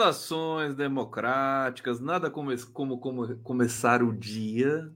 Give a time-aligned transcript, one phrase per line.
[0.00, 4.90] Saudações democráticas, nada como, como, como começar o dia,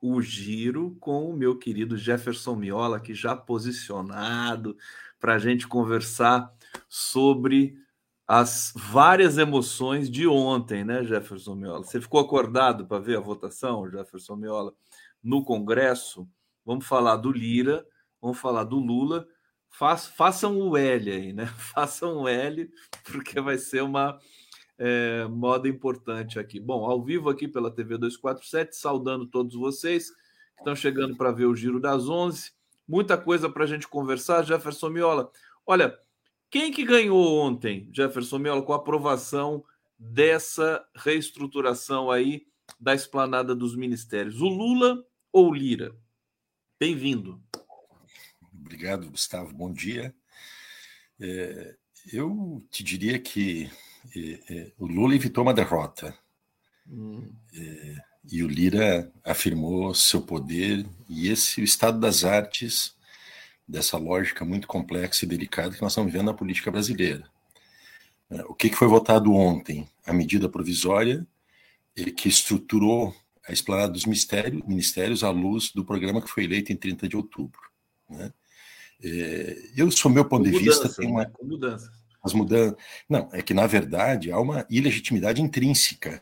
[0.00, 4.76] o giro, com o meu querido Jefferson Miola, que já posicionado
[5.18, 6.54] para a gente conversar
[6.88, 7.76] sobre
[8.28, 11.82] as várias emoções de ontem, né, Jefferson Miola?
[11.82, 14.72] Você ficou acordado para ver a votação, Jefferson Miola,
[15.20, 16.28] no Congresso?
[16.64, 17.84] Vamos falar do Lira,
[18.22, 19.26] vamos falar do Lula
[19.78, 21.46] façam o L aí, né?
[21.74, 22.70] Façam o L,
[23.04, 24.18] porque vai ser uma
[24.76, 26.58] é, moda importante aqui.
[26.58, 31.46] Bom, ao vivo aqui pela TV 247, saudando todos vocês que estão chegando para ver
[31.46, 32.52] o Giro das 11.
[32.86, 34.44] Muita coisa para a gente conversar.
[34.44, 35.30] Jefferson Miola,
[35.66, 35.96] olha,
[36.50, 39.62] quem que ganhou ontem, Jefferson Miola, com a aprovação
[39.98, 42.46] dessa reestruturação aí
[42.80, 44.40] da esplanada dos ministérios?
[44.40, 45.94] O Lula ou o Lira?
[46.80, 47.40] Bem-vindo.
[48.68, 49.50] Obrigado, Gustavo.
[49.54, 50.14] Bom dia.
[51.18, 51.74] É,
[52.12, 53.70] eu te diria que
[54.14, 56.14] é, é, o Lula evitou uma derrota.
[56.86, 57.32] Hum.
[57.54, 57.96] É,
[58.30, 62.94] e o Lira afirmou seu poder, e esse o estado das artes
[63.66, 67.24] dessa lógica muito complexa e delicada que nós estamos vivendo na política brasileira.
[68.28, 69.88] É, o que foi votado ontem?
[70.04, 71.26] A medida provisória
[72.14, 73.16] que estruturou
[73.48, 77.16] a esplanada dos ministérios, ministérios à luz do programa que foi eleito em 30 de
[77.16, 77.62] outubro.
[78.10, 78.30] Né?
[79.02, 81.30] É, eu, sob meu ponto de vista, tem uma.
[81.42, 81.90] Mudanças.
[82.22, 82.76] As mudanças.
[83.08, 86.20] Não, é que, na verdade, há uma ilegitimidade intrínseca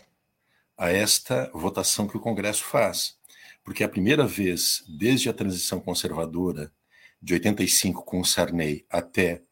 [0.76, 3.16] a esta votação que o Congresso faz.
[3.65, 6.70] Porque é a primeira vez, desde a transição conservadora
[7.20, 9.42] de 85 com o Sarney até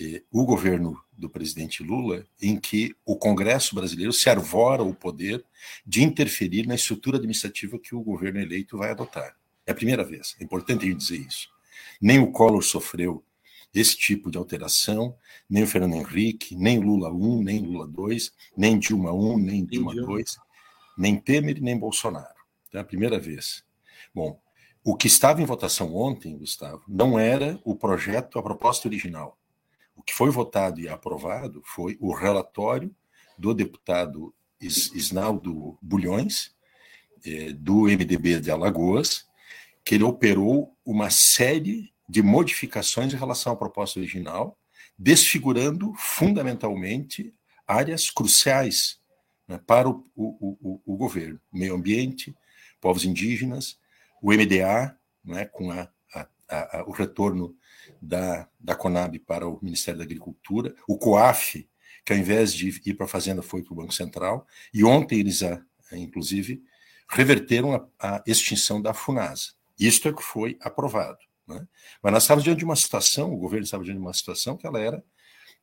[0.00, 5.44] eh, o governo do presidente Lula, em que o Congresso brasileiro se arvora o poder
[5.86, 9.36] de interferir na estrutura administrativa que o governo eleito vai adotar.
[9.64, 11.48] É a primeira vez, é importante dizer isso.
[12.02, 13.24] Nem o Collor sofreu
[13.72, 15.16] esse tipo de alteração,
[15.48, 19.94] nem o Fernando Henrique, nem Lula 1, nem Lula 2, nem Dilma 1, nem Dilma
[19.94, 20.36] 2,
[20.98, 22.42] nem Temer, nem Bolsonaro.
[22.72, 23.64] É a primeira vez.
[24.14, 24.40] Bom,
[24.84, 29.38] o que estava em votação ontem, Gustavo, não era o projeto, a proposta original.
[29.94, 32.94] O que foi votado e aprovado foi o relatório
[33.38, 36.54] do deputado Isnaldo Bulhões,
[37.24, 39.26] eh, do MDB de Alagoas,
[39.84, 44.58] que ele operou uma série de modificações em relação à proposta original,
[44.98, 47.34] desfigurando fundamentalmente
[47.66, 49.00] áreas cruciais
[49.48, 52.34] né, para o, o, o, o, governo: meio ambiente,
[52.80, 53.78] povos indígenas,
[54.20, 57.56] o MDA, né, com a, a, a, o retorno
[58.00, 61.68] da, da Conab para o Ministério da Agricultura, o COAF,
[62.04, 65.20] que ao invés de ir para a Fazenda foi para o Banco Central, e ontem
[65.20, 65.40] eles,
[65.92, 66.62] inclusive,
[67.08, 69.52] reverteram a, a extinção da FUNASA.
[69.86, 71.18] Isto é que foi aprovado.
[71.46, 71.66] Né?
[72.02, 74.66] Mas nós estávamos diante de uma situação, o governo estava diante de uma situação que
[74.66, 75.04] ela era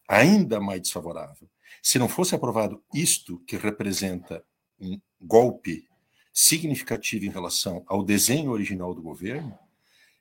[0.07, 1.49] ainda mais desfavorável.
[1.81, 4.43] Se não fosse aprovado isto, que representa
[4.79, 5.87] um golpe
[6.33, 9.57] significativo em relação ao desenho original do governo,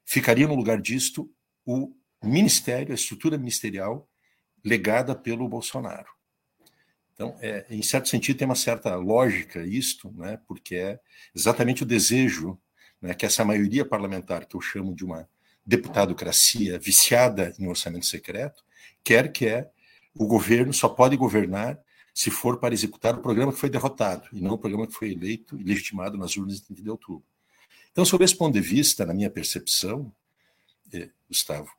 [0.04, 1.30] ficaria no lugar disto
[1.64, 1.92] o
[2.22, 4.08] ministério, a estrutura ministerial
[4.64, 6.08] legada pelo Bolsonaro.
[7.14, 11.00] Então, é, em certo sentido, tem uma certa lógica isto, né, porque é
[11.34, 12.58] exatamente o desejo
[13.00, 15.28] né, que essa maioria parlamentar, que eu chamo de uma
[15.64, 18.64] deputadocracia viciada em orçamento secreto,
[19.04, 19.70] quer que é
[20.14, 21.78] o governo só pode governar
[22.14, 25.12] se for para executar o programa que foi derrotado, e não o programa que foi
[25.12, 27.22] eleito e legitimado nas urnas de 30 de outubro.
[27.92, 30.12] Então, sob esse ponto de vista, na minha percepção,
[30.92, 31.70] eh, Gustavo,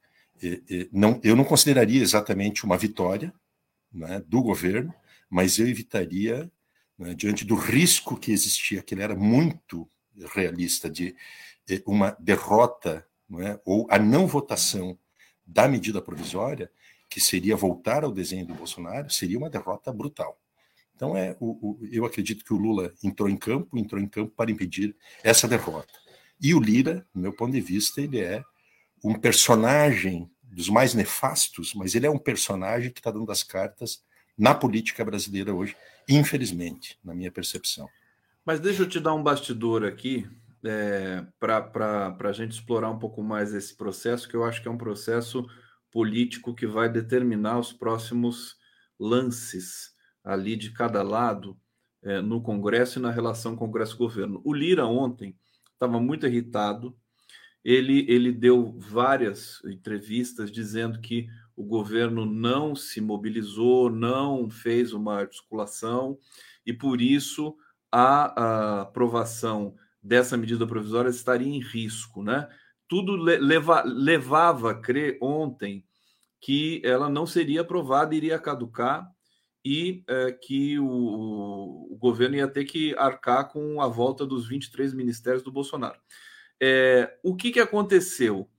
[0.42, 3.33] eh, eh, não, eu não consideraria exatamente uma vitória
[3.92, 4.94] né, do governo,
[5.30, 6.50] mas eu evitaria,
[6.98, 9.89] né, diante do risco que existia, que ele era muito
[10.33, 11.16] realista de
[11.69, 13.06] eh, uma derrota
[13.39, 13.60] é?
[13.63, 14.98] ou a não votação
[15.45, 16.71] da medida provisória,
[17.10, 20.39] que seria voltar ao desenho do Bolsonaro, seria uma derrota brutal.
[20.95, 24.33] Então, é, o, o, eu acredito que o Lula entrou em campo, entrou em campo
[24.36, 25.94] para impedir essa derrota.
[26.42, 28.44] E o Lira, do meu ponto de vista, ele é
[29.04, 34.04] um personagem dos mais nefastos, mas ele é um personagem que está dando as cartas
[34.38, 35.75] na política brasileira hoje,
[36.07, 37.89] infelizmente, na minha percepção.
[38.50, 40.28] Mas deixa eu te dar um bastidor aqui
[40.66, 44.72] é, para a gente explorar um pouco mais esse processo, que eu acho que é
[44.72, 45.46] um processo
[45.92, 48.57] político que vai determinar os próximos
[49.00, 49.92] lances
[50.24, 51.60] ali de cada lado
[52.01, 54.42] é, no Congresso e na relação Congresso-governo.
[54.44, 55.38] O Lira ontem
[55.74, 56.98] estava muito irritado.
[57.63, 65.19] Ele, ele deu várias entrevistas dizendo que o governo não se mobilizou, não fez uma
[65.19, 66.18] articulação
[66.66, 67.56] e por isso
[67.91, 72.47] a, a aprovação dessa medida provisória estaria em risco, né?
[72.88, 75.86] Tudo leva, levava a crer ontem
[76.41, 79.09] que ela não seria aprovada, iria caducar
[79.63, 80.88] e é, que o,
[81.91, 86.00] o, governo ia ter que arcar com a volta dos 23 ministérios do Bolsonaro.
[86.62, 88.50] É, o que, que aconteceu?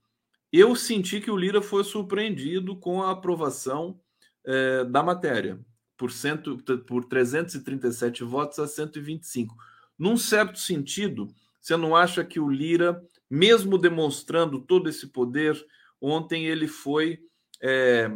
[0.53, 3.99] Eu senti que o Lira foi surpreendido com a aprovação
[4.45, 5.59] é, da matéria,
[6.01, 6.57] por, cento,
[6.87, 9.55] por 337 votos a 125.
[9.99, 11.31] Num certo sentido,
[11.61, 12.99] você não acha que o Lira,
[13.29, 15.63] mesmo demonstrando todo esse poder,
[16.01, 17.19] ontem ele foi
[17.61, 18.09] é,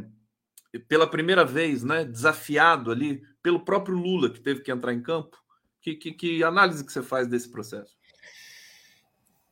[0.88, 5.38] pela primeira vez, né, desafiado ali pelo próprio Lula, que teve que entrar em campo?
[5.80, 7.96] Que, que, que, análise que você faz desse processo?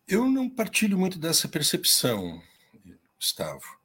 [0.07, 2.41] Eu não partilho muito dessa percepção,
[3.15, 3.82] Gustavo.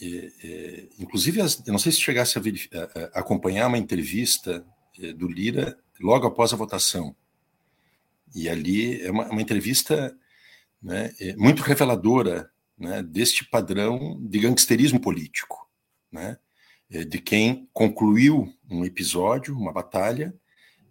[0.00, 4.64] É, é, inclusive, as, eu não sei se chegasse a, a, a, acompanhar uma entrevista
[4.98, 7.14] é, do Lira logo após a votação.
[8.34, 10.16] E ali é uma, uma entrevista
[10.82, 15.68] né, é muito reveladora né, deste padrão de gangsterismo político.
[16.10, 16.38] Né?
[16.88, 20.34] De quem concluiu um episódio, uma batalha,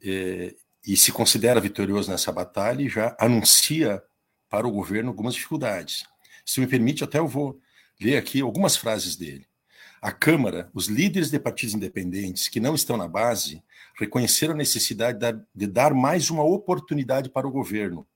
[0.01, 4.01] e se considera vitorioso nessa batalha e já anuncia
[4.49, 6.05] para o governo algumas dificuldades.
[6.45, 7.59] Se me permite, até eu vou
[7.99, 9.47] ler aqui algumas frases dele.
[10.01, 13.61] A Câmara, os líderes de partidos independentes que não estão na base,
[13.97, 15.19] reconheceram a necessidade
[15.53, 18.07] de dar mais uma oportunidade para o governo.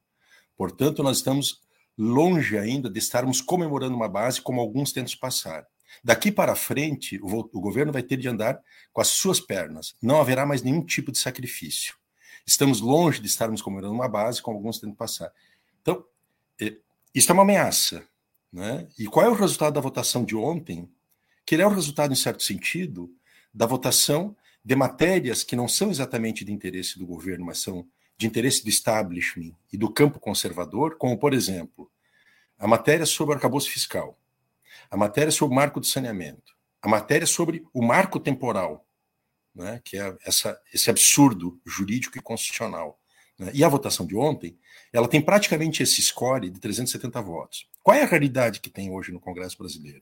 [0.56, 1.62] Portanto, nós estamos
[1.97, 5.68] longe ainda de estarmos comemorando uma base como alguns tentam passar.
[6.01, 8.59] Daqui para frente, o, governo vai ter de andar
[8.91, 9.95] com as suas pernas.
[10.01, 11.95] Não haverá mais nenhum tipo de sacrifício.
[12.45, 15.31] Estamos longe de estarmos comemorando uma base, como alguns tentam passar.
[15.81, 16.03] Então,
[16.59, 16.75] é,
[17.13, 18.07] isso é uma ameaça.
[18.53, 18.88] Né?
[18.97, 20.88] E qual é o resultado da votação de ontem?
[21.45, 23.11] Que ele é o resultado, em certo sentido,
[23.51, 27.85] da votação de matérias que não são exatamente de interesse do governo, mas são
[28.15, 31.91] de interesse do establishment e do campo conservador, como, por exemplo,
[32.57, 34.17] a matéria sobre o arcabouço fiscal
[34.94, 38.85] a matéria sobre o marco de saneamento, a matéria sobre o marco temporal,
[39.53, 42.99] né, que é essa, esse absurdo jurídico e constitucional.
[43.39, 44.56] Né, e a votação de ontem,
[44.91, 47.67] ela tem praticamente esse score de 370 votos.
[47.83, 50.01] Qual é a realidade que tem hoje no Congresso brasileiro?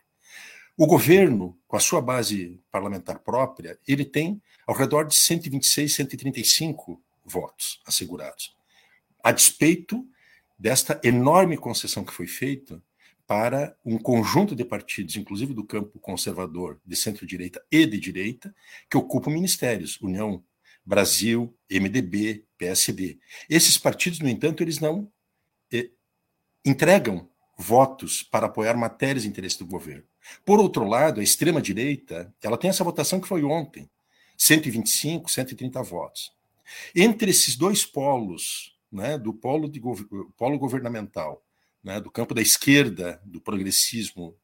[0.77, 7.01] O governo, com a sua base parlamentar própria, ele tem ao redor de 126, 135
[7.25, 8.55] votos assegurados.
[9.23, 10.07] A despeito
[10.57, 12.81] desta enorme concessão que foi feita
[13.25, 18.53] para um conjunto de partidos, inclusive do campo conservador, de centro-direita e de direita,
[18.89, 20.43] que ocupam ministérios, União
[20.85, 23.17] Brasil, MDB, PSD.
[23.49, 25.11] Esses partidos, no entanto, eles não
[25.73, 25.89] eh,
[26.65, 27.30] entregam
[27.61, 30.03] votos para apoiar matérias de interesse do governo.
[30.43, 33.89] Por outro lado, a extrema-direita, ela tem essa votação que foi ontem,
[34.37, 36.33] 125, 130 votos.
[36.95, 39.79] Entre esses dois polos, né, do polo, de,
[40.35, 41.43] polo governamental
[41.83, 44.35] né, do campo da esquerda, do progressismo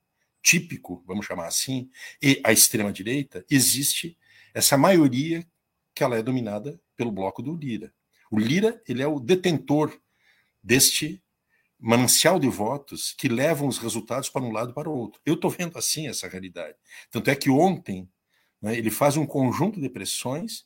[0.41, 1.89] típico, vamos chamar assim,
[2.21, 4.17] e a extrema-direita, existe
[4.53, 5.45] essa maioria
[5.93, 7.93] que ela é dominada pelo bloco do Lira.
[8.29, 9.99] O Lira ele é o detentor
[10.63, 11.21] deste
[11.79, 15.21] manancial de votos que levam os resultados para um lado e para o outro.
[15.25, 16.75] Eu estou vendo assim essa realidade.
[17.11, 18.09] Tanto é que ontem
[18.61, 20.65] né, ele faz um conjunto de pressões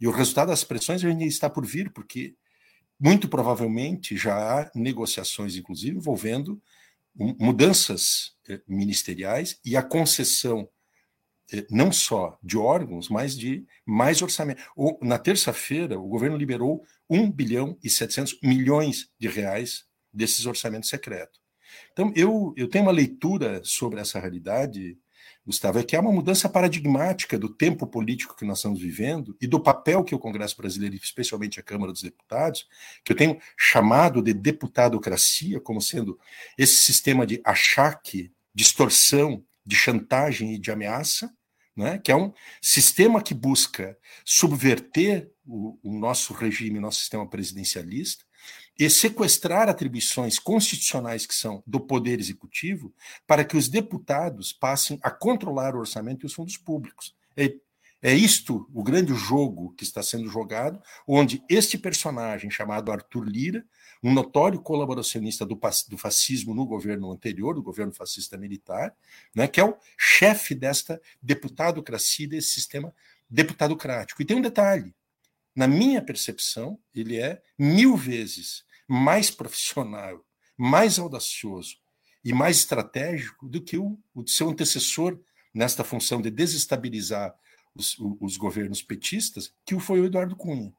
[0.00, 2.34] e o resultado das pressões ainda está por vir, porque
[2.98, 6.60] muito provavelmente já há negociações, inclusive, envolvendo
[7.14, 10.68] mudanças eh, ministeriais e a concessão
[11.52, 14.62] eh, não só de órgãos, mas de mais orçamento.
[15.00, 19.86] Na terça-feira, o governo liberou 1 bilhão e 700 milhões de reais
[20.16, 21.40] desses orçamentos secretos.
[21.92, 24.98] Então, eu, eu tenho uma leitura sobre essa realidade,
[25.44, 29.46] Gustavo, é que há uma mudança paradigmática do tempo político que nós estamos vivendo e
[29.46, 32.66] do papel que o Congresso Brasileiro, especialmente a Câmara dos Deputados,
[33.04, 36.18] que eu tenho chamado de deputadocracia, como sendo
[36.58, 41.32] esse sistema de achaque, distorção, de chantagem e de ameaça,
[41.76, 48.25] né, que é um sistema que busca subverter o, o nosso regime, nosso sistema presidencialista,
[48.78, 52.94] e sequestrar atribuições constitucionais que são do Poder Executivo
[53.26, 57.14] para que os deputados passem a controlar o orçamento e os fundos públicos.
[57.36, 57.54] É,
[58.02, 63.64] é isto o grande jogo que está sendo jogado, onde este personagem chamado Arthur Lira,
[64.02, 68.94] um notório colaboracionista do, do fascismo no governo anterior, do governo fascista militar,
[69.34, 72.94] né, que é o chefe desta deputadocracia, desse sistema
[73.28, 74.20] deputadocrático.
[74.20, 74.94] E tem um detalhe:
[75.54, 80.24] na minha percepção, ele é mil vezes mais profissional,
[80.56, 81.76] mais audacioso
[82.24, 85.18] e mais estratégico do que o, o seu antecessor
[85.54, 87.34] nesta função de desestabilizar
[87.74, 90.72] os, os governos petistas, que foi o Eduardo Cunha.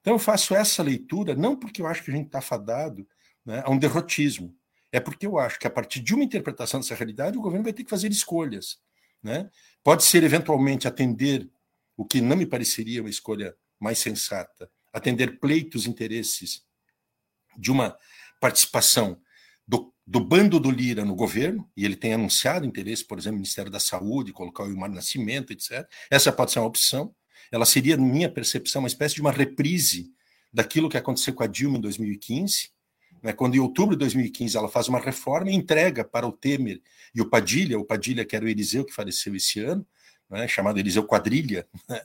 [0.00, 3.06] Então eu faço essa leitura não porque eu acho que a gente está fadado
[3.44, 4.54] né, a um derrotismo,
[4.92, 7.72] é porque eu acho que a partir de uma interpretação dessa realidade o governo vai
[7.72, 8.78] ter que fazer escolhas.
[9.22, 9.50] Né?
[9.84, 11.48] Pode ser eventualmente atender
[11.96, 16.64] o que não me pareceria uma escolha mais sensata, atender pleitos, interesses
[17.56, 17.96] de uma
[18.40, 19.18] participação
[19.66, 23.42] do, do, bando do Lira no governo, e ele tem anunciado interesse, por exemplo, no
[23.42, 25.86] Ministério da Saúde, colocar o Ilmar Nascimento, etc.
[26.10, 27.14] Essa pode ser uma opção.
[27.52, 30.10] Ela seria, na minha percepção, uma espécie de uma reprise
[30.52, 32.70] daquilo que aconteceu com a Dilma em 2015,
[33.22, 36.80] né, quando em outubro de 2015 ela faz uma reforma e entrega para o Temer
[37.14, 39.86] e o Padilha, o Padilha que era o Eliseu que faleceu esse ano,
[40.28, 42.02] né, chamado Eliseu Quadrilha, né,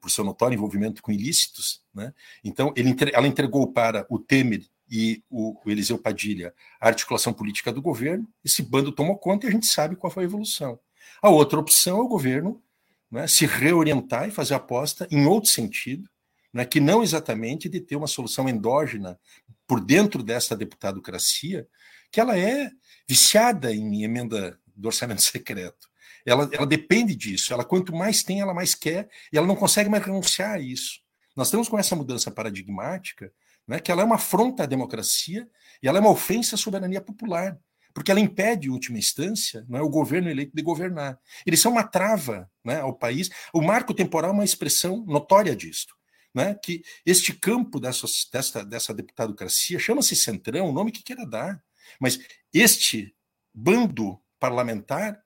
[0.00, 1.82] por seu notório envolvimento com ilícitos.
[1.94, 2.12] Né,
[2.44, 7.72] então ele, ela entregou para o Temer e o, o Eliseu Padilha a articulação política
[7.72, 10.78] do governo, esse bando tomou conta e a gente sabe qual foi a evolução.
[11.22, 12.62] A outra opção é o governo
[13.10, 16.08] né, se reorientar e fazer aposta em outro sentido,
[16.52, 19.18] né, que não exatamente de ter uma solução endógena
[19.66, 21.66] por dentro dessa deputadocracia,
[22.10, 22.70] que ela é
[23.08, 25.88] viciada em emenda do orçamento secreto.
[26.26, 27.52] Ela, ela depende disso.
[27.52, 31.00] Ela quanto mais tem, ela mais quer, e ela não consegue mais renunciar a isso.
[31.34, 33.32] Nós estamos com essa mudança paradigmática,
[33.66, 35.48] né, que ela é uma afronta à democracia
[35.82, 37.58] e ela é uma ofensa à soberania popular,
[37.92, 41.18] porque ela impede, em última instância, não é o governo eleito de governar.
[41.46, 43.30] Eles são uma trava né, ao país.
[43.52, 45.96] O marco temporal é uma expressão notória disto
[46.36, 51.62] né, que este campo dessa, dessa, dessa deputadocracia chama-se Centrão, o nome que queira dar,
[51.98, 52.20] mas
[52.52, 53.16] este
[53.54, 55.18] bando parlamentar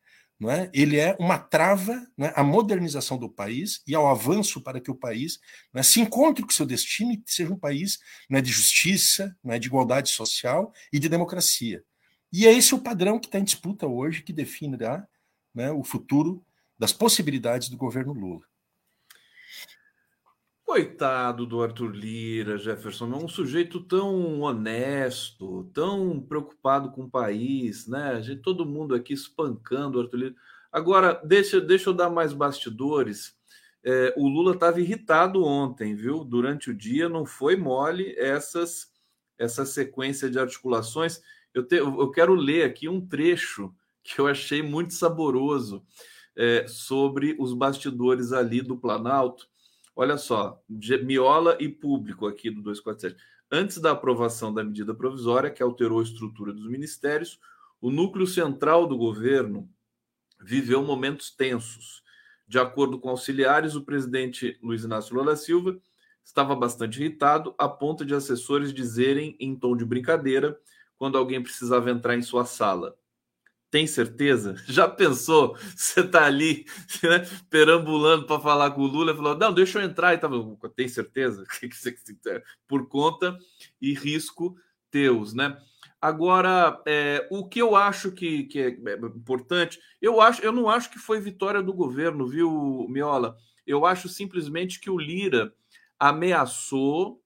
[0.49, 4.91] é, ele é uma trava é, à modernização do país e ao avanço para que
[4.91, 5.39] o país
[5.75, 7.99] é, se encontre com seu destino e seja um país
[8.31, 11.85] é, de justiça, é, de igualdade social e de democracia.
[12.33, 15.07] E é esse o padrão que está em disputa hoje, que definirá
[15.55, 16.45] né, o futuro
[16.79, 18.50] das possibilidades do governo Lula.
[20.71, 27.89] Coitado do Arthur Lira, Jefferson, é um sujeito tão honesto, tão preocupado com o país,
[27.89, 28.12] né?
[28.12, 30.35] A gente, todo mundo aqui espancando o Arthur Lira.
[30.71, 33.37] Agora, deixa, deixa eu dar mais bastidores.
[33.83, 36.23] É, o Lula estava irritado ontem, viu?
[36.23, 38.93] Durante o dia não foi mole essas
[39.37, 41.21] essa sequência de articulações.
[41.53, 43.75] Eu, te, eu quero ler aqui um trecho
[44.05, 45.85] que eu achei muito saboroso
[46.37, 49.50] é, sobre os bastidores ali do Planalto
[49.95, 50.63] Olha só,
[51.03, 53.17] Miola e público aqui do 247.
[53.51, 57.41] Antes da aprovação da medida provisória, que alterou a estrutura dos ministérios,
[57.81, 59.69] o núcleo central do governo
[60.41, 62.03] viveu momentos tensos.
[62.47, 65.79] De acordo com auxiliares, o presidente Luiz Inácio Lula Silva
[66.25, 70.59] estava bastante irritado, a ponto de assessores dizerem, em tom de brincadeira,
[70.97, 72.97] quando alguém precisava entrar em sua sala:
[73.71, 74.57] tem certeza?
[74.67, 75.57] Já pensou?
[75.77, 76.67] Você está ali
[77.03, 80.37] né, perambulando para falar com o Lula falou: não, deixa eu entrar e tava.
[80.75, 81.45] Tem certeza?
[82.67, 83.39] Por conta
[83.81, 84.57] e risco
[84.91, 85.57] teus, né?
[86.03, 90.69] Agora, é, o que eu acho que, que é, é importante, eu acho, eu não
[90.69, 93.37] acho que foi vitória do governo, viu, Miola?
[93.67, 95.53] Eu acho simplesmente que o Lira
[95.99, 97.23] ameaçou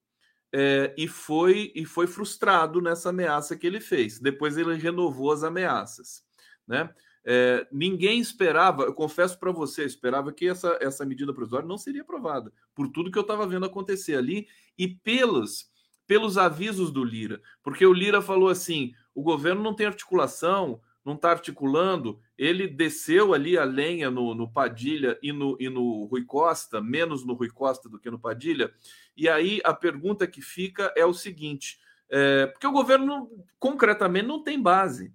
[0.52, 4.18] é, e foi e foi frustrado nessa ameaça que ele fez.
[4.18, 6.23] Depois ele renovou as ameaças
[6.66, 6.90] né?
[7.26, 12.02] É, ninguém esperava, eu confesso para você, esperava que essa, essa medida provisória não seria
[12.02, 15.70] aprovada, por tudo que eu estava vendo acontecer ali e pelos,
[16.06, 21.14] pelos avisos do Lira, porque o Lira falou assim: o governo não tem articulação, não
[21.14, 26.24] está articulando, ele desceu ali a lenha no, no Padilha e no, e no Rui
[26.24, 28.70] Costa, menos no Rui Costa do que no Padilha,
[29.16, 31.78] e aí a pergunta que fica é o seguinte:
[32.10, 35.10] é, porque o governo concretamente não tem base.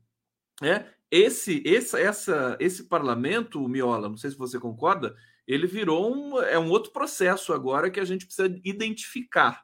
[0.62, 0.92] Né?
[1.12, 5.16] Esse, esse, essa, esse parlamento, Miola, não sei se você concorda,
[5.48, 9.64] ele virou um, é um outro processo agora que a gente precisa identificar.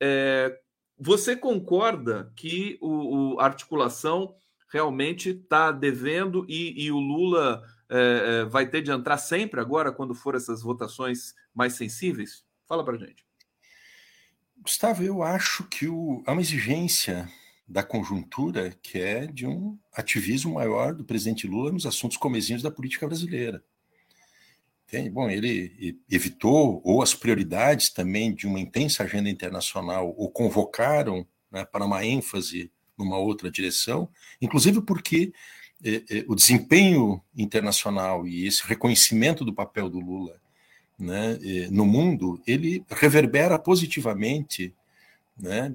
[0.00, 0.58] É,
[0.98, 4.34] você concorda que o, o articulação
[4.72, 9.92] realmente está devendo e, e, o Lula é, é, vai ter de entrar sempre agora,
[9.92, 12.44] quando for essas votações mais sensíveis?
[12.66, 13.26] Fala para gente.
[14.56, 17.28] Gustavo, eu acho que o, há uma exigência
[17.70, 22.70] da conjuntura, que é de um ativismo maior do presidente Lula nos assuntos comezinhos da
[22.70, 23.62] política brasileira.
[24.88, 25.08] Entende?
[25.08, 31.64] Bom, ele evitou, ou as prioridades também de uma intensa agenda internacional, o convocaram né,
[31.64, 34.08] para uma ênfase numa outra direção,
[34.42, 35.32] inclusive porque
[35.84, 40.40] eh, eh, o desempenho internacional e esse reconhecimento do papel do Lula
[40.98, 44.74] né, eh, no mundo, ele reverbera positivamente
[45.38, 45.72] né,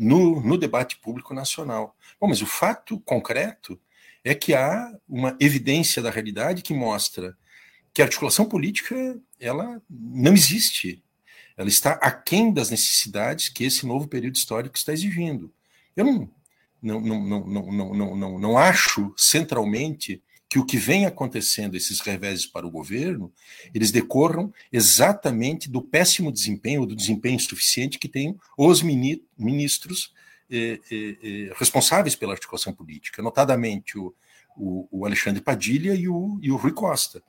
[0.00, 1.94] no, no debate público nacional.
[2.18, 3.78] Bom, mas o fato concreto
[4.24, 7.36] é que há uma evidência da realidade que mostra
[7.92, 11.04] que a articulação política ela não existe.
[11.54, 15.52] Ela está aquém das necessidades que esse novo período histórico está exigindo.
[15.94, 16.30] Eu não,
[16.80, 22.00] não, não, não, não, não, não, não acho centralmente que o que vem acontecendo, esses
[22.00, 23.32] reveses para o governo,
[23.72, 30.12] eles decorram exatamente do péssimo desempenho, do desempenho insuficiente que têm os ministros
[30.50, 34.12] eh, eh, eh, responsáveis pela articulação política, notadamente o,
[34.56, 37.22] o, o Alexandre Padilha e o, e o Rui Costa.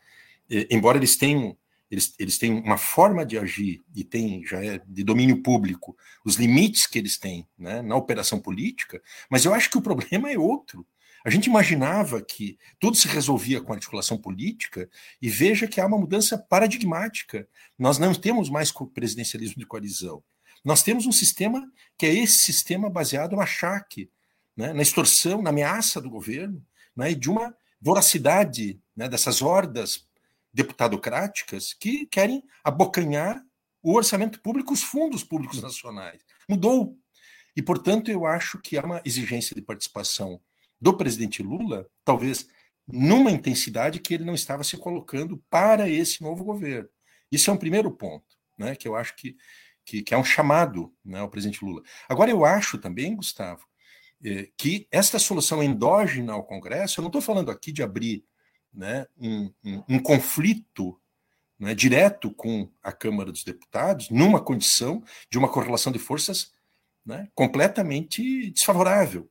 [0.71, 1.55] embora eles tenham
[1.91, 6.37] eles, eles têm uma forma de agir e tem já é de domínio público os
[6.37, 8.99] limites que eles têm né, na operação política,
[9.29, 10.87] mas eu acho que o problema é outro.
[11.23, 14.89] A gente imaginava que tudo se resolvia com articulação política
[15.21, 17.47] e veja que há uma mudança paradigmática.
[17.77, 20.23] Nós não temos mais presidencialismo de coalizão.
[20.63, 24.09] Nós temos um sistema que é esse sistema baseado no achaque,
[24.55, 26.63] né, na extorsão, na ameaça do governo
[26.95, 30.07] né, e de uma voracidade né, dessas hordas
[30.53, 33.43] deputadocráticas que querem abocanhar
[33.81, 36.21] o orçamento público, os fundos públicos nacionais.
[36.47, 36.97] Mudou.
[37.55, 40.39] E, portanto, eu acho que há uma exigência de participação
[40.81, 42.47] do presidente Lula, talvez
[42.87, 46.89] numa intensidade que ele não estava se colocando para esse novo governo.
[47.31, 48.25] Isso é um primeiro ponto,
[48.57, 49.37] né, que eu acho que,
[49.85, 51.81] que, que é um chamado né, ao presidente Lula.
[52.09, 53.65] Agora, eu acho também, Gustavo,
[54.23, 58.25] eh, que esta solução endógena ao Congresso, eu não estou falando aqui de abrir
[58.73, 60.99] né, um, um, um conflito
[61.57, 66.51] né, direto com a Câmara dos Deputados, numa condição de uma correlação de forças
[67.05, 69.29] né, completamente desfavorável.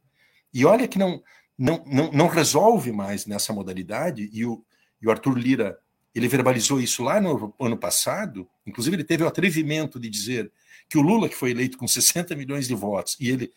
[0.52, 1.23] E olha que não,
[1.61, 4.64] não, não, não resolve mais nessa modalidade, e o,
[5.01, 5.79] e o Arthur Lira
[6.14, 10.51] ele verbalizou isso lá no ano passado, inclusive ele teve o atrevimento de dizer
[10.88, 13.53] que o Lula, que foi eleito com 60 milhões de votos, e ele,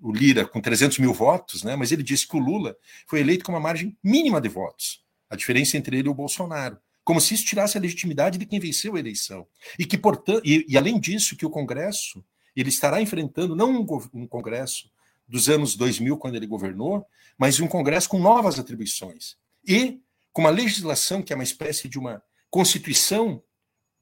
[0.00, 2.76] o Lira, com 300 mil votos, né, mas ele disse que o Lula
[3.08, 5.02] foi eleito com uma margem mínima de votos.
[5.28, 6.78] A diferença entre ele e o Bolsonaro.
[7.04, 9.46] Como se isso tirasse a legitimidade de quem venceu a eleição.
[9.78, 13.86] E que, portanto, e, e além disso, que o Congresso ele estará enfrentando não um,
[14.14, 14.90] um Congresso
[15.28, 19.36] dos anos 2000, quando ele governou, mas um Congresso com novas atribuições.
[19.66, 20.00] E
[20.32, 23.42] com uma legislação que é uma espécie de uma constituição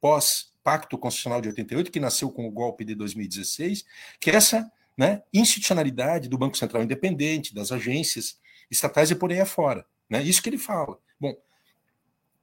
[0.00, 3.84] pós-pacto constitucional de 88, que nasceu com o golpe de 2016,
[4.20, 8.38] que é essa né, institucionalidade do Banco Central Independente, das agências
[8.70, 9.84] estatais e por aí afora.
[10.08, 10.22] Né?
[10.22, 10.98] Isso que ele fala.
[11.20, 11.36] Bom,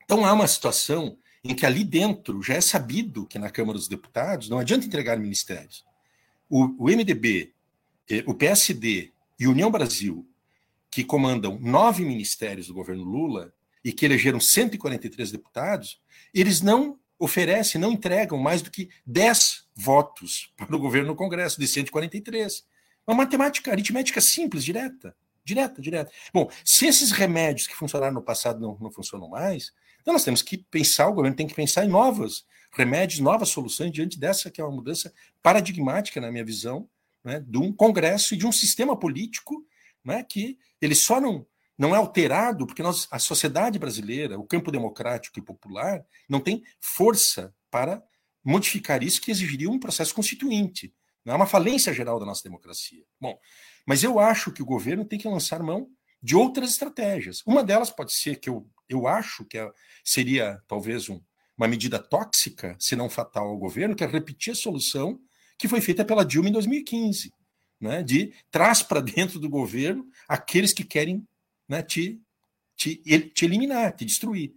[0.03, 3.87] então há uma situação em que ali dentro já é sabido que na Câmara dos
[3.87, 5.83] Deputados não adianta entregar ministérios.
[6.49, 7.53] O, o MDB,
[8.25, 10.27] o PSD e União Brasil,
[10.91, 16.01] que comandam nove ministérios do governo Lula e que elegeram 143 deputados,
[16.33, 21.59] eles não oferecem, não entregam mais do que 10 votos para o governo no Congresso,
[21.59, 22.65] de 143.
[23.07, 25.15] Uma matemática aritmética simples, direta.
[25.43, 26.11] Direta, direta.
[26.33, 30.41] Bom, se esses remédios que funcionaram no passado não, não funcionam mais, então nós temos
[30.41, 34.61] que pensar, o governo tem que pensar em novos remédios, novas soluções diante dessa que
[34.61, 36.87] é uma mudança paradigmática, na minha visão,
[37.23, 39.65] né, de um Congresso e de um sistema político
[40.03, 41.45] né, que ele só não,
[41.77, 46.63] não é alterado porque nós, a sociedade brasileira, o campo democrático e popular, não tem
[46.79, 48.03] força para
[48.43, 50.93] modificar isso que exigiria um processo constituinte.
[51.25, 53.03] É uma falência geral da nossa democracia.
[53.19, 53.39] Bom,
[53.85, 55.89] mas eu acho que o governo tem que lançar mão
[56.21, 57.41] de outras estratégias.
[57.45, 59.69] Uma delas pode ser que eu, eu acho que é,
[60.03, 61.21] seria talvez um,
[61.57, 65.19] uma medida tóxica, se não fatal ao governo, que é repetir a solução
[65.57, 67.33] que foi feita pela Dilma em 2015,
[67.79, 71.27] né, de traz para dentro do governo aqueles que querem
[71.67, 72.21] né, te,
[72.75, 74.53] te, te eliminar, te destruir.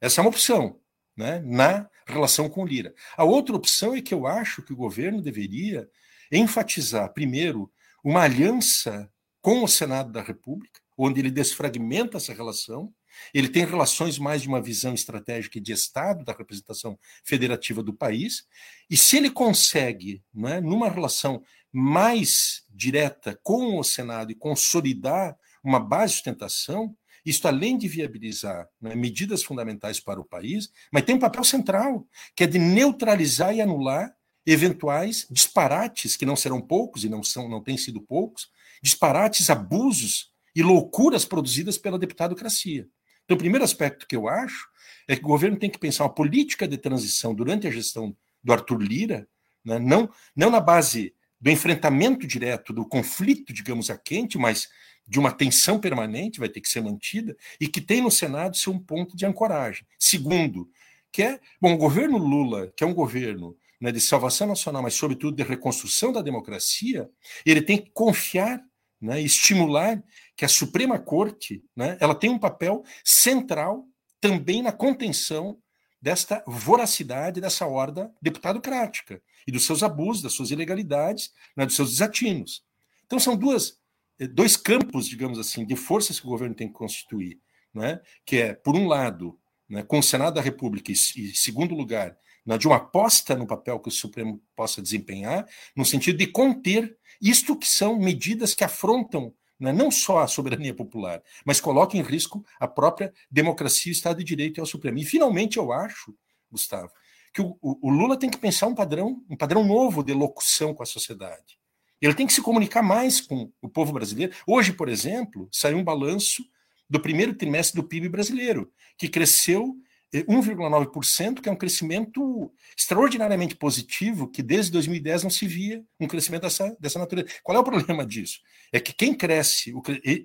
[0.00, 0.78] Essa é uma opção
[1.16, 2.94] né, na relação com Lira.
[3.16, 5.88] A outra opção é que eu acho que o governo deveria
[6.30, 7.70] enfatizar, primeiro,
[8.04, 12.92] uma aliança com o Senado da República, onde ele desfragmenta essa relação.
[13.32, 18.46] Ele tem relações mais de uma visão estratégica de Estado, da representação federativa do país.
[18.88, 25.80] E se ele consegue, né, numa relação mais direta com o Senado e consolidar uma
[25.80, 31.16] base de sustentação, isto além de viabilizar né, medidas fundamentais para o país, mas tem
[31.16, 34.14] um papel central, que é de neutralizar e anular
[34.46, 38.48] eventuais disparates, que não serão poucos e não, são, não têm sido poucos,
[38.80, 42.88] disparates, abusos e loucuras produzidas pela deputadocracia.
[43.26, 44.68] Então, o primeiro aspecto que eu acho
[45.06, 48.52] é que o governo tem que pensar uma política de transição durante a gestão do
[48.52, 49.28] Arthur Lira,
[49.64, 54.68] né, não, não na base do enfrentamento direto, do conflito, digamos, a quente, mas
[55.06, 58.70] de uma tensão permanente, vai ter que ser mantida, e que tem no Senado ser
[58.70, 59.86] um ponto de ancoragem.
[59.98, 60.68] Segundo,
[61.12, 64.94] que é, bom, o governo Lula, que é um governo né, de salvação nacional, mas
[64.94, 67.08] sobretudo de reconstrução da democracia,
[67.44, 68.60] ele tem que confiar,
[69.00, 70.02] né, estimular
[70.36, 73.86] que a Suprema Corte, né, ela tem um papel central
[74.20, 75.58] também na contenção
[76.00, 81.90] desta voracidade dessa horda deputadocrática e dos seus abusos, das suas ilegalidades, né, dos seus
[81.90, 82.62] desatinos.
[83.06, 83.78] Então são duas,
[84.18, 87.40] eh, dois campos, digamos assim, de forças que o governo tem que constituir.
[87.74, 91.74] né, que é, por um lado, né, com o Senado da República, e, e segundo
[91.74, 95.46] lugar, né, de uma aposta no papel que o Supremo possa desempenhar,
[95.76, 100.74] no sentido de conter isto que são medidas que afrontam né, não só a soberania
[100.74, 104.98] popular, mas colocam em risco a própria democracia, o Estado de Direito e o Supremo.
[104.98, 106.14] E, finalmente, eu acho,
[106.50, 106.90] Gustavo,
[107.32, 110.82] que o, o, Lula tem que pensar um padrão, um padrão novo de locução com
[110.82, 111.58] a sociedade.
[112.00, 114.34] Ele tem que se comunicar mais com o povo brasileiro.
[114.46, 116.42] Hoje, por exemplo, saiu um balanço
[116.88, 119.74] do primeiro trimestre do PIB brasileiro, que cresceu
[120.14, 126.42] 1,9%, que é um crescimento extraordinariamente positivo, que desde 2010 não se via um crescimento
[126.42, 127.28] dessa, dessa natureza.
[127.42, 128.40] Qual é o problema disso?
[128.72, 129.72] É que quem cresce,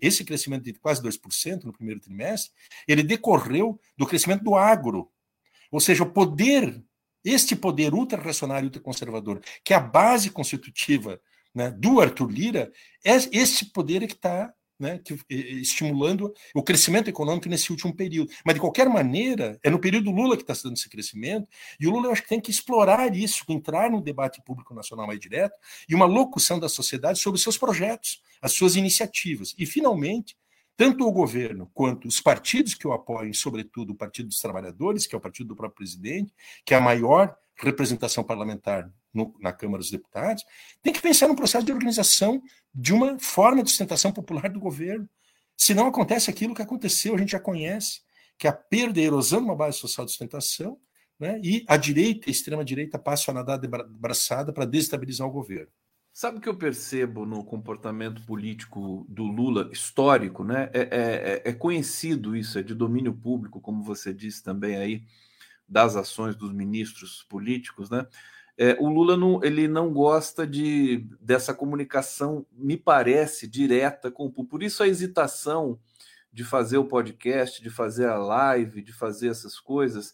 [0.02, 2.52] esse crescimento de quase 2% no primeiro trimestre,
[2.88, 5.12] ele decorreu do crescimento do agro.
[5.72, 6.84] Ou seja, o poder,
[7.24, 11.20] este poder ultra-reacionário e ultra-conservador, que é a base constitutiva
[11.54, 12.72] né, do Arthur Lira,
[13.04, 18.32] é esse poder é que está né, que, estimulando o crescimento econômico nesse último período.
[18.44, 21.48] Mas, de qualquer maneira, é no período Lula que está se dando esse crescimento,
[21.80, 25.06] e o Lula eu acho que tem que explorar isso, entrar no debate público nacional
[25.06, 25.54] mais direto,
[25.88, 29.54] e uma locução da sociedade sobre seus projetos, as suas iniciativas.
[29.58, 30.36] E, finalmente,
[30.76, 35.13] tanto o governo quanto os partidos que o apoiam, sobretudo o Partido dos Trabalhadores, que
[35.13, 36.34] é o partido do próprio presidente,
[36.65, 40.43] que é a maior representação parlamentar no, na Câmara dos Deputados,
[40.82, 42.41] tem que pensar no processo de organização
[42.74, 45.08] de uma forma de sustentação popular do governo.
[45.58, 48.02] Se não acontece aquilo que aconteceu, a gente já conhece,
[48.38, 50.80] que é a perda e a erosão de uma base social de sustentação,
[51.19, 55.71] né, e a direita a extrema-direita passam a nadar de braçada para desestabilizar o governo.
[56.13, 60.69] Sabe o que eu percebo no comportamento político do Lula histórico, né?
[60.74, 65.04] É, é, é, é conhecido isso, é de domínio público, como você disse também aí,
[65.67, 68.06] das ações dos ministros políticos, né?
[68.63, 74.30] É, o Lula não, ele não gosta de dessa comunicação, me parece, direta com o
[74.30, 74.52] público.
[74.52, 75.80] Por isso a hesitação
[76.32, 80.13] de fazer o podcast, de fazer a live, de fazer essas coisas.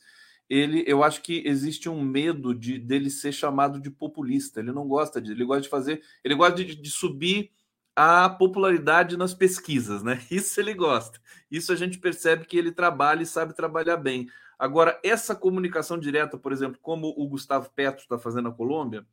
[0.49, 4.61] Ele, eu acho que existe um medo de dele ser chamado de populista.
[4.61, 7.51] Ele não gosta de, ele gosta de fazer, ele gosta de, de subir
[7.99, 10.21] a popularidade nas pesquisas, né?
[10.29, 11.19] Isso ele gosta.
[11.49, 14.29] Isso a gente percebe que ele trabalha e sabe trabalhar bem.
[14.59, 19.03] Agora, essa comunicação direta, por exemplo, como o Gustavo Petro está fazendo na Colômbia,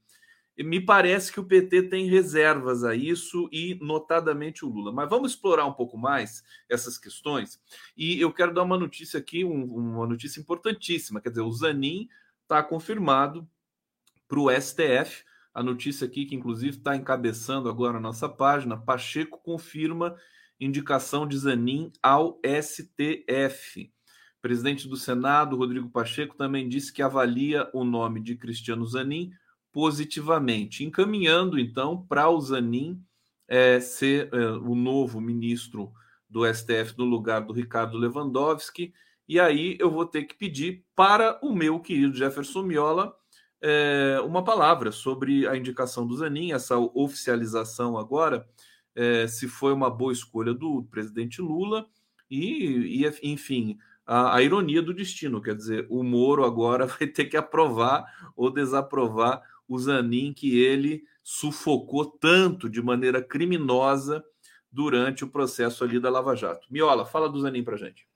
[0.58, 4.92] me parece que o PT tem reservas a isso e, notadamente, o Lula.
[4.92, 7.58] Mas vamos explorar um pouco mais essas questões.
[7.96, 11.22] E eu quero dar uma notícia aqui, um, uma notícia importantíssima.
[11.22, 12.06] Quer dizer, o Zanin
[12.42, 13.48] está confirmado
[14.28, 15.24] para o STF.
[15.54, 20.16] A notícia aqui, que inclusive está encabeçando agora a nossa página, Pacheco confirma
[20.58, 23.94] indicação de Zanin ao STF
[24.44, 29.30] presidente do Senado, Rodrigo Pacheco, também disse que avalia o nome de Cristiano Zanin
[29.72, 33.02] positivamente, encaminhando então para o Zanin
[33.48, 35.90] é, ser é, o novo ministro
[36.28, 38.92] do STF no lugar do Ricardo Lewandowski.
[39.26, 43.16] E aí eu vou ter que pedir para o meu querido Jefferson Miola
[43.66, 48.46] é, uma palavra sobre a indicação do Zanin, essa oficialização agora,
[48.94, 51.86] é, se foi uma boa escolha do presidente Lula
[52.30, 57.24] e, e enfim, a, a, ironia do destino, quer dizer, o Moro agora vai ter
[57.24, 58.04] que aprovar
[58.36, 64.22] ou desaprovar o Zanin que ele sufocou tanto de maneira criminosa
[64.70, 66.66] durante o processo ali da Lava Jato.
[66.70, 68.06] Miola, fala do Zanin para gente.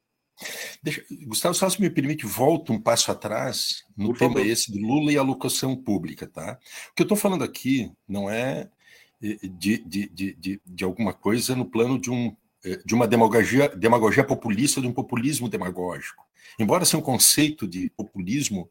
[0.83, 4.47] Deixa, Gustavo, só se me permite, volta um passo atrás no Por tema favor.
[4.47, 6.59] esse do Lula e a locução pública, tá?
[6.91, 8.69] O que eu estou falando aqui não é
[9.21, 13.69] de, de, de, de, de alguma coisa no plano de um eh, de uma demagogia,
[13.69, 16.27] demagogia populista, de um populismo demagógico.
[16.59, 18.69] Embora seja um conceito de populismo,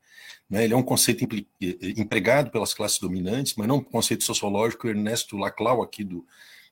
[0.50, 4.24] né, ele é um conceito eh, eh, empregado pelas classes dominantes, mas não um conceito
[4.24, 4.88] sociológico.
[4.88, 6.26] Ernesto Laclau, aqui do,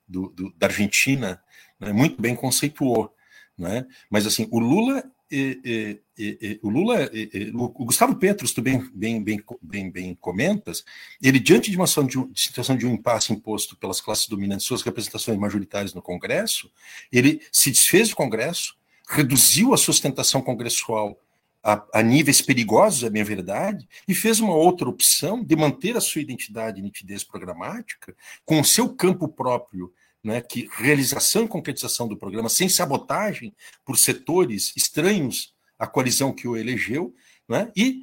[0.06, 1.42] do, do da Argentina,
[1.80, 3.14] né, muito bem conceituou.
[3.56, 3.86] Né?
[4.10, 7.10] Mas assim, o Lula e, e, e, o Lula,
[7.54, 10.84] o Gustavo Petros, tu bem, bem, bem, bem, bem comentas,
[11.22, 15.94] ele, diante de uma situação de, um impasse imposto pelas classes dominantes, suas representações majoritárias
[15.94, 16.70] no Congresso,
[17.10, 18.76] ele se desfez do Congresso,
[19.08, 21.20] reduziu a sustentação congressual
[21.62, 26.00] a, a níveis perigosos, é bem verdade, e fez uma outra opção de manter a
[26.00, 29.92] sua identidade e nitidez programática com o seu campo próprio
[30.26, 36.48] né, que realização e concretização do programa sem sabotagem por setores estranhos à coalizão que
[36.48, 37.14] o elegeu,
[37.48, 38.00] né, e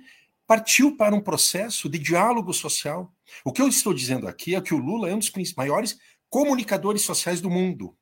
[0.48, 3.14] partiu para um processo de diálogo social.
[3.44, 5.98] O que eu estou dizendo aqui é que o Lula é um dos maiores
[6.30, 7.94] comunicadores sociais do mundo.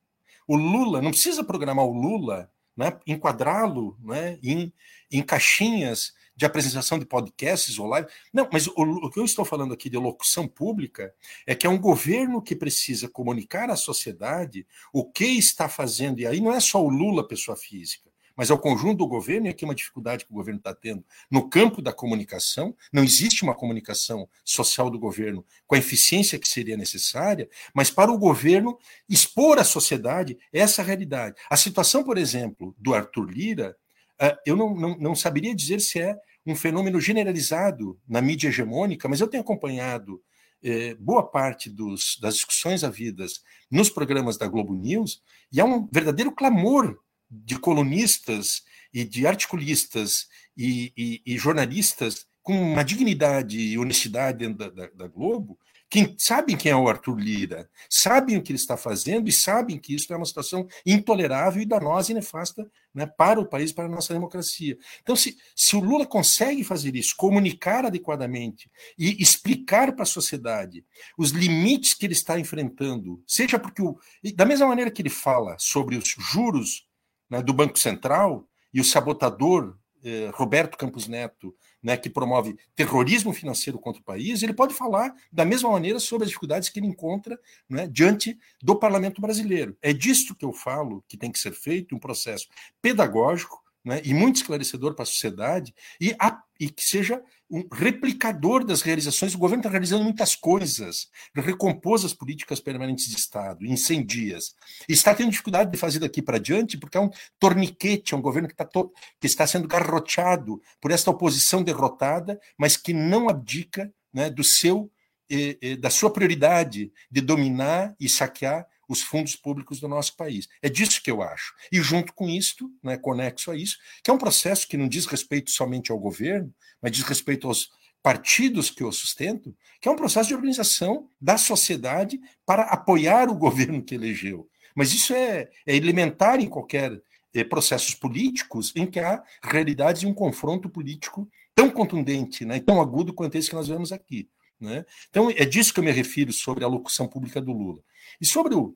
[0.48, 4.72] O Lula, não precisa programar o Lula, né, enquadrá-lo né, em,
[5.10, 8.10] em caixinhas de apresentação de podcasts ou live.
[8.34, 11.14] Não, mas o, o, que eu estou falando aqui de locução pública
[11.46, 16.20] é que é um governo que precisa comunicar à sociedade o que está fazendo.
[16.20, 18.10] E aí não é só o Lula, pessoa física.
[18.36, 21.06] mas ao conjunto do governo, e aqui uma dificuldade que o governo está tendo.
[21.30, 26.48] No campo da comunicação, não existe uma comunicação social do governo com a eficiência que
[26.48, 31.36] seria necessária, mas para o governo expor à sociedade essa realidade.
[31.52, 33.78] A situação, por exemplo, do Arthur Lira,
[34.22, 39.08] eh, eu não, não, não saberia dizer se é um fenômeno generalizado na mídia hegemônica,
[39.08, 40.22] mas eu tenho acompanhado
[40.64, 45.88] eh, boa parte dos, das discussões havidas nos programas da Globo News, e há um
[45.92, 47.00] verdadeiro clamor
[47.30, 50.28] de colunistas e de articulistas
[50.58, 55.58] e, e, e jornalistas com uma dignidade e honestidade dentro da, da, da Globo,
[55.92, 59.78] que sabem quem é o Arthur Lira, sabem o que ele está fazendo e sabem
[59.78, 63.84] que isso é uma situação intolerável e danosa e nefasta né, para o país, para
[63.84, 64.78] a nossa democracia.
[65.02, 70.86] Então, se, se o Lula consegue fazer isso, comunicar adequadamente e explicar para a sociedade
[71.18, 74.00] os limites que ele está enfrentando, seja porque, o,
[74.34, 76.88] da mesma maneira que ele fala sobre os juros
[77.30, 83.34] né, do Banco Central e o sabotador eh, Roberto Campos Neto né, que promove terrorismo
[83.34, 86.88] financeiro contra o país, ele pode falar da mesma maneira sobre as dificuldades que ele
[86.88, 89.76] encontra né, diante do parlamento brasileiro.
[89.82, 92.48] É disso que eu falo que tem que ser feito um processo
[92.82, 98.64] pedagógico né, e muito esclarecedor para a sociedade e, a, e que seja um replicador
[98.64, 99.34] das realizações.
[99.34, 104.56] O governo está realizando muitas coisas, recompôs as políticas permanentes de Estado em 100 dias.
[104.88, 108.48] Está tendo dificuldade de fazer daqui para diante, porque é um torniquete, é um governo
[108.48, 114.30] que, está que está sendo garroteado por esta oposição derrotada, mas que não abdica né,
[114.30, 114.90] do seu
[115.30, 120.48] eh, eh, da sua prioridade de dominar e saquear os fundos públicos do nosso país.
[120.62, 121.54] É disso que eu acho.
[121.72, 125.06] E junto com isto, né, conexo a isso, que é um processo que não diz
[125.06, 127.70] respeito somente ao governo, mas diz respeito aos
[128.04, 133.36] partidos que o sustentam, que é um processo de organização da sociedade para apoiar o
[133.38, 134.50] governo que elegeu.
[134.76, 137.02] Mas isso é, é elementar em qualquer
[137.34, 142.82] é, processos políticos em que há realidades de um confronto político tão contundente, né, tão
[142.82, 144.28] agudo quanto esse que nós vemos aqui.
[144.60, 144.86] Né?
[145.10, 147.82] Então, é disso que eu me refiro sobre a locução pública do Lula.
[148.22, 148.76] E sobre o,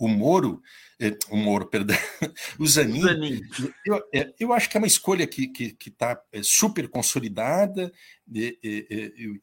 [0.00, 0.62] o Moro,
[0.98, 1.94] eh, o Moro, perdão,
[2.58, 3.42] o Zanin, Zanin.
[3.84, 6.88] Eu, é, eu acho que é uma escolha que está que, que tá, é, super
[6.88, 7.92] consolidada.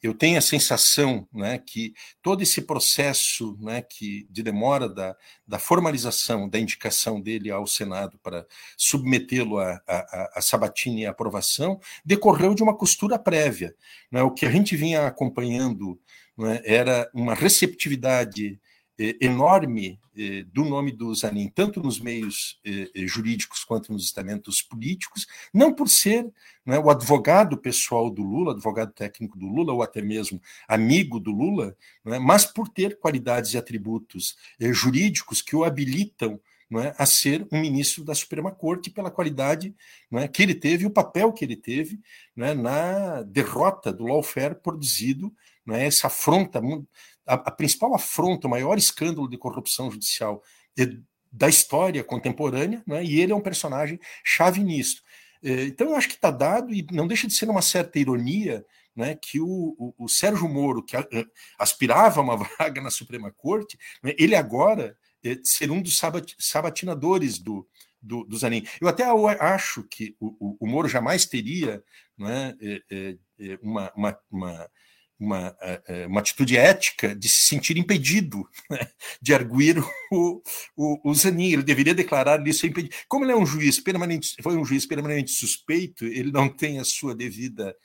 [0.01, 1.93] Eu tenho a sensação né, que
[2.23, 5.15] todo esse processo né, que, de demora da,
[5.45, 11.11] da formalização da indicação dele ao Senado para submetê-lo a, a, a sabatina e a
[11.11, 13.75] aprovação decorreu de uma costura prévia.
[14.11, 14.23] Né?
[14.23, 15.99] O que a gente vinha acompanhando
[16.35, 18.59] né, era uma receptividade
[19.21, 25.27] enorme eh, do nome do Zanin, tanto nos meios eh, jurídicos quanto nos estamentos políticos,
[25.53, 26.27] não por ser
[26.65, 31.31] é, o advogado pessoal do Lula, advogado técnico do Lula, ou até mesmo amigo do
[31.31, 37.47] Lula, é, mas por ter qualidades e atributos jurídicos que o habilitam é, a ser
[37.49, 39.73] um ministro da Suprema Corte pela qualidade
[40.11, 41.97] é, que ele teve o papel que ele teve
[42.37, 45.33] é, na derrota do lawfare produzido,
[45.69, 46.61] é, essa afronta
[47.27, 50.41] a, a principal afronta, o maior escândalo de corrupção judicial
[51.31, 53.03] da história contemporânea, né?
[53.03, 55.03] e ele é um personagem chave nisso.
[55.43, 58.65] É, então, eu acho que está dado, e não deixa de ser uma certa ironia
[58.95, 60.95] né, que o, o, o Sérgio Moro, que
[61.59, 67.37] aspirava uma vaga na Suprema Corte, né, ele agora é, ser um dos sabat, sabatinadores
[67.37, 67.67] do,
[68.01, 68.65] do, do Zanin.
[68.81, 69.03] Eu até
[69.39, 71.83] acho que o, o, o Moro jamais teria
[72.17, 74.69] né, é, é uma, uma, uma
[75.19, 78.87] uma, é, é, uma atitude ética de se sentir impedido né,
[79.21, 79.77] de arguir
[80.11, 80.41] o,
[80.75, 81.53] o, o Zanin.
[81.53, 82.95] Ele deveria declarar isso impedido.
[83.07, 86.83] Como ele é um juiz permanente, foi um juiz permanente suspeito, ele não tem a
[86.83, 87.75] sua devida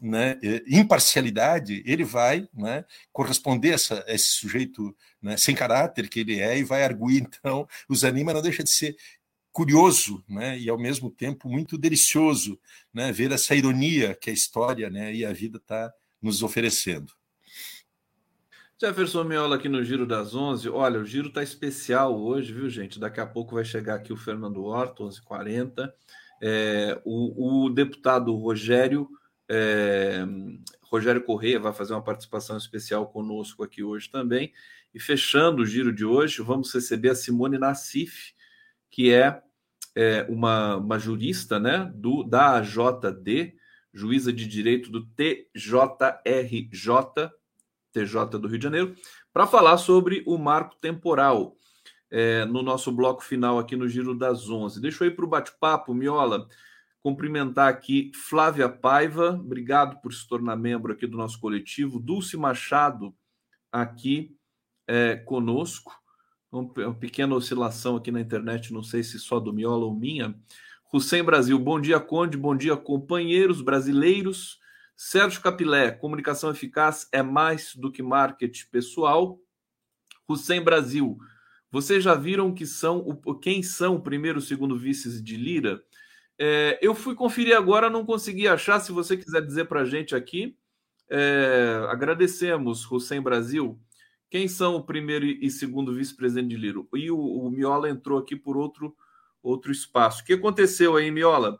[0.00, 6.08] né, é, imparcialidade, ele vai né, corresponder a, essa, a esse sujeito né, sem caráter
[6.08, 7.22] que ele é e vai arguir.
[7.22, 8.96] Então, o Zanin não deixa de ser
[9.52, 12.58] curioso né, e, ao mesmo tempo, muito delicioso
[12.92, 17.12] né, ver essa ironia que a história né, e a vida está nos oferecendo.
[18.80, 20.68] Jefferson Miola aqui no Giro das 11.
[20.68, 22.98] Olha, o giro está especial hoje, viu, gente?
[22.98, 25.92] Daqui a pouco vai chegar aqui o Fernando Horto, 11h40.
[26.42, 29.08] É, o, o, deputado Rogério,
[29.48, 30.24] é,
[30.82, 34.52] Rogério Corrêa vai fazer uma participação especial conosco aqui hoje também.
[34.92, 38.32] E fechando o giro de hoje, vamos receber a Simone Nassif,
[38.90, 39.40] que é,
[39.94, 43.54] é uma, uma jurista né, do, da AJD,
[43.92, 45.30] juíza de direito do TJRJ,
[47.92, 48.94] TJ do Rio de Janeiro,
[49.32, 51.56] para falar sobre o marco temporal
[52.10, 54.80] é, no nosso bloco final aqui no Giro das Onze.
[54.80, 56.46] Deixa eu ir para o bate-papo, Miola.
[57.02, 61.98] Cumprimentar aqui Flávia Paiva, obrigado por se tornar membro aqui do nosso coletivo.
[61.98, 63.14] Dulce Machado
[63.72, 64.36] aqui
[64.86, 65.98] é, conosco.
[66.50, 70.38] Uma pequena oscilação aqui na internet, não sei se só do Miola ou minha.
[70.92, 74.60] Hussein Brasil, bom dia, Conde, bom dia, companheiros brasileiros.
[74.94, 79.40] Sérgio Capilé, comunicação eficaz é mais do que marketing pessoal.
[80.28, 81.16] Hussein Brasil,
[81.70, 85.82] vocês já viram que são o, quem são o primeiro e segundo vices de Lira?
[86.38, 88.78] É, eu fui conferir agora, não consegui achar.
[88.78, 90.58] Se você quiser dizer para a gente aqui,
[91.08, 93.80] é, agradecemos, Hussein Brasil.
[94.28, 96.82] Quem são o primeiro e segundo vice-presidente de Lira?
[96.94, 98.94] E o, o Miola entrou aqui por outro
[99.42, 100.22] outro espaço.
[100.22, 101.58] O que aconteceu aí, Miola?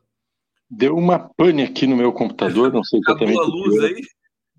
[0.71, 3.39] Deu uma pane aqui no meu computador, não sei exatamente.
[3.39, 4.03] Acabou a luz aí?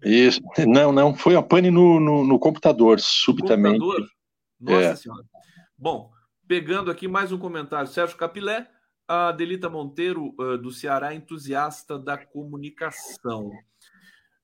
[0.03, 0.41] Isso.
[0.67, 3.79] Não, não, foi uma pane no, no, no computador, subitamente.
[3.79, 4.09] Computador?
[4.59, 4.95] Nossa é.
[4.95, 5.23] Senhora.
[5.77, 6.11] Bom,
[6.47, 7.87] pegando aqui mais um comentário.
[7.87, 8.69] Sérgio Capilé,
[9.07, 13.51] a Delita Monteiro, uh, do Ceará, entusiasta da comunicação.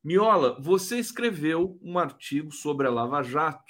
[0.04, 3.62] Miola, você escreveu um artigo sobre a Lava Jato.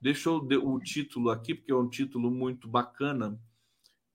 [0.00, 3.38] Deixa eu o título aqui, porque é um título muito bacana.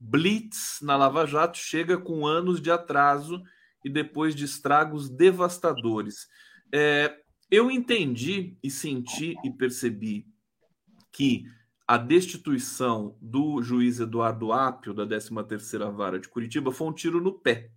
[0.05, 3.41] Blitz na Lava Jato chega com anos de atraso
[3.85, 6.27] e depois de estragos devastadores.
[6.73, 10.27] É, eu entendi e senti e percebi
[11.09, 11.45] que
[11.87, 17.39] a destituição do juiz Eduardo Apio, da 13ª Vara de Curitiba, foi um tiro no
[17.39, 17.69] pé,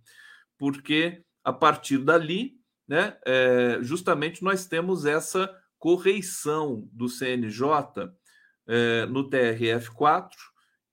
[0.57, 8.11] porque a partir dali, né, é, justamente nós temos essa correição do CNJ
[8.67, 10.29] é, no TRF4,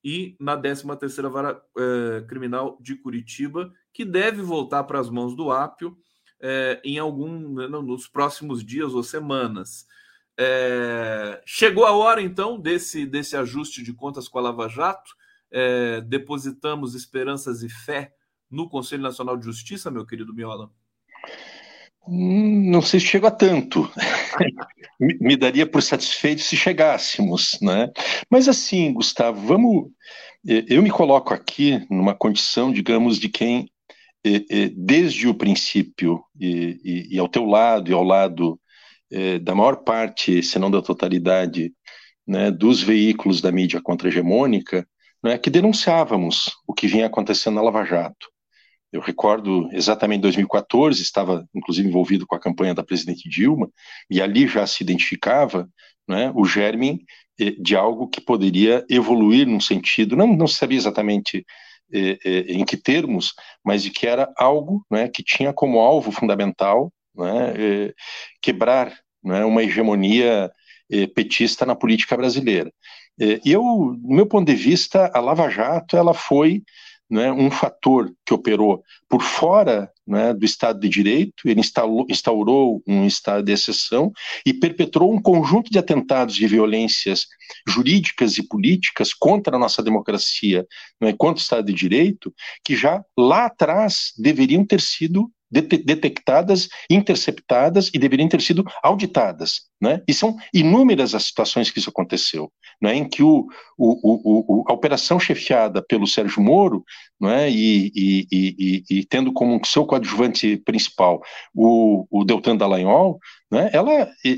[0.04, 5.50] e na 13ª Vara é, Criminal de Curitiba, que deve voltar para as mãos do
[5.50, 5.96] Ápio
[6.38, 9.86] é, em algum né, nos próximos dias ou semanas.
[10.38, 15.14] É, chegou a hora, então, desse, desse ajuste de contas com a Lava Jato.
[16.08, 18.12] Depositamos esperanças e fé
[18.50, 20.68] no Conselho Nacional de Justiça, meu querido Miola?
[22.06, 23.90] Hum, não sei se chega a tanto.
[24.98, 27.90] me daria por satisfeito se chegássemos, né?
[28.30, 29.90] Mas assim, Gustavo, vamos.
[30.46, 33.70] Eh, eu me coloco aqui numa condição, digamos, de quem,
[34.24, 38.60] eh, eh, desde o princípio, e, e, e ao teu lado e ao lado
[39.42, 41.72] da maior parte, se não da totalidade,
[42.26, 44.84] né, dos veículos da mídia contra-hegemônica,
[45.22, 48.33] né, que denunciávamos o que vinha acontecendo na Lava Jato.
[48.94, 53.68] Eu recordo exatamente 2014, estava inclusive envolvido com a campanha da presidente Dilma,
[54.08, 55.68] e ali já se identificava
[56.06, 57.04] né, o germe
[57.40, 61.44] eh, de algo que poderia evoluir num sentido, não, não sabia exatamente
[61.92, 66.12] eh, eh, em que termos, mas de que era algo né, que tinha como alvo
[66.12, 67.92] fundamental né,
[68.40, 70.52] quebrar né, uma hegemonia
[71.16, 72.72] petista na política brasileira.
[73.18, 73.62] E eu,
[73.96, 76.62] do meu ponto de vista, a Lava Jato ela foi
[77.10, 82.82] né, um fator que operou por fora né, do Estado de Direito, ele instalou, instaurou
[82.86, 84.12] um estado de exceção
[84.44, 87.26] e perpetrou um conjunto de atentados e violências
[87.66, 90.66] jurídicas e políticas contra a nossa democracia,
[91.00, 92.32] né, contra o Estado de Direito,
[92.64, 95.30] que já lá atrás deveriam ter sido
[95.62, 99.62] detectadas, interceptadas e deveriam ter sido auditadas.
[99.80, 100.02] Né?
[100.08, 102.94] E são inúmeras as situações que isso aconteceu, né?
[102.96, 106.82] em que o, o, o, a operação chefiada pelo Sérgio Moro
[107.20, 107.50] né?
[107.50, 111.22] e, e, e, e tendo como seu coadjuvante principal
[111.54, 113.18] o, o Deltan Dallagnol,
[113.50, 113.70] né?
[113.72, 114.30] ela e,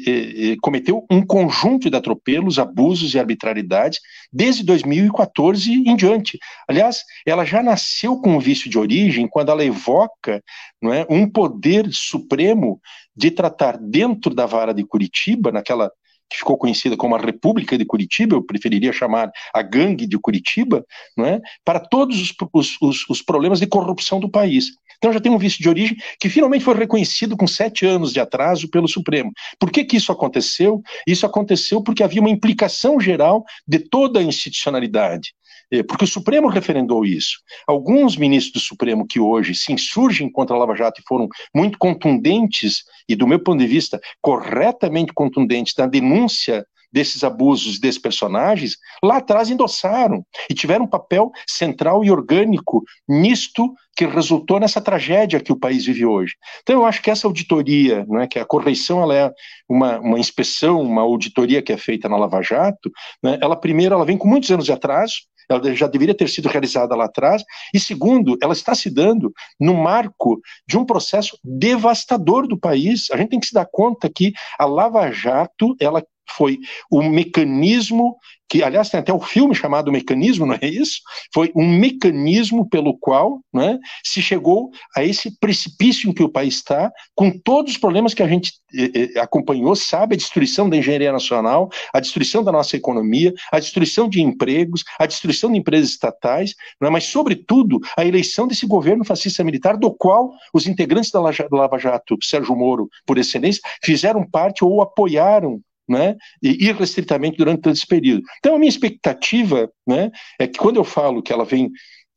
[0.53, 4.01] e, cometeu um conjunto de atropelos, abusos e arbitrariedades
[4.33, 6.39] desde 2014 em diante.
[6.69, 10.43] Aliás, ela já nasceu com um vício de origem quando ela evoca
[10.81, 12.81] não é, um poder supremo
[13.15, 15.91] de tratar dentro da vara de Curitiba, naquela
[16.29, 20.85] que ficou conhecida como a República de Curitiba, eu preferiria chamar a gangue de Curitiba,
[21.17, 21.41] não é?
[21.65, 24.67] para todos os, os, os, os problemas de corrupção do país.
[24.97, 28.21] Então já tem um vício de origem que finalmente foi reconhecido com sete anos de
[28.21, 29.33] atraso pelo Supremo.
[29.59, 30.83] Por que, que isso aconteceu?
[31.07, 35.35] Isso aconteceu porque havia uma implicação geral de toda a institucionalidade.
[35.73, 37.39] É, porque o Supremo referendou isso.
[37.67, 41.77] Alguns ministros do Supremo que hoje se insurgem contra a Lava Jato e foram muito
[41.77, 46.65] contundentes, e do meu ponto de vista, corretamente contundentes na denúncia
[46.97, 53.75] desses abusos desses personagens, lá atrás endossaram e tiveram um papel central e orgânico nisto
[53.95, 56.33] que resultou nessa tragédia que o país vive hoje.
[56.63, 59.31] Então, eu acho que essa auditoria, não é, que a correição ela é
[59.69, 62.91] uma, uma inspeção, uma auditoria que é feita na Lava Jato,
[63.23, 65.17] né, ela primeiro ela vem com muitos anos de atraso,
[65.51, 67.45] ela já deveria ter sido realizada lá atrás,
[67.75, 73.11] e segundo, ela está se dando no marco de um processo devastador do país.
[73.11, 76.59] A gente tem que se dar conta que a Lava Jato, ela foi
[76.91, 78.17] o mecanismo
[78.49, 81.01] que, aliás, tem até o um filme chamado Mecanismo, não é isso?
[81.33, 86.57] Foi um mecanismo pelo qual né, se chegou a esse precipício em que o país
[86.57, 90.15] está, com todos os problemas que a gente eh, eh, acompanhou, sabe?
[90.15, 95.07] A destruição da engenharia nacional, a destruição da nossa economia, a destruição de empregos, a
[95.07, 100.33] destruição de empresas estatais, né, mas, sobretudo, a eleição desse governo fascista militar, do qual
[100.55, 106.67] os integrantes da Lava Jato, Sérgio Moro, por excelência, fizeram parte ou apoiaram né, e
[106.67, 108.23] irrestritamente durante todo esse período.
[108.39, 111.71] Então, a minha expectativa né, é que quando eu falo que ela vem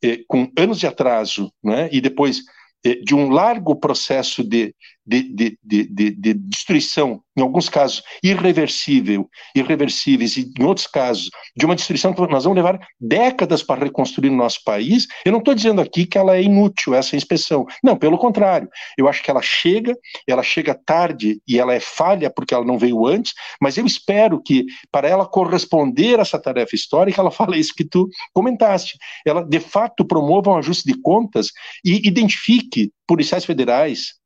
[0.04, 2.42] eh, com anos de atraso né, e depois
[2.86, 4.74] eh, de um largo processo de,
[5.10, 11.66] de, de, de, de destruição em alguns casos, irreversível, irreversíveis, e em outros casos, de
[11.66, 15.56] uma destruição que nós vamos levar décadas para reconstruir no nosso país, eu não estou
[15.56, 17.66] dizendo aqui que ela é inútil, essa inspeção.
[17.84, 18.70] Não, pelo contrário.
[18.98, 19.98] Eu acho que ela chega,
[20.28, 24.42] ela chega tarde e ela é falha porque ela não veio antes, mas eu espero
[24.42, 28.98] que, para ela corresponder a essa tarefa histórica, ela fale isso que tu comentaste.
[29.26, 31.48] Ela, de fato, promova um ajuste de contas
[31.86, 34.19] e identifique policiais federais,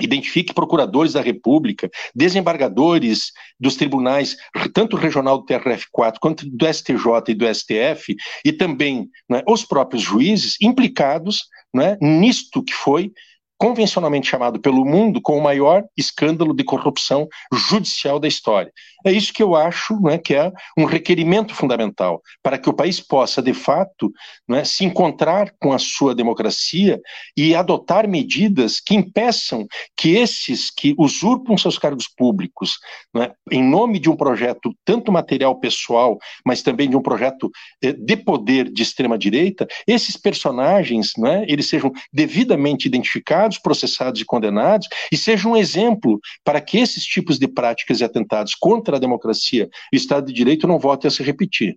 [0.00, 4.36] identifique procuradores da República, desembargadores dos tribunais,
[4.72, 10.02] tanto regional do TRF4 quanto do STJ e do STF, e também né, os próprios
[10.02, 13.12] juízes implicados né, nisto que foi
[13.58, 18.72] convencionalmente chamado pelo mundo como o maior escândalo de corrupção judicial da história.
[19.06, 23.00] É isso que eu acho né, que é um requerimento fundamental para que o país
[23.00, 24.12] possa, de fato,
[24.48, 27.00] né, se encontrar com a sua democracia
[27.36, 32.78] e adotar medidas que impeçam que esses que usurpam seus cargos públicos,
[33.14, 37.50] né, em nome de um projeto tanto material pessoal, mas também de um projeto
[37.82, 44.24] eh, de poder de extrema direita, esses personagens, né, eles sejam devidamente identificados, processados e
[44.24, 49.00] condenados e sejam um exemplo para que esses tipos de práticas e atentados contra a
[49.00, 51.76] democracia e o Estado de Direito não volte a se repetir.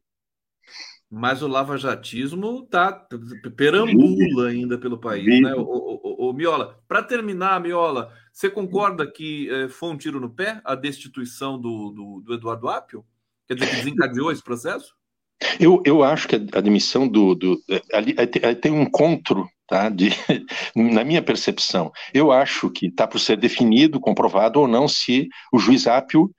[1.14, 3.06] Mas o lavajatismo tá,
[3.58, 5.54] perambula ainda pelo país, né?
[5.56, 10.22] O, o, o, o Miola, para terminar, Miola, você concorda que é, foi um tiro
[10.22, 13.06] no pé a destituição do, do, do Eduardo Apio?
[13.46, 14.96] Quer dizer, que desencadeou esse processo?
[15.60, 17.36] Eu, eu acho que a admissão do.
[17.36, 17.62] do
[17.92, 18.14] ali,
[18.62, 20.10] tem um encontro, tá, de,
[20.76, 21.94] na minha percepção.
[22.14, 26.30] Eu acho que está por ser definido, comprovado ou não, se o juiz Apio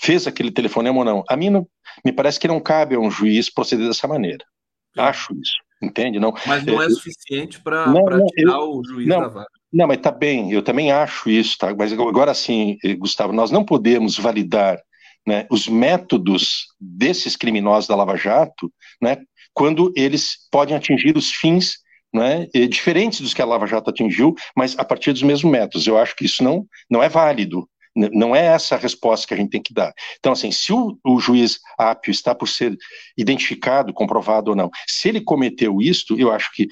[0.00, 1.22] fez aquele telefonema ou não.
[1.28, 1.68] A mim não,
[2.02, 4.44] me parece que não cabe a um juiz proceder dessa maneira.
[4.94, 5.00] Sim.
[5.02, 6.18] Acho isso, entende?
[6.18, 7.84] Não, mas não é, é suficiente para
[8.34, 9.48] tirar eu, o juiz não, da vaga.
[9.70, 11.74] Não, mas tá bem, eu também acho isso, tá?
[11.74, 14.78] Mas agora sim, eh, Gustavo, nós não podemos validar
[15.26, 19.18] né, os métodos desses criminosos da Lava Jato, né,
[19.54, 21.81] quando eles podem atingir os fins
[22.12, 25.86] né, diferentes dos que a Lava Jato atingiu, mas a partir dos mesmos métodos.
[25.86, 27.68] Eu acho que isso não, não é válido.
[27.94, 29.92] Não é essa a resposta que a gente tem que dar.
[30.18, 32.74] Então, assim, se o, o, juiz Apio está por ser
[33.18, 36.66] identificado, comprovado ou não, se ele cometeu isto, eu acho que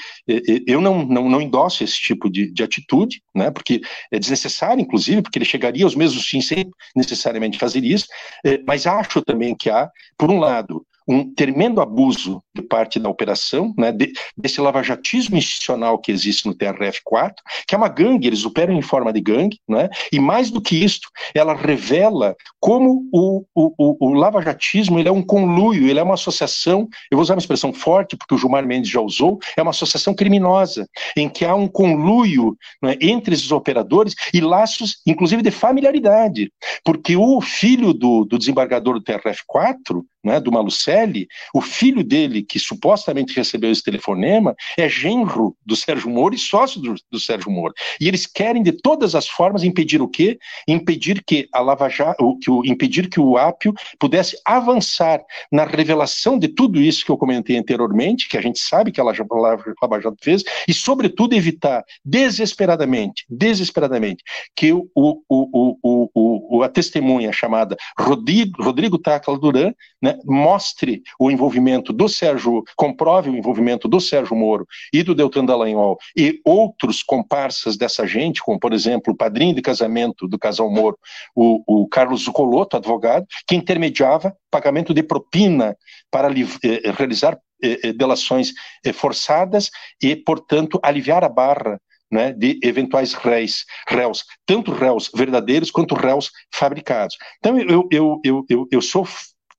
[0.66, 5.20] eu não, não, não endosso esse tipo de, de atitude, né, porque é desnecessário, inclusive,
[5.20, 8.07] porque ele chegaria aos mesmos fins sem necessariamente fazer isso,
[8.45, 13.08] eh, mas acho também que há, por um lado, um tremendo abuso de parte da
[13.08, 17.34] operação, né, de, desse lavajatismo institucional que existe no TRF-4,
[17.66, 20.76] que é uma gangue, eles operam em forma de gangue, né, e mais do que
[20.76, 26.02] isto, ela revela como o, o, o, o lavajatismo ele é um conluio, ele é
[26.02, 29.62] uma associação, eu vou usar uma expressão forte, porque o Gilmar Mendes já usou, é
[29.62, 30.86] uma associação criminosa,
[31.16, 36.52] em que há um conluio né, entre esses operadores e laços, inclusive, de familiaridade,
[36.84, 42.58] porque o filho do, do desembargador do TRF-4, né, do Malucelli, o filho dele, que
[42.58, 47.74] supostamente recebeu esse telefonema, é genro do Sérgio Moro e sócio do, do Sérgio Moro.
[48.00, 50.38] E eles querem, de todas as formas, impedir o quê?
[50.68, 56.38] Impedir que a Lava Jato, que o, impedir que o Ápio pudesse avançar na revelação
[56.38, 60.18] de tudo isso que eu comentei anteriormente, que a gente sabe que a Lava Jato
[60.22, 64.22] fez, e, sobretudo, evitar desesperadamente, desesperadamente,
[64.54, 70.18] que o, o, o, o, o a testemunha chamada Rodrigo, Rodrigo Tacla Duran, né, né,
[70.24, 75.98] mostre o envolvimento do Sérgio, comprove o envolvimento do Sérgio Moro e do Deltan Dallagnol
[76.16, 80.98] e outros comparsas dessa gente, como, por exemplo, o padrinho de casamento do casal Moro,
[81.34, 85.76] o, o Carlos Zucoloto, advogado, que intermediava pagamento de propina
[86.11, 88.52] para eh, realizar eh, eh delações
[88.84, 89.70] eh, forçadas
[90.02, 91.80] e, portanto, aliviar a barra
[92.11, 97.16] né, de eventuais réus, réus, tanto réus verdadeiros quanto réus fabricados.
[97.38, 99.06] Então, eu, eu, eu, eu, eu sou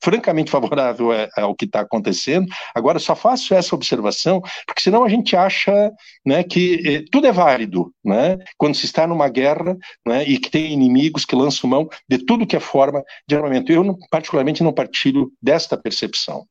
[0.03, 2.47] francamente favorável ao que está acontecendo.
[2.75, 5.91] Agora, só faço essa observação, porque senão a gente acha
[6.25, 10.49] né, que eh, tudo é válido, né, quando se está numa guerra né, e que
[10.49, 13.71] tem inimigos que lançam mão de tudo que é forma de armamento.
[13.71, 16.45] Eu, particularmente, não partilho desta percepção.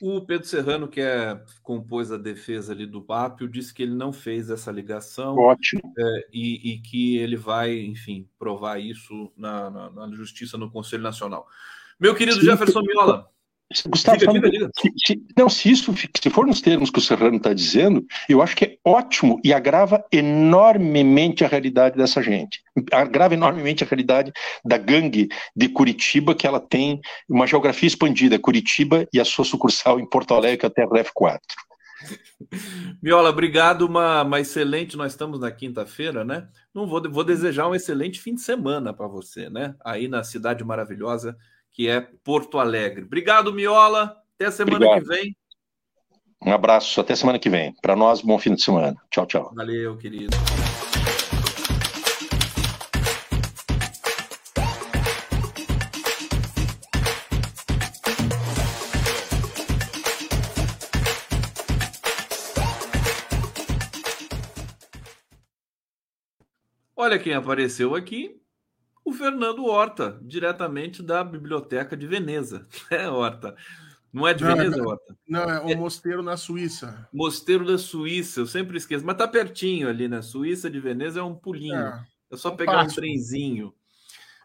[0.00, 4.12] O Pedro Serrano, que é, compôs a defesa ali do Papio, disse que ele não
[4.12, 5.36] fez essa ligação.
[5.36, 5.82] Ótimo.
[5.96, 11.02] É, e, e, que ele vai, enfim, provar isso na, na, na Justiça no Conselho
[11.02, 11.46] Nacional.
[12.00, 13.26] Meu querido Jefferson Miola.
[13.86, 14.70] Gustavo, diga, diga, diga.
[14.74, 18.56] Se, não, se isso se for nos termos que o Serrano está dizendo, eu acho
[18.56, 22.60] que é ótimo e agrava enormemente a realidade dessa gente.
[22.90, 24.32] Agrava enormemente a realidade
[24.64, 30.00] da gangue de Curitiba, que ela tem uma geografia expandida, Curitiba e a sua sucursal
[30.00, 31.38] em Porto Alegre, que é até a F4.
[33.00, 33.82] Miola, obrigado.
[33.82, 34.96] Uma, uma excelente.
[34.96, 36.48] Nós estamos na quinta-feira, né?
[36.74, 39.76] Não vou, vou desejar um excelente fim de semana para você, né?
[39.84, 41.36] Aí na cidade maravilhosa
[41.80, 43.04] que é Porto Alegre.
[43.04, 44.14] Obrigado, Miola.
[44.34, 45.00] Até a semana Obrigado.
[45.00, 45.36] que vem.
[46.44, 47.74] Um abraço, até semana que vem.
[47.80, 48.94] Para nós, bom fim de semana.
[49.10, 49.50] Tchau, tchau.
[49.54, 50.36] Valeu, querido.
[66.94, 68.39] Olha quem apareceu aqui
[69.10, 72.66] o Fernando Horta, diretamente da Biblioteca de Veneza.
[72.90, 73.54] É, Horta.
[74.12, 75.16] Não é de não, Veneza, Horta?
[75.28, 77.08] Não, é um é, mosteiro na Suíça.
[77.12, 79.04] Mosteiro da Suíça, eu sempre esqueço.
[79.04, 80.22] Mas tá pertinho ali, né?
[80.22, 81.76] Suíça de Veneza é um pulinho.
[81.76, 83.72] É, é só pegar um trenzinho.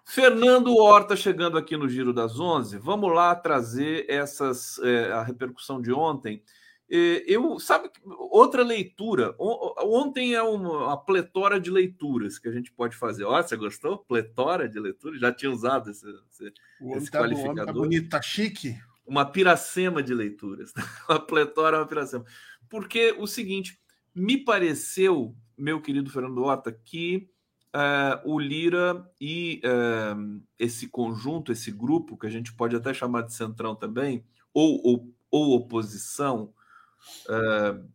[0.05, 2.77] Fernando Horta chegando aqui no Giro das Onze.
[2.77, 6.43] Vamos lá trazer essas é, a repercussão de ontem
[6.89, 9.35] eu sabe outra leitura.
[9.39, 13.23] Ontem é uma, uma pletora de leituras que a gente pode fazer.
[13.23, 13.99] Ó, você gostou?
[13.99, 15.19] Pletora de leituras?
[15.19, 16.53] Já tinha usado esse, esse,
[16.97, 17.65] esse tá qualificador.
[17.65, 18.75] Tá bonito, tá chique.
[19.05, 20.73] Uma piracema de leituras.
[21.09, 22.25] uma pletora, uma piracema.
[22.69, 23.79] Porque o seguinte,
[24.13, 27.29] me pareceu, meu querido Fernando Horta, que
[27.75, 33.23] uh, o Lira e uh, esse conjunto, esse grupo, que a gente pode até chamar
[33.23, 34.23] de centrão também,
[34.53, 36.53] ou, ou, ou oposição,
[37.29, 37.87] uh,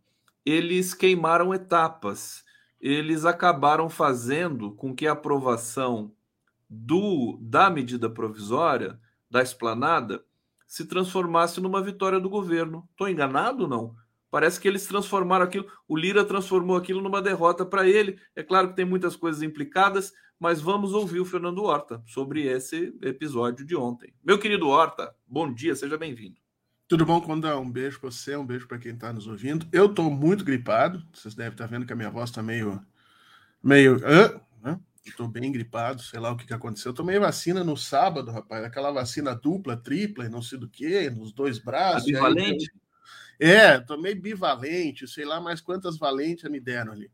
[0.44, 2.44] eles queimaram etapas.
[2.80, 6.12] Eles acabaram fazendo com que a aprovação
[6.68, 8.98] do, da medida provisória,
[9.30, 10.24] da esplanada,
[10.66, 12.88] se transformasse numa vitória do governo.
[12.92, 13.94] Estou enganado não?
[14.30, 18.18] Parece que eles transformaram aquilo, o Lira transformou aquilo numa derrota para ele.
[18.36, 22.96] É claro que tem muitas coisas implicadas, mas vamos ouvir o Fernando Horta sobre esse
[23.02, 24.14] episódio de ontem.
[24.24, 26.39] Meu querido Horta, bom dia, seja bem-vindo.
[26.90, 27.62] Tudo bom, Condão?
[27.62, 29.64] Um beijo para você, um beijo para quem está nos ouvindo.
[29.70, 32.84] Eu estou muito gripado, vocês devem estar tá vendo que a minha voz está meio.
[33.62, 34.00] meio.
[34.60, 34.76] Né?
[35.06, 36.90] Estou bem gripado, sei lá o que, que aconteceu.
[36.90, 41.32] Eu tomei vacina no sábado, rapaz, aquela vacina dupla, tripla, não sei do que, nos
[41.32, 42.06] dois braços.
[42.06, 42.72] bivalente?
[43.38, 47.08] É, tomei bivalente, sei lá mais quantas valentes me deram ali.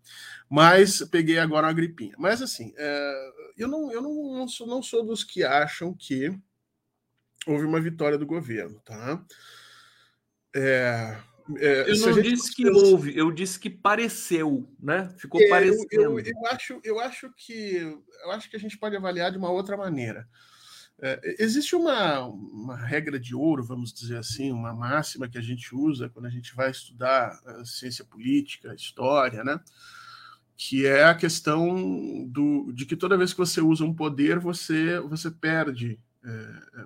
[0.48, 2.14] Mas peguei agora uma gripinha.
[2.16, 6.34] Mas assim, é, eu, não, eu não, não, sou, não sou dos que acham que
[7.46, 9.22] houve uma vitória do governo, tá?
[10.56, 11.18] É,
[11.56, 15.14] é, eu não disse que houve, eu disse que pareceu, né?
[15.18, 15.86] Ficou é, parecendo.
[15.92, 17.76] Eu, eu, eu, acho, eu acho que
[18.24, 20.26] eu acho que a gente pode avaliar de uma outra maneira.
[20.98, 25.74] É, existe uma, uma regra de ouro, vamos dizer assim, uma máxima que a gente
[25.74, 29.60] usa quando a gente vai estudar a ciência política, história, né?
[30.56, 34.98] Que é a questão do, de que toda vez que você usa um poder, você,
[35.00, 36.05] você perde é,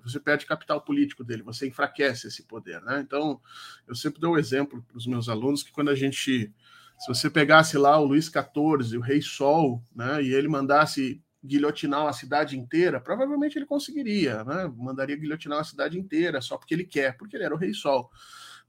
[0.03, 2.80] você perde capital político dele, você enfraquece esse poder.
[2.82, 3.01] Né?
[3.01, 3.41] Então,
[3.86, 6.53] eu sempre dou o um exemplo para os meus alunos que quando a gente,
[6.99, 12.07] se você pegasse lá o Luís XIV, o Rei Sol, né, e ele mandasse guilhotinar
[12.07, 14.70] a cidade inteira, provavelmente ele conseguiria, né?
[14.76, 18.11] mandaria guilhotinar a cidade inteira só porque ele quer, porque ele era o Rei Sol.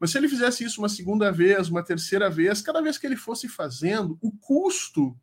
[0.01, 3.15] Mas se ele fizesse isso uma segunda vez, uma terceira vez, cada vez que ele
[3.15, 5.15] fosse fazendo, o custo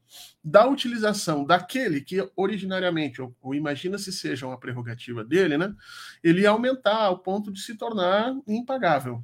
[0.43, 5.75] da utilização daquele que originariamente, ou, ou imagina se seja uma prerrogativa dele, né?
[6.23, 9.21] Ele ia aumentar ao ponto de se tornar impagável.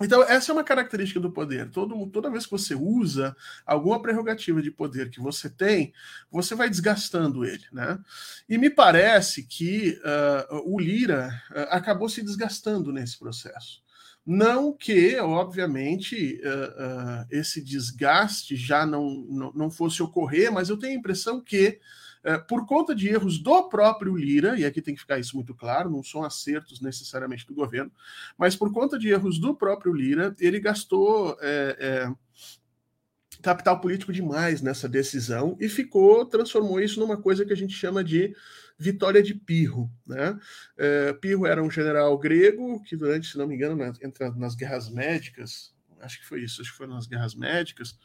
[0.00, 1.68] Então, essa é uma característica do poder.
[1.70, 5.92] Todo, toda vez que você usa alguma prerrogativa de poder que você tem,
[6.30, 7.64] você vai desgastando ele.
[7.72, 7.98] Né?
[8.48, 10.00] E me parece que
[10.50, 13.82] uh, o Lira uh, acabou se desgastando nesse processo.
[14.32, 20.76] Não que, obviamente, uh, uh, esse desgaste já não, não, não, fosse ocorrer, mas eu
[20.76, 21.80] tenho a impressão que,
[22.24, 25.52] uh, por conta de erros do próprio Lira, e aqui tem que ficar isso muito
[25.52, 27.90] claro, não são acertos necessariamente do governo,
[28.38, 31.36] mas por conta de erros do próprio Lira, ele gastou.
[33.42, 38.04] Capital político demais nessa decisão e ficou, transformou isso numa coisa que a gente chama
[38.04, 38.34] de
[38.80, 39.92] vitória de Pirro.
[40.06, 40.38] Né?
[40.78, 44.54] É, Pirro era um general grego que, durante, se não me engano, nas, entra nas
[44.54, 47.98] guerras médicas, acho que foi isso, acho que foi nas guerras médicas,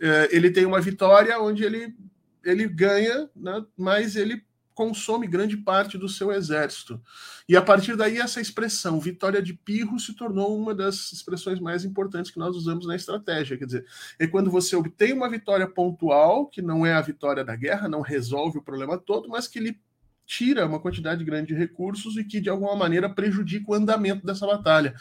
[0.00, 1.94] é, ele tem uma vitória onde ele,
[2.42, 4.42] ele ganha, né, mas ele
[4.76, 7.00] consome grande parte do seu exército.
[7.48, 11.82] E a partir daí, essa expressão, vitória de Pirro, se tornou uma das expressões mais
[11.82, 13.56] importantes que nós usamos na estratégia.
[13.56, 13.86] Quer dizer,
[14.18, 18.02] é quando você obtém uma vitória pontual, que não é a vitória da guerra, não
[18.02, 19.80] resolve o problema todo, mas que lhe
[20.26, 24.46] tira uma quantidade grande de recursos e que, de alguma maneira, prejudica o andamento dessa
[24.46, 24.94] batalha.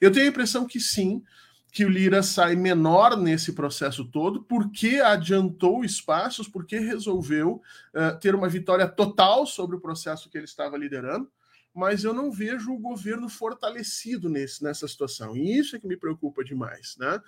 [0.00, 1.22] Eu tenho a impressão que sim,
[1.70, 7.62] que o Lira sai menor nesse processo todo, porque adiantou espaços, porque resolveu
[7.94, 11.30] uh, ter uma vitória total sobre o processo que ele estava liderando,
[11.72, 15.36] mas eu não vejo o governo fortalecido nesse, nessa situação.
[15.36, 17.20] E isso é que me preocupa demais, né?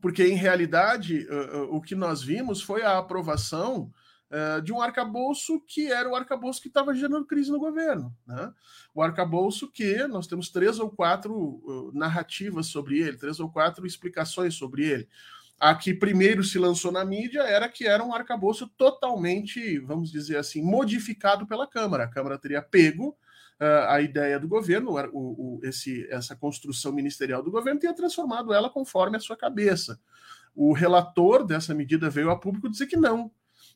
[0.00, 3.92] Porque, em realidade, uh, uh, o que nós vimos foi a aprovação
[4.32, 8.14] uh, de um arcabouço que era o arcabouço que estava gerando crise no governo.
[8.26, 8.52] Né?
[8.94, 13.86] O arcabouço que nós temos três ou quatro uh, narrativas sobre ele, três ou quatro
[13.86, 15.08] explicações sobre ele.
[15.60, 20.38] A que primeiro se lançou na mídia era que era um arcabouço totalmente, vamos dizer
[20.38, 22.04] assim, modificado pela Câmara.
[22.04, 23.16] A Câmara teria pego
[23.60, 28.52] Uh, a ideia do governo, o, o, esse, essa construção ministerial do governo, tenha transformado
[28.52, 30.00] ela conforme a sua cabeça.
[30.52, 33.30] O relator dessa medida veio a público dizer que não,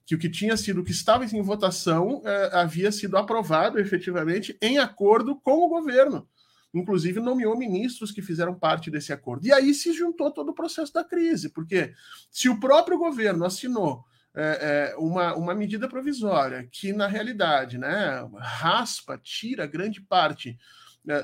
[0.07, 4.57] que o que tinha sido, o que estava em votação, é, havia sido aprovado efetivamente
[4.63, 6.29] em acordo com o governo.
[6.73, 9.47] Inclusive, nomeou ministros que fizeram parte desse acordo.
[9.47, 11.93] E aí se juntou todo o processo da crise, porque
[12.31, 18.29] se o próprio governo assinou é, é, uma, uma medida provisória que, na realidade, né,
[18.39, 20.57] raspa, tira grande parte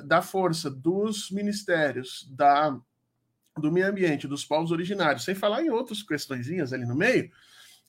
[0.05, 2.79] da força dos ministérios, da,
[3.59, 7.31] do meio ambiente, dos povos originários, sem falar em outras questõezinhas ali no meio,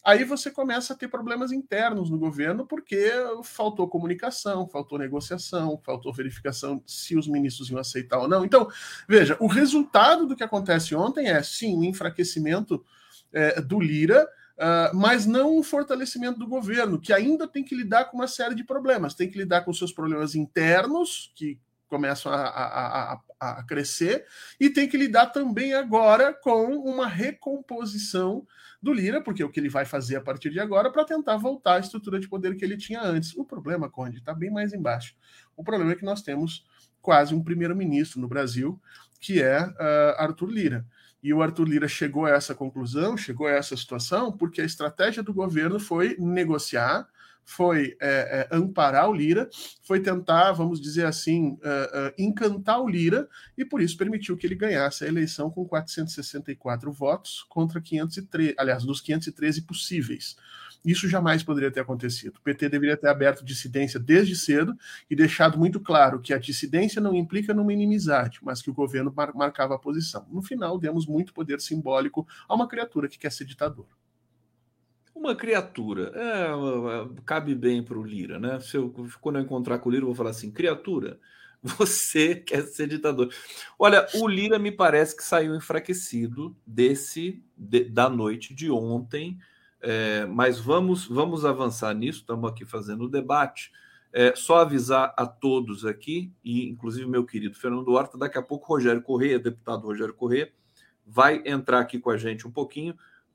[0.03, 3.09] Aí você começa a ter problemas internos no governo, porque
[3.43, 8.43] faltou comunicação, faltou negociação, faltou verificação se os ministros iam aceitar ou não.
[8.43, 8.67] Então,
[9.07, 12.83] veja, o resultado do que acontece ontem é, sim, um enfraquecimento
[13.31, 14.27] é, do Lira,
[14.57, 18.55] uh, mas não um fortalecimento do governo, que ainda tem que lidar com uma série
[18.55, 19.13] de problemas.
[19.13, 23.21] Tem que lidar com seus problemas internos, que começam a, a, a,
[23.51, 24.25] a crescer,
[24.59, 28.45] e tem que lidar também agora com uma recomposição
[28.81, 31.37] do Lira, porque é o que ele vai fazer a partir de agora para tentar
[31.37, 33.33] voltar à estrutura de poder que ele tinha antes.
[33.35, 35.15] O problema, Conde, está bem mais embaixo.
[35.55, 36.65] O problema é que nós temos
[37.01, 38.81] quase um primeiro-ministro no Brasil,
[39.19, 40.85] que é uh, Arthur Lira.
[41.23, 45.23] E o Arthur Lira chegou a essa conclusão, chegou a essa situação, porque a estratégia
[45.23, 47.07] do governo foi negociar,
[47.45, 49.49] foi é, é, amparar o Lira,
[49.81, 53.27] foi tentar, vamos dizer assim, uh, uh, encantar o Lira,
[53.57, 58.83] e por isso permitiu que ele ganhasse a eleição com 464 votos contra 513, aliás,
[58.83, 60.35] dos 513 possíveis.
[60.85, 62.37] Isso jamais poderia ter acontecido.
[62.37, 64.77] O PT deveria ter aberto dissidência desde cedo
[65.09, 69.13] e deixado muito claro que a dissidência não implica numa inimizade, mas que o governo
[69.15, 70.27] mar marcava a posição.
[70.29, 73.85] No final, demos muito poder simbólico a uma criatura que quer ser ditador.
[75.24, 76.51] Uma criatura, é,
[77.26, 78.59] cabe bem para o Lira, né?
[78.59, 81.17] Se eu, quando eu encontrar com o Lira, eu vou falar assim: criatura,
[81.63, 83.34] você quer ser ditador.
[83.80, 89.39] Olha, o Lira me parece que saiu enfraquecido desse de, da noite de ontem,
[89.80, 93.71] é, mas vamos, vamos avançar nisso, estamos aqui fazendo o debate.
[94.11, 98.67] É, só avisar a todos aqui, e inclusive meu querido Fernando Horta, daqui a pouco
[98.67, 100.51] Rogério Correia, deputado Rogério Correia,
[101.07, 102.93] vai entrar aqui com a gente um pouquinho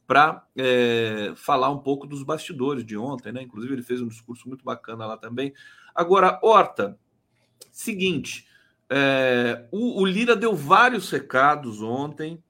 [0.08, 3.42] para é, falar um pouco dos bastidores de ontem, né?
[3.42, 5.52] Inclusive, ele fez um discurso muito bacana lá também.
[5.94, 6.98] Agora, Horta,
[7.70, 8.48] seguinte,
[8.88, 12.42] é, o, o, Lira deu vários recados ontem.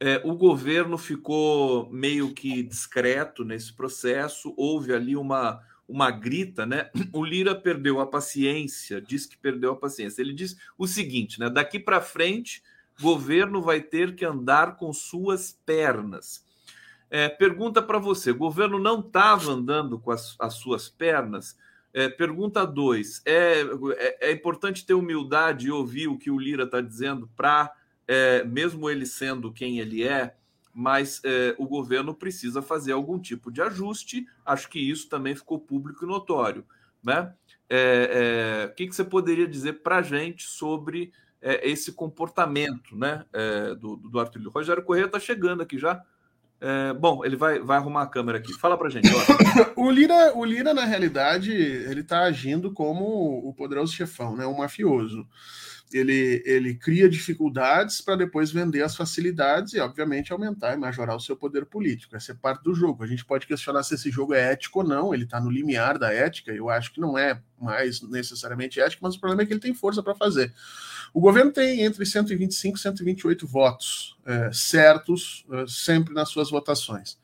[0.00, 4.54] É, o governo ficou meio que discreto nesse processo.
[4.56, 6.90] Houve ali uma, uma grita, né?
[7.12, 10.22] O Lira perdeu a paciência, disse que perdeu a paciência.
[10.22, 11.50] Ele diz o seguinte, né?
[11.50, 12.62] Daqui para frente,
[12.98, 16.50] governo vai ter que andar com suas pernas.
[17.14, 21.58] É, pergunta para você: o governo não estava andando com as, as suas pernas?
[21.92, 23.60] É, pergunta 2: é,
[23.98, 27.70] é, é, importante ter humildade e ouvir o que o Lira está dizendo para,
[28.08, 30.34] é, mesmo ele sendo quem ele é,
[30.72, 34.26] mas é, o governo precisa fazer algum tipo de ajuste.
[34.42, 36.64] Acho que isso também ficou público e notório.
[37.04, 37.30] Né?
[37.68, 43.24] É, o que, que, você poderia dizer para a gente sobre esse comportamento né,
[43.80, 44.48] do, do Arthur?
[44.48, 46.00] Rogério Corrêa está chegando aqui já.
[46.64, 48.52] É, bom, ele vai, vai arrumar a câmera aqui.
[48.52, 49.10] Fala pra gente.
[49.74, 53.04] o, Lira, o Lira, na realidade, ele tá agindo como
[53.44, 54.46] o poderoso chefão, né?
[54.46, 55.26] O mafioso.
[55.92, 61.20] ele, ele cria dificuldades para depois vender as facilidades e, obviamente, aumentar e majorar o
[61.20, 62.14] seu poder político.
[62.14, 63.02] Essa é parte do jogo.
[63.02, 65.98] A gente pode questionar se esse jogo é ético ou não, ele está no limiar
[65.98, 69.52] da ética, eu acho que não é mais necessariamente ético, mas o problema é que
[69.52, 70.54] ele tem força para fazer.
[71.14, 77.18] O governo tem entre 125 e 128 votos é, certos é, sempre nas suas votações.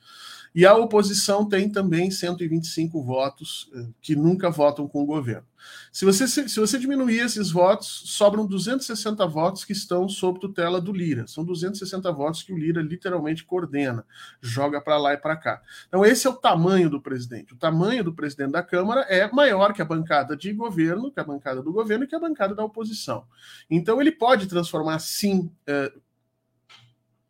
[0.55, 5.47] E a oposição tem também 125 votos eh, que nunca votam com o governo.
[5.93, 10.93] Se você, se você diminuir esses votos, sobram 260 votos que estão sob tutela do
[10.93, 11.27] Lira.
[11.27, 14.05] São 260 votos que o Lira literalmente coordena,
[14.41, 15.63] joga para lá e para cá.
[15.89, 17.55] Então, esse é o tamanho do presidente.
[17.55, 21.25] O tamanho do presidente da Câmara é maior que a bancada de governo, que a
[21.25, 23.25] bancada do governo e que a bancada da oposição.
[23.69, 25.51] Então, ele pode transformar, sim.
[25.67, 25.93] É...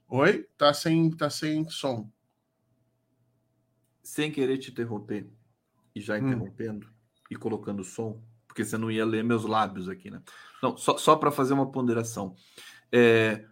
[0.09, 0.47] Oi?
[0.57, 2.09] Tá sem, tá sem som
[4.09, 5.29] sem querer te interromper,
[5.95, 6.19] e já hum.
[6.19, 6.91] interrompendo hum.
[7.31, 10.23] e colocando som, porque você não ia ler meus lábios aqui, né?
[10.63, 12.35] Não, só, só para fazer uma ponderação.
[12.91, 13.45] É,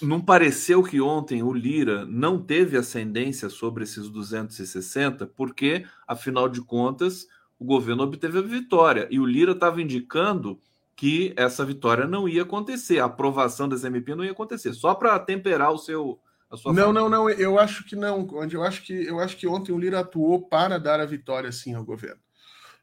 [0.00, 6.62] não pareceu que ontem o Lira não teve ascendência sobre esses 260, porque, afinal de
[6.62, 7.26] contas,
[7.58, 9.08] o governo obteve a vitória.
[9.10, 10.60] E o Lira estava indicando
[10.94, 15.18] que essa vitória não ia acontecer, a aprovação desse MP não ia acontecer, só para
[15.18, 16.20] temperar o seu,
[16.66, 17.30] não, não, não.
[17.30, 20.78] Eu acho que não, Eu acho que eu acho que ontem o Lira atuou para
[20.78, 22.20] dar a vitória sim ao governo.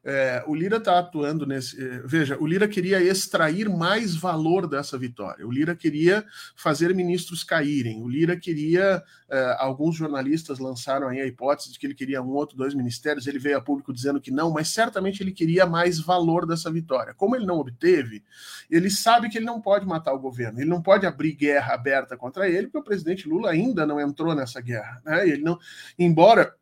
[0.03, 1.81] É, o Lira está atuando nesse.
[1.81, 5.45] É, veja, o Lira queria extrair mais valor dessa vitória.
[5.45, 6.25] O Lira queria
[6.55, 8.01] fazer ministros caírem.
[8.01, 9.03] O Lira queria.
[9.29, 13.27] É, alguns jornalistas lançaram aí a hipótese de que ele queria um outro, dois ministérios.
[13.27, 17.13] Ele veio a público dizendo que não, mas certamente ele queria mais valor dessa vitória.
[17.13, 18.23] Como ele não obteve,
[18.69, 20.59] ele sabe que ele não pode matar o governo.
[20.59, 24.33] Ele não pode abrir guerra aberta contra ele, porque o presidente Lula ainda não entrou
[24.33, 24.99] nessa guerra.
[25.05, 25.29] Né?
[25.29, 25.59] Ele não,
[25.97, 26.55] embora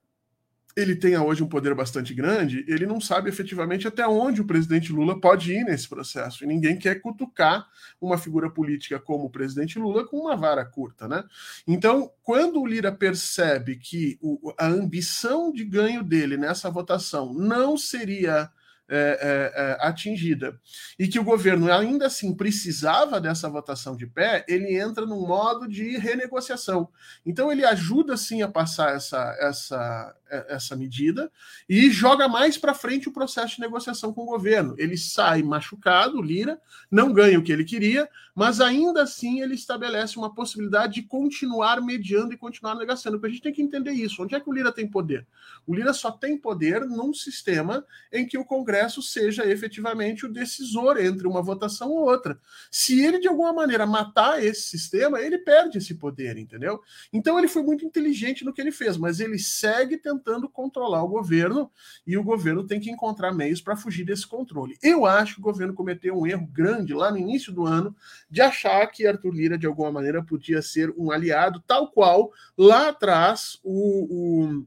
[0.79, 4.91] ele tenha hoje um poder bastante grande, ele não sabe efetivamente até onde o presidente
[4.91, 6.43] Lula pode ir nesse processo.
[6.43, 7.67] E ninguém quer cutucar
[8.01, 11.23] uma figura política como o presidente Lula com uma vara curta, né?
[11.67, 17.77] Então, quando o Lira percebe que o, a ambição de ganho dele nessa votação não
[17.77, 18.49] seria
[18.91, 20.59] é, é, é, atingida
[20.97, 25.67] e que o governo ainda assim precisava dessa votação de pé, ele entra num modo
[25.67, 26.89] de renegociação.
[27.23, 31.31] Então ele ajuda sim a passar essa, essa, é, essa medida
[31.67, 34.73] e joga mais para frente o processo de negociação com o governo.
[34.77, 36.59] Ele sai machucado, Lira,
[36.89, 41.79] não ganha o que ele queria, mas ainda assim ele estabelece uma possibilidade de continuar
[41.81, 43.17] mediando e continuar negociando.
[43.17, 44.23] Porque a gente tem que entender isso.
[44.23, 45.27] Onde é que o Lira tem poder?
[45.67, 50.97] O Lira só tem poder num sistema em que o Congresso seja efetivamente o decisor
[50.97, 52.39] entre uma votação ou outra.
[52.71, 56.79] Se ele, de alguma maneira, matar esse sistema, ele perde esse poder, entendeu?
[57.11, 61.07] Então ele foi muito inteligente no que ele fez, mas ele segue tentando controlar o
[61.07, 61.71] governo
[62.05, 64.77] e o governo tem que encontrar meios para fugir desse controle.
[64.81, 67.95] Eu acho que o governo cometeu um erro grande lá no início do ano
[68.29, 72.89] de achar que Arthur Lira, de alguma maneira, podia ser um aliado, tal qual lá
[72.89, 74.65] atrás o,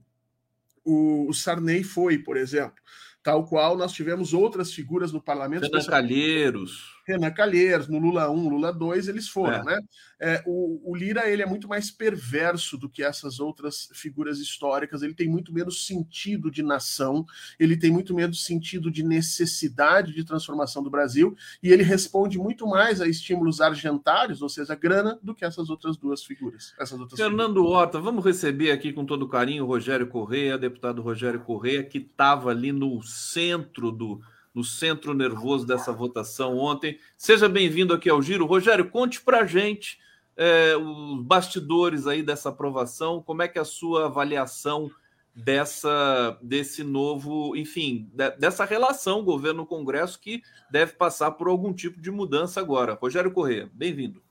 [0.85, 2.83] o, o Sarney foi, por exemplo.
[3.23, 5.63] Tal qual nós tivemos outras figuras no parlamento.
[5.63, 7.01] Renan Calheiros.
[7.07, 9.65] Renan Calheiros, no Lula 1, Lula 2, eles foram, é.
[9.65, 9.81] né?
[10.21, 15.03] É, o, o, Lira ele é muito mais perverso do que essas outras figuras históricas.
[15.03, 17.27] Ele tem muito menos sentido de nação,
[17.59, 22.69] ele tem muito menos sentido de necessidade de transformação do Brasil e ele responde muito
[22.69, 26.73] mais a estímulos argentários, ou seja, grana, do que essas outras duas figuras.
[26.79, 27.73] Essas outras Fernando figuras.
[27.73, 32.51] Horta, vamos receber aqui com todo carinho o Rogério Correia, deputado Rogério Correia, que estava
[32.51, 34.21] ali no centro do
[34.55, 36.99] no centro nervoso dessa votação ontem.
[37.17, 38.47] Seja bem-vindo aqui ao Giro.
[38.47, 39.99] Rogério, conte para a gente
[40.37, 44.91] é, os bastidores aí dessa aprovação, como é que é a sua avaliação
[45.35, 52.11] dessa desse novo, enfim, de, dessa relação governo-congresso que deve passar por algum tipo de
[52.11, 52.99] mudança agora.
[53.01, 54.23] Rogério Corrêa, bem-vindo.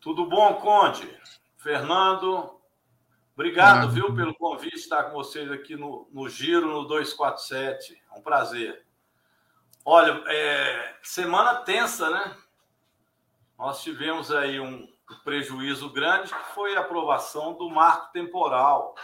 [0.00, 1.08] Tudo bom, Conde?
[1.56, 2.60] Fernando,
[3.34, 8.00] obrigado, ah, viu, pelo convite estar com vocês aqui no, no Giro, no 247.
[8.14, 8.83] É um prazer.
[9.86, 12.34] Olha, é, semana tensa, né?
[13.58, 14.88] Nós tivemos aí um
[15.22, 18.94] prejuízo grande que foi a aprovação do marco temporal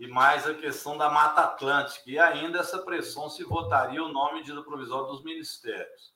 [0.00, 2.10] e mais a questão da Mata Atlântica.
[2.10, 6.12] E ainda essa pressão se votaria o nome de provisório dos ministérios.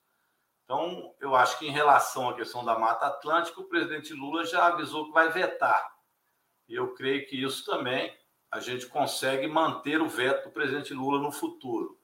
[0.64, 4.66] Então, eu acho que em relação à questão da Mata Atlântica, o presidente Lula já
[4.66, 5.96] avisou que vai vetar.
[6.68, 8.12] E eu creio que isso também
[8.50, 11.99] a gente consegue manter o veto do presidente Lula no futuro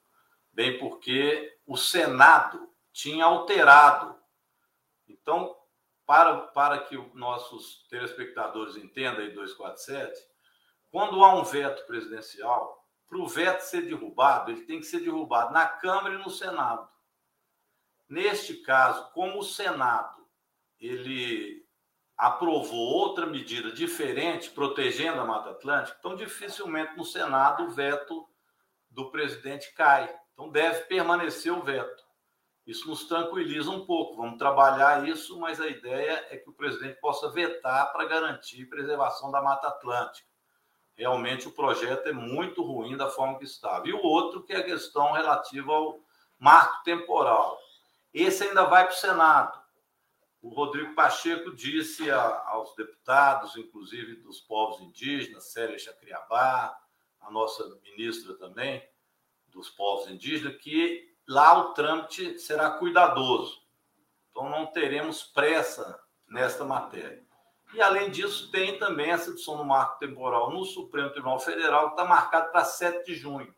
[0.57, 4.19] bem porque o Senado tinha alterado.
[5.07, 5.55] Então,
[6.03, 10.19] para, para que os nossos telespectadores entendam aí 247,
[10.89, 15.53] quando há um veto presidencial, para o veto ser derrubado, ele tem que ser derrubado
[15.53, 16.89] na Câmara e no Senado.
[18.09, 20.27] Neste caso, como o Senado
[20.79, 21.67] ele
[22.17, 28.27] aprovou outra medida diferente, protegendo a Mata Atlântica, então dificilmente no Senado o veto
[28.89, 30.11] do presidente cai.
[30.37, 32.05] Então deve permanecer o veto.
[32.63, 34.17] Isso nos tranquiliza um pouco.
[34.17, 39.31] Vamos trabalhar isso, mas a ideia é que o presidente possa vetar para garantir preservação
[39.31, 40.27] da Mata Atlântica.
[40.93, 43.87] Realmente o projeto é muito ruim da forma que estava.
[43.87, 45.99] E o outro, que é a questão relativa ao
[46.37, 47.57] marco temporal.
[48.13, 49.59] Esse ainda vai para o Senado.
[50.39, 56.77] O Rodrigo Pacheco disse a, aos deputados, inclusive dos povos indígenas, Célia Chacriabá,
[57.21, 58.87] a nossa ministra também,
[59.47, 63.61] dos povos indígenas, que lá o trâmite será cuidadoso.
[64.29, 67.25] Então não teremos pressa nesta matéria.
[67.73, 71.93] E além disso, tem também essa discussão no marco temporal no Supremo Tribunal Federal, que
[71.93, 73.53] está marcado para 7 de junho.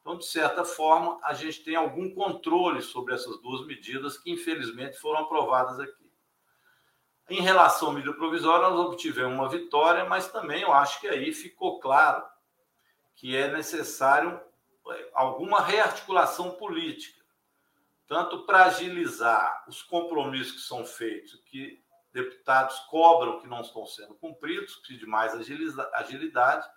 [0.00, 4.98] Então, de certa forma, a gente tem algum controle sobre essas duas medidas que, infelizmente,
[4.98, 6.10] foram aprovadas aqui.
[7.28, 11.32] Em relação à medida provisória, nós obtivemos uma vitória, mas também eu acho que aí
[11.32, 12.24] ficou claro
[13.14, 14.40] que é necessário
[15.12, 17.20] alguma rearticulação política,
[18.06, 24.14] tanto para agilizar os compromissos que são feitos, que deputados cobram que não estão sendo
[24.14, 25.32] cumpridos, que de mais
[25.94, 26.68] agilidade,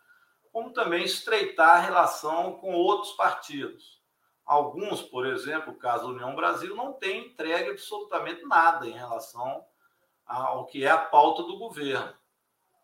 [0.51, 4.01] como também estreitar a relação com outros partidos.
[4.45, 9.65] Alguns, por exemplo, o caso da União Brasil, não tem entregue absolutamente nada em relação
[10.25, 12.13] ao que é a pauta do governo.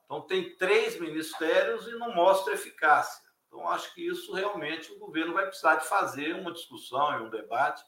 [0.05, 3.28] Então, tem três ministérios e não mostra eficácia.
[3.59, 7.29] Então, acho que isso realmente o governo vai precisar de fazer uma discussão e um
[7.29, 7.83] debate.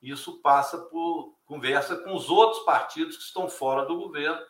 [0.00, 4.40] Isso passa por conversa com os outros partidos que estão fora do governo,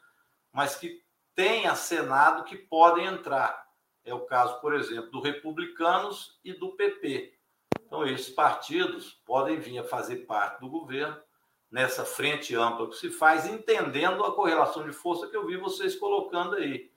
[0.52, 1.02] mas que
[1.34, 3.68] têm a Senado que podem entrar.
[4.04, 7.36] É o caso, por exemplo, do Republicanos e do PP.
[7.84, 11.20] Então, esses partidos podem vir a fazer parte do governo
[11.68, 15.96] nessa frente ampla que se faz, entendendo a correlação de força que eu vi vocês
[15.96, 16.92] colocando aí.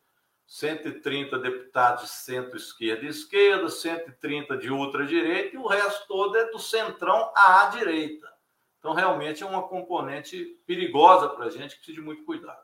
[0.46, 6.60] 130 deputados de centro-esquerda e esquerda, 130 de ultradireita, e o resto todo é do
[6.60, 8.32] centrão à direita.
[8.80, 12.62] Então, realmente é uma componente perigosa para a gente que precisa de muito cuidado.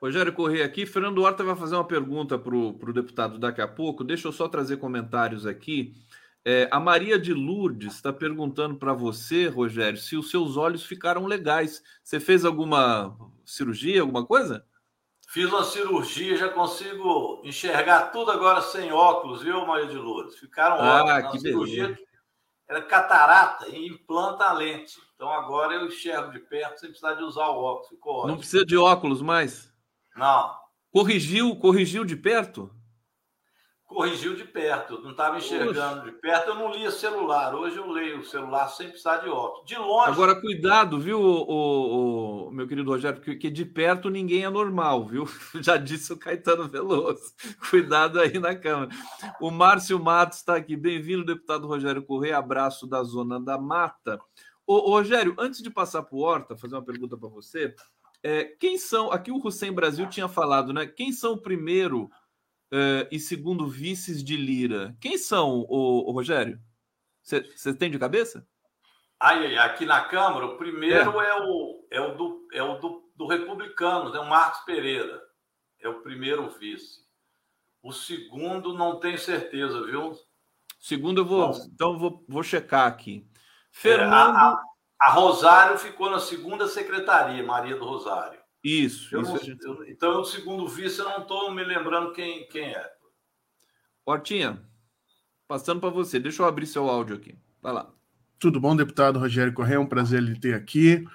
[0.00, 0.86] Rogério Corrêa aqui.
[0.86, 4.02] Fernando Horta vai fazer uma pergunta para o deputado daqui a pouco.
[4.02, 5.94] Deixa eu só trazer comentários aqui.
[6.44, 11.26] É, a Maria de Lourdes está perguntando para você, Rogério, se os seus olhos ficaram
[11.26, 11.82] legais.
[12.02, 14.64] Você fez alguma cirurgia, alguma coisa?
[15.32, 20.38] Fiz uma cirurgia, já consigo enxergar tudo agora sem óculos, viu, Maria de Lourdes?
[20.38, 21.32] Ficaram ah, óculos.
[21.32, 22.02] Que cirurgia beleza.
[22.68, 25.00] era catarata e implanta a lente.
[25.14, 27.88] Então agora eu enxergo de perto sem precisar de usar o óculos.
[27.88, 28.28] Ficou ótimo.
[28.28, 29.72] Não precisa de óculos mais?
[30.14, 30.54] Não.
[30.90, 32.70] Corrigiu, corrigiu de perto?
[33.92, 36.10] Corrigiu de perto, não estava enxergando Oxe.
[36.10, 37.54] de perto, eu não lia celular.
[37.54, 39.66] Hoje eu leio o celular sem precisar de óculos.
[39.66, 40.10] De longe.
[40.10, 45.06] Agora, cuidado, viu, o, o, o meu querido Rogério, porque de perto ninguém é normal,
[45.06, 45.26] viu?
[45.60, 47.32] Já disse o Caetano Veloso.
[47.70, 48.90] Cuidado aí na câmera.
[49.40, 50.76] O Márcio Matos está aqui.
[50.76, 52.38] Bem-vindo, deputado Rogério Correia.
[52.38, 54.18] Abraço da Zona da Mata.
[54.66, 57.74] Ô, Rogério, antes de passar para o Horta, fazer uma pergunta para você.
[58.22, 59.10] É, quem são.
[59.10, 60.86] Aqui o Hussein Brasil tinha falado, né?
[60.86, 62.08] Quem são o primeiro
[62.72, 64.96] uh, e segundo vices de Lira.
[65.00, 66.58] Quem são, o, o Rogério?
[67.22, 68.46] Você tem de cabeça?
[69.20, 73.12] Ai, aqui na Câmara, o primeiro é, é o, é o, do, é o do,
[73.14, 75.22] do republicano, é o Marcos Pereira.
[75.80, 77.02] É o primeiro vice.
[77.82, 80.12] O segundo, não tenho certeza, viu?
[80.78, 81.48] Segundo, eu vou.
[81.48, 83.28] Bom, então, vou, vou checar aqui.
[83.70, 84.36] Fernando.
[84.36, 84.62] É, a, a,
[85.00, 88.41] a Rosário ficou na segunda secretaria, Maria do Rosário.
[88.62, 89.14] Isso.
[89.14, 89.64] Eu isso não, gente...
[89.64, 92.92] eu, então, o segundo vice, eu não estou me lembrando quem, quem é.
[94.06, 94.62] Hortinha,
[95.48, 96.18] passando para você.
[96.18, 97.36] Deixa eu abrir seu áudio aqui.
[97.60, 97.92] Vai lá.
[98.38, 99.76] Tudo bom, deputado Rogério Correia?
[99.76, 101.06] É um prazer lhe ter aqui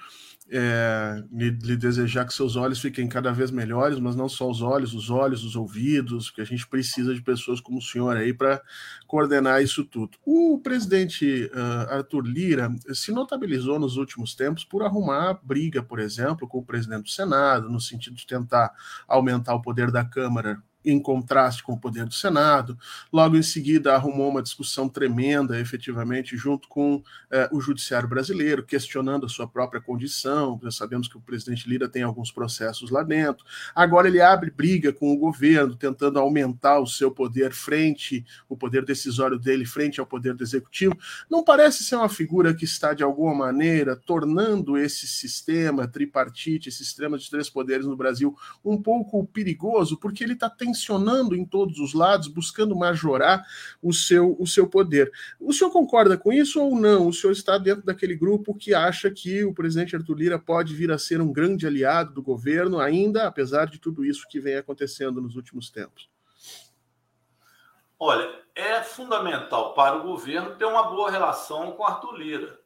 [0.50, 4.62] é, lhe, lhe, desejar que seus olhos fiquem cada vez melhores, mas não só os
[4.62, 8.34] olhos, os olhos, os ouvidos, porque a gente precisa de pessoas como o senhor aí
[8.34, 8.62] para
[9.06, 10.18] coordenar isso tudo.
[10.26, 16.48] O presidente uh, Arthur Lira se notabilizou nos últimos tempos por arrumar briga, por exemplo,
[16.48, 18.72] com o presidente do Senado, no sentido de tentar
[19.08, 20.62] aumentar o poder da Câmara
[20.92, 22.78] em contraste com o poder do Senado.
[23.12, 29.26] Logo em seguida, arrumou uma discussão tremenda, efetivamente, junto com eh, o judiciário brasileiro, questionando
[29.26, 30.60] a sua própria condição.
[30.64, 33.46] Já sabemos que o presidente Lira tem alguns processos lá dentro.
[33.76, 38.86] Agora ele abre briga com o governo, tentando aumentar o seu poder frente, o poder
[38.86, 40.98] decisório dele frente ao poder do executivo.
[41.30, 46.86] Não parece ser uma figura que está, de alguma maneira, tornando esse sistema tripartite, esse
[46.86, 51.80] sistema de três poderes no Brasil, um pouco perigoso, porque ele está tensionando em todos
[51.80, 53.44] os lados, buscando majorar
[53.82, 55.12] o seu, o seu poder.
[55.40, 57.08] O senhor concorda com isso ou não?
[57.08, 60.92] O senhor está dentro daquele grupo que acha que o presidente Arthur Lira pode vir
[60.92, 65.20] a ser um grande aliado do governo, ainda apesar de tudo isso que vem acontecendo
[65.20, 66.10] nos últimos tempos?
[68.00, 72.60] Olha, é fundamental para o governo ter uma boa relação com Arthur Lira.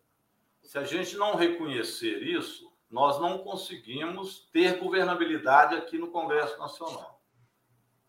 [0.62, 7.21] Se a gente não reconhecer isso, nós não conseguimos ter governabilidade aqui no Congresso Nacional.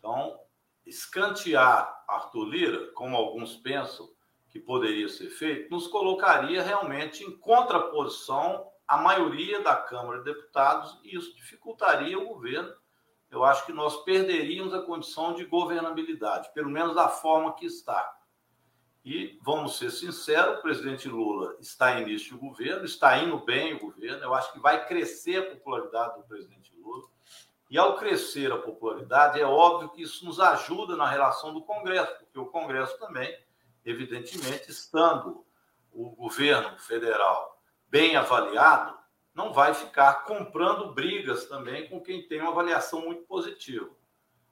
[0.03, 0.36] Então,
[0.84, 4.11] escantear Arthur Lira, como alguns pensam
[4.48, 10.98] que poderia ser feito, nos colocaria realmente em contraposição à maioria da Câmara de Deputados
[11.05, 12.74] e isso dificultaria o governo
[13.32, 18.14] eu acho que nós perderíamos a condição de governabilidade, pelo menos da forma que está.
[19.03, 23.72] E vamos ser sinceros, o presidente Lula está em início de governo, está indo bem
[23.72, 27.09] o governo, eu acho que vai crescer a popularidade do presidente Lula.
[27.72, 32.18] E ao crescer a popularidade, é óbvio que isso nos ajuda na relação do Congresso,
[32.18, 33.34] porque o Congresso também,
[33.82, 35.42] evidentemente, estando
[35.90, 37.58] o governo federal
[37.88, 38.94] bem avaliado,
[39.34, 43.88] não vai ficar comprando brigas também com quem tem uma avaliação muito positiva.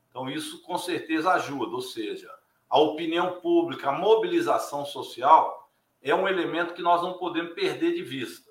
[0.08, 2.34] Então, isso com certeza ajuda, ou seja,
[2.70, 8.02] a opinião pública, a mobilização social é um elemento que nós não podemos perder de
[8.02, 8.49] vista.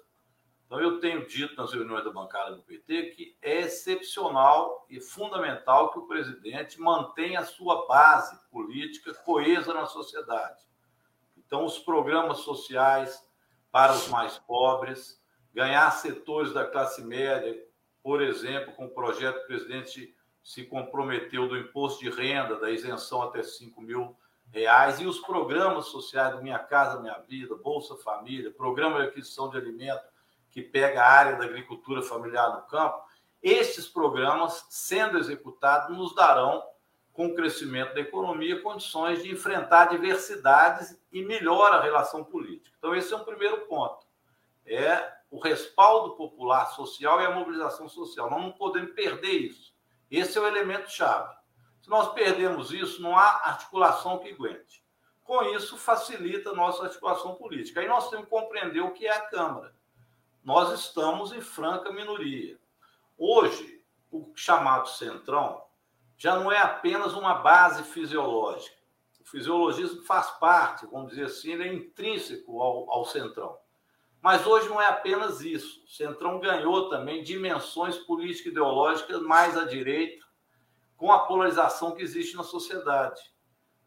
[0.69, 5.91] Então, eu tenho dito nas reuniões da bancada do PT que é excepcional e fundamental
[5.91, 10.61] que o presidente mantenha a sua base política coesa na sociedade.
[11.35, 13.27] Então, os programas sociais
[13.71, 15.19] para os mais pobres,
[15.55, 17.59] ganhar setores da classe média,
[18.03, 22.69] por exemplo, com o projeto que o presidente se comprometeu do imposto de renda, da
[22.69, 24.15] isenção até 5 mil
[24.53, 29.49] reais, e os programas sociais do Minha Casa Minha Vida, Bolsa Família, Programa de Aquisição
[29.49, 30.18] de Alimento,
[30.51, 33.01] que pega a área da agricultura familiar no campo,
[33.41, 36.63] estes programas, sendo executados, nos darão,
[37.13, 42.73] com o crescimento da economia, condições de enfrentar diversidades e melhora a relação política.
[42.77, 44.07] Então, esse é um primeiro ponto.
[44.65, 48.29] É o respaldo popular social e a mobilização social.
[48.29, 49.73] Nós não podemos perder isso.
[50.09, 51.35] Esse é o elemento chave.
[51.81, 54.83] Se nós perdemos isso, não há articulação que aguente.
[55.23, 57.81] Com isso, facilita a nossa articulação política.
[57.81, 59.75] Aí nós temos que compreender o que é a Câmara.
[60.43, 62.57] Nós estamos em franca minoria.
[63.17, 65.63] Hoje, o chamado centrão
[66.17, 68.77] já não é apenas uma base fisiológica.
[69.19, 73.57] O fisiologismo faz parte, vamos dizer assim, ele é intrínseco ao, ao centrão.
[74.21, 75.83] Mas hoje não é apenas isso.
[75.85, 80.25] O Centrão ganhou também dimensões político-ideológicas mais à direita,
[80.97, 83.21] com a polarização que existe na sociedade.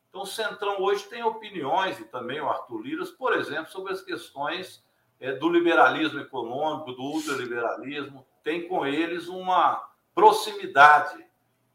[0.09, 4.01] Então, o Centrão hoje tem opiniões, e também o Arthur Liras, por exemplo, sobre as
[4.01, 4.83] questões
[5.23, 11.25] é, do liberalismo econômico, do ultraliberalismo, tem com eles uma proximidade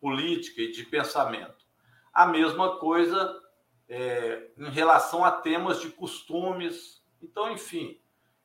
[0.01, 1.65] política e de pensamento.
[2.13, 3.41] A mesma coisa
[3.87, 7.01] é, em relação a temas de costumes.
[7.23, 7.97] Então, enfim,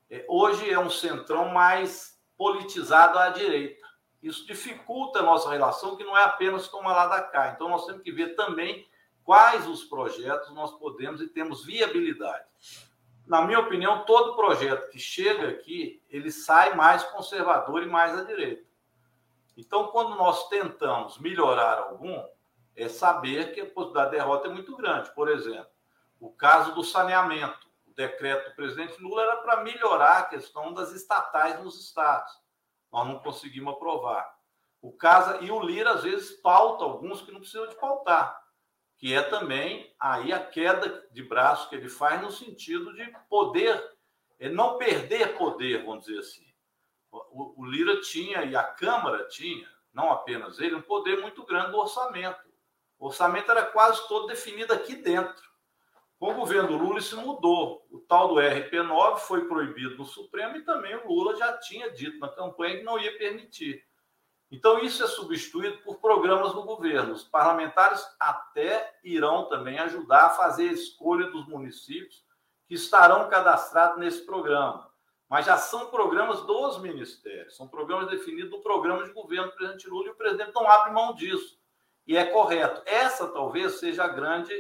[0.09, 3.85] é, hoje é um centrão mais politizado à direita.
[4.23, 7.51] Isso dificulta a nossa relação, que não é apenas tomar lá da cá.
[7.53, 8.87] Então, nós temos que ver também
[9.25, 12.45] quais os projetos nós podemos e temos viabilidade.
[13.27, 18.25] Na minha opinião, todo projeto que chega aqui, ele sai mais conservador e mais à
[18.25, 18.65] direita.
[19.57, 22.25] Então, quando nós tentamos melhorar algum,
[22.75, 25.15] é saber que a possibilidade de derrota é muito grande.
[25.15, 25.71] Por exemplo,
[26.21, 30.93] o caso do saneamento o decreto do presidente Lula era para melhorar a questão das
[30.93, 32.33] estatais nos estados.
[32.91, 34.35] Nós não conseguimos aprovar.
[34.81, 38.42] O Casa e o Lira, às vezes, pauta alguns que não precisam de pautar,
[39.03, 43.83] que é também aí a queda de braço que ele faz no sentido de poder,
[44.39, 46.47] é não perder poder, vamos dizer assim.
[47.11, 51.73] O, o Lira tinha, e a Câmara tinha, não apenas ele, um poder muito grande
[51.73, 52.49] do orçamento.
[52.97, 55.51] O orçamento era quase todo definido aqui dentro.
[56.17, 57.85] Com o governo Lula, isso mudou.
[57.91, 62.21] O tal do RP9 foi proibido no Supremo e também o Lula já tinha dito
[62.21, 63.85] na campanha que não ia permitir.
[64.53, 67.15] Então, isso é substituído por programas do governo.
[67.15, 72.23] Os parlamentares até irão também ajudar a fazer a escolha dos municípios
[72.69, 74.93] que estarão cadastrados nesse programa.
[75.27, 79.89] Mas já são programas dos ministérios, são programas definidos no programa de governo do presidente
[79.89, 81.59] Lula e o presidente não abre mão disso.
[82.07, 82.83] E é correto.
[82.85, 84.53] Essa talvez seja a grande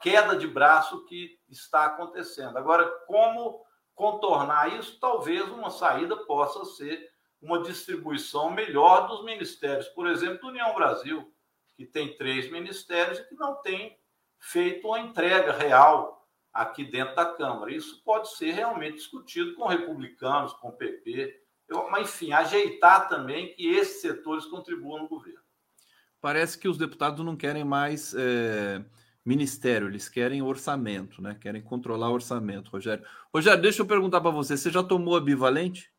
[0.00, 2.58] queda de braço que está acontecendo.
[2.58, 4.98] Agora, como contornar isso?
[4.98, 7.14] Talvez uma saída possa ser
[7.46, 9.88] uma distribuição melhor dos ministérios.
[9.88, 11.32] Por exemplo, do União Brasil,
[11.76, 13.98] que tem três ministérios e que não tem
[14.38, 17.72] feito uma entrega real aqui dentro da Câmara.
[17.72, 23.52] Isso pode ser realmente discutido com republicanos, com o PP, eu, mas enfim, ajeitar também
[23.54, 25.40] que esses setores contribuam no governo.
[26.20, 28.84] Parece que os deputados não querem mais é,
[29.24, 31.36] ministério, eles querem orçamento, né?
[31.40, 33.04] Querem controlar o orçamento, Rogério.
[33.34, 35.92] Rogério, deixa eu perguntar para você: você já tomou a bivalente?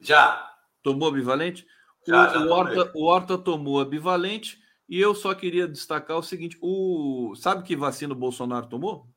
[0.00, 0.51] Já.
[0.82, 1.66] Tomou a bivalente?
[2.06, 4.58] Já, o, já o, Horta, o Horta tomou a bivalente
[4.88, 9.08] e eu só queria destacar o seguinte: o sabe que vacina o Bolsonaro tomou?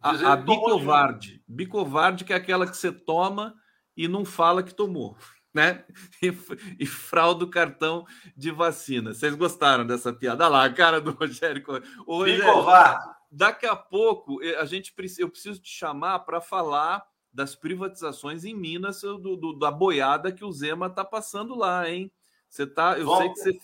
[0.00, 1.42] A, a Bicovarde.
[1.46, 3.54] Bicovarde, que é aquela que você toma
[3.96, 5.16] e não fala que tomou,
[5.54, 5.84] né?
[6.22, 6.34] E,
[6.80, 8.06] e frauda o cartão
[8.36, 9.12] de vacina.
[9.12, 10.44] Vocês gostaram dessa piada?
[10.44, 11.62] Olha lá, a cara do Rogério.
[12.06, 13.16] Ô, Bicovarde.
[13.30, 17.04] Daqui a pouco eh, a gente eu preciso te chamar para falar
[17.36, 22.10] das privatizações em Minas, do, do, da boiada que o Zema está passando lá, hein?
[22.48, 23.58] Você tá, eu Bom, sei que você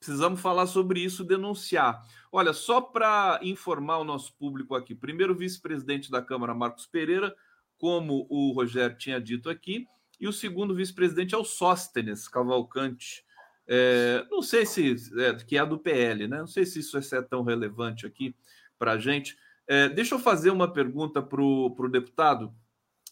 [0.00, 2.04] precisamos falar sobre isso, denunciar.
[2.32, 7.32] Olha, só para informar o nosso público aqui, primeiro vice-presidente da Câmara, Marcos Pereira,
[7.78, 9.86] como o Rogério tinha dito aqui,
[10.18, 13.24] e o segundo vice-presidente é o Sóstenes Cavalcante.
[13.64, 16.38] É, não sei se é, que é do PL, né?
[16.38, 18.34] Não sei se isso é tão relevante aqui
[18.76, 19.36] para a gente.
[19.68, 22.52] É, deixa eu fazer uma pergunta para o deputado,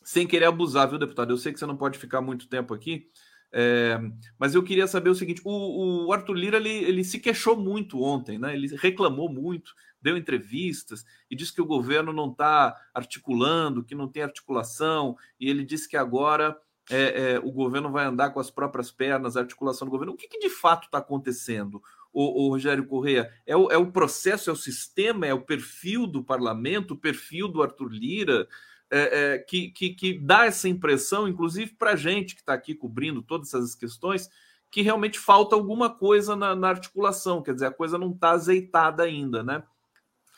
[0.05, 1.32] sem querer abusar, viu, deputado?
[1.32, 3.09] Eu sei que você não pode ficar muito tempo aqui,
[3.55, 4.00] é,
[4.38, 8.03] mas eu queria saber o seguinte: o, o Arthur Lira ele, ele, se queixou muito
[8.03, 8.55] ontem, né?
[8.55, 14.09] Ele reclamou muito, deu entrevistas e disse que o governo não está articulando, que não
[14.09, 16.57] tem articulação, e ele disse que agora
[16.90, 20.14] é, é, o governo vai andar com as próprias pernas, a articulação do governo.
[20.14, 21.82] O que, que de fato está acontecendo?
[22.11, 26.07] O, o, Rogério Correia, é o, é o processo, é o sistema, é o perfil
[26.07, 28.46] do parlamento, o perfil do Arthur Lira
[28.95, 32.74] é, é, que, que, que, dá essa impressão, inclusive para a gente que está aqui
[32.74, 34.28] cobrindo todas essas questões,
[34.70, 39.03] que realmente falta alguma coisa na, na articulação, quer dizer, a coisa não está azeitada
[39.03, 39.62] ainda, né?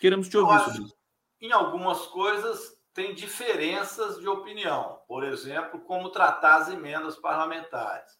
[0.00, 0.96] Queremos te ouvir sobre isso.
[1.40, 8.12] Em algumas coisas tem diferenças de opinião, por exemplo, como tratar as emendas parlamentares.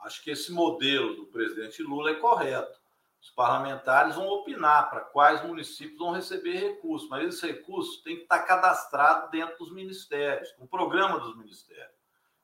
[0.00, 2.77] Acho que esse modelo do presidente Lula é correto
[3.20, 8.22] os parlamentares vão opinar para quais municípios vão receber recursos, mas esses recursos têm que
[8.22, 11.98] estar cadastrados dentro dos ministérios, no programa dos ministérios.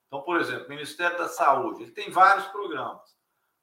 [0.07, 3.15] Então, por exemplo, o Ministério da Saúde, ele tem vários programas.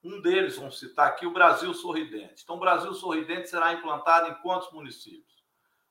[0.03, 2.43] Um deles, vamos citar aqui, o Brasil Sorridente.
[2.43, 5.45] Então, o Brasil Sorridente será implantado em quantos municípios?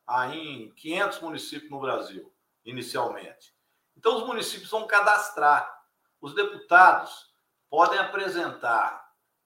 [0.06, 2.34] Aí, em 500 municípios no Brasil,
[2.66, 3.56] inicialmente.
[3.96, 5.82] Então, os municípios vão cadastrar.
[6.20, 7.34] Os deputados
[7.70, 9.01] podem apresentar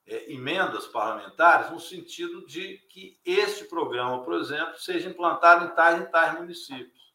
[0.08, 6.02] é, emendas parlamentares no sentido de que este programa, por exemplo, seja implantado em tais
[6.02, 7.06] e tais municípios.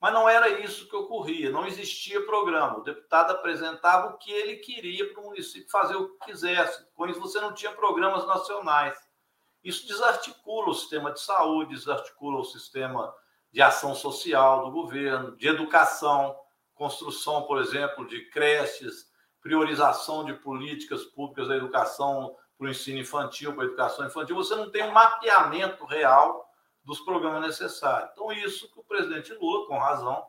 [0.00, 2.78] Mas não era isso que ocorria, não existia programa.
[2.78, 6.86] O deputado apresentava o que ele queria para o município fazer o que quisesse.
[6.94, 8.98] Com isso, você não tinha programas nacionais.
[9.62, 13.14] Isso desarticula o sistema de saúde, desarticula o sistema
[13.50, 16.38] de ação social do governo, de educação,
[16.74, 19.10] construção, por exemplo, de creches,
[19.44, 24.56] priorização de políticas públicas da educação para o ensino infantil, para a educação infantil, você
[24.56, 26.48] não tem um mapeamento real
[26.82, 28.10] dos programas necessários.
[28.12, 30.26] Então, isso que o presidente Lula, com razão,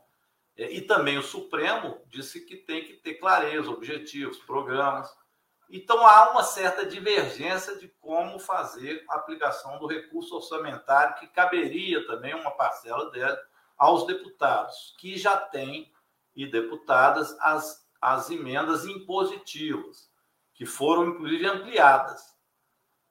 [0.57, 5.09] é, e também o Supremo, disse que tem que ter clareza, objetivos, programas.
[5.69, 12.05] Então, há uma certa divergência de como fazer a aplicação do recurso orçamentário, que caberia
[12.05, 13.39] também uma parcela dela
[13.77, 15.89] aos deputados, que já têm,
[16.35, 20.11] e deputadas, as as emendas impositivas,
[20.53, 22.35] que foram inclusive ampliadas.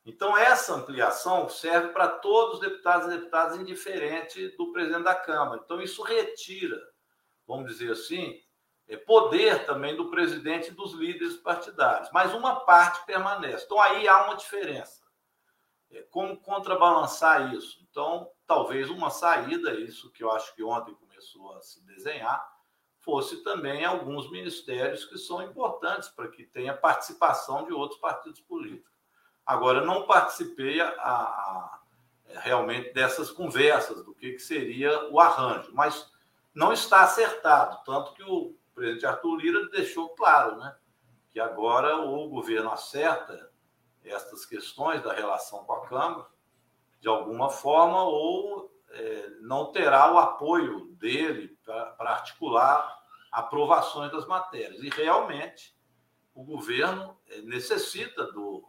[0.07, 5.61] Então, essa ampliação serve para todos os deputados e deputadas, indiferente do presidente da Câmara.
[5.65, 6.79] Então, isso retira,
[7.47, 8.41] vamos dizer assim,
[8.87, 12.11] é, poder também do presidente e dos líderes partidários.
[12.13, 13.65] Mas uma parte permanece.
[13.65, 15.03] Então, aí há uma diferença.
[15.91, 17.79] É, como contrabalançar isso?
[17.91, 22.54] Então, talvez uma saída, isso que eu acho que ontem começou a se desenhar,
[23.05, 28.91] fosse também alguns ministérios que são importantes para que tenha participação de outros partidos políticos.
[29.45, 31.81] Agora, não participei a, a,
[32.41, 36.11] realmente dessas conversas, do que, que seria o arranjo, mas
[36.55, 40.75] não está acertado, tanto que o presidente Arthur Lira deixou claro né,
[41.31, 43.51] que agora o governo acerta
[44.03, 46.27] estas questões da relação com a Câmara,
[47.01, 52.94] de alguma forma, ou é, não terá o apoio dele para articular
[53.35, 54.81] aprovações das matérias.
[54.81, 55.75] E realmente
[56.33, 58.65] o governo é, necessita do,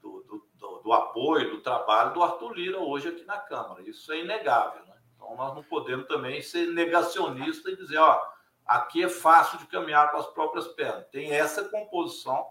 [0.00, 3.82] do, do, do, apoio, do trabalho do Arthur Lira hoje aqui na Câmara.
[3.82, 4.84] Isso é inegável.
[4.86, 4.94] Né?
[5.16, 8.22] Então nós não podemos também ser negacionistas e dizer, ó,
[8.64, 11.08] aqui é fácil de caminhar com as próprias pernas.
[11.10, 12.46] Tem essa composição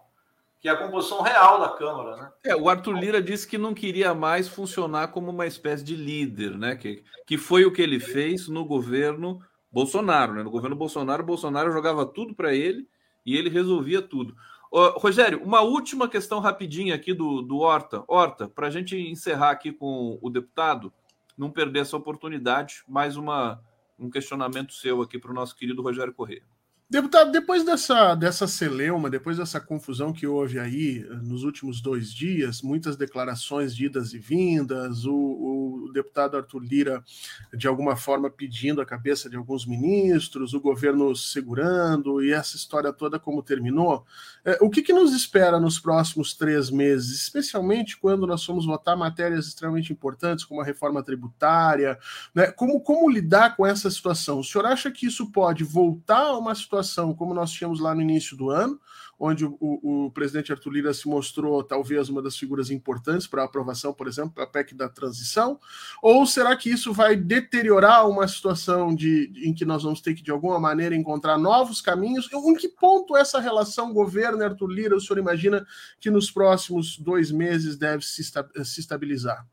[0.60, 2.32] que é a composição real da Câmara, né?
[2.44, 6.58] É, o Arthur Lira disse que não queria mais funcionar como uma espécie de líder,
[6.58, 6.74] né?
[6.74, 10.42] Que, que foi o que ele fez no governo Bolsonaro, né?
[10.42, 12.88] No governo Bolsonaro, Bolsonaro jogava tudo para ele
[13.24, 14.34] e ele resolvia tudo.
[14.70, 18.04] Rogério, uma última questão rapidinha aqui do, do Horta.
[18.06, 20.92] Horta, para a gente encerrar aqui com o deputado,
[21.36, 23.62] não perder essa oportunidade, mais uma,
[23.98, 26.42] um questionamento seu aqui para o nosso querido Rogério Corrêa.
[26.90, 32.10] Deputado, depois dessa, dessa celeuma, depois dessa confusão que houve aí eh, nos últimos dois
[32.10, 37.04] dias, muitas declarações de idas e vindas, o, o, deputado Arthur Lira,
[37.52, 42.90] de alguma forma, pedindo a cabeça de alguns ministros, o governo segurando, e essa história
[42.90, 44.06] toda como terminou,
[44.42, 48.96] é, o que, que nos espera nos próximos três meses, especialmente quando nós vamos votar
[48.96, 51.98] matérias extremamente importantes, como a reforma tributária,
[52.34, 52.50] né?
[52.52, 54.38] como, como lidar com essa situação?
[54.38, 57.94] O senhor acha que isso pode voltar a uma situação situação como nós tínhamos lá
[57.94, 58.80] no início do ano,
[59.18, 63.44] onde o, o, presidente Arthur Lira se mostrou talvez uma das figuras importantes para a
[63.46, 65.58] aprovação, por exemplo, da PEC da transição?
[66.00, 70.22] Ou será que isso vai deteriorar uma situação de, em que nós vamos ter que,
[70.22, 72.28] de alguma maneira, encontrar novos caminhos?
[72.32, 75.66] Em que ponto essa relação governo-Arthur Lira, o senhor imagina
[76.00, 79.44] que nos próximos dois meses deve se, se estabilizar?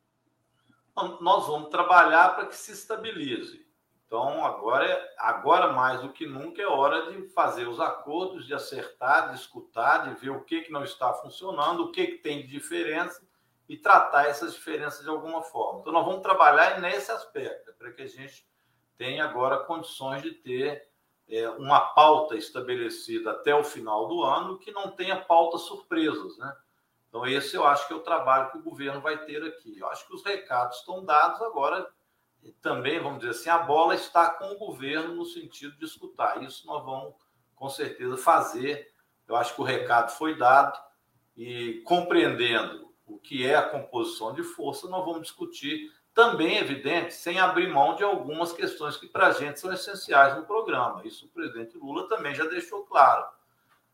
[1.20, 3.65] Nós vamos trabalhar para que se estabilize.
[4.06, 9.30] Então, agora, agora mais do que nunca é hora de fazer os acordos, de acertar,
[9.30, 12.48] de escutar, de ver o que, que não está funcionando, o que, que tem de
[12.48, 13.26] diferença
[13.68, 15.80] e tratar essas diferenças de alguma forma.
[15.80, 18.48] Então, nós vamos trabalhar nesse aspecto, para que a gente
[18.96, 20.88] tenha agora condições de ter
[21.28, 26.56] é, uma pauta estabelecida até o final do ano que não tenha pautas surpresas, né?
[27.10, 29.80] Então, esse eu acho que é o trabalho que o governo vai ter aqui.
[29.80, 31.90] Eu acho que os recados estão dados agora
[32.54, 36.42] também, vamos dizer assim, a bola está com o governo no sentido de escutar.
[36.44, 37.16] Isso nós vamos,
[37.56, 38.92] com certeza, fazer.
[39.28, 40.78] Eu acho que o recado foi dado
[41.36, 47.40] e, compreendendo o que é a composição de força, nós vamos discutir também, evidente, sem
[47.40, 51.06] abrir mão de algumas questões que para a gente são essenciais no programa.
[51.06, 53.28] Isso o presidente Lula também já deixou claro.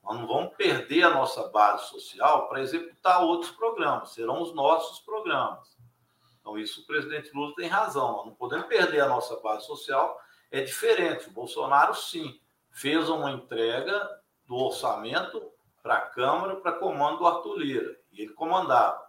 [0.03, 4.99] Nós não vamos perder a nossa base social para executar outros programas, serão os nossos
[4.99, 5.75] programas.
[6.41, 8.25] Então, isso o presidente Lula tem razão.
[8.25, 10.19] Não podemos perder a nossa base social.
[10.49, 11.29] É diferente.
[11.29, 12.41] O Bolsonaro, sim,
[12.71, 14.09] fez uma entrega
[14.45, 15.51] do orçamento
[15.81, 17.95] para a Câmara, para comando do Arthur Lira.
[18.11, 19.01] E ele comandava.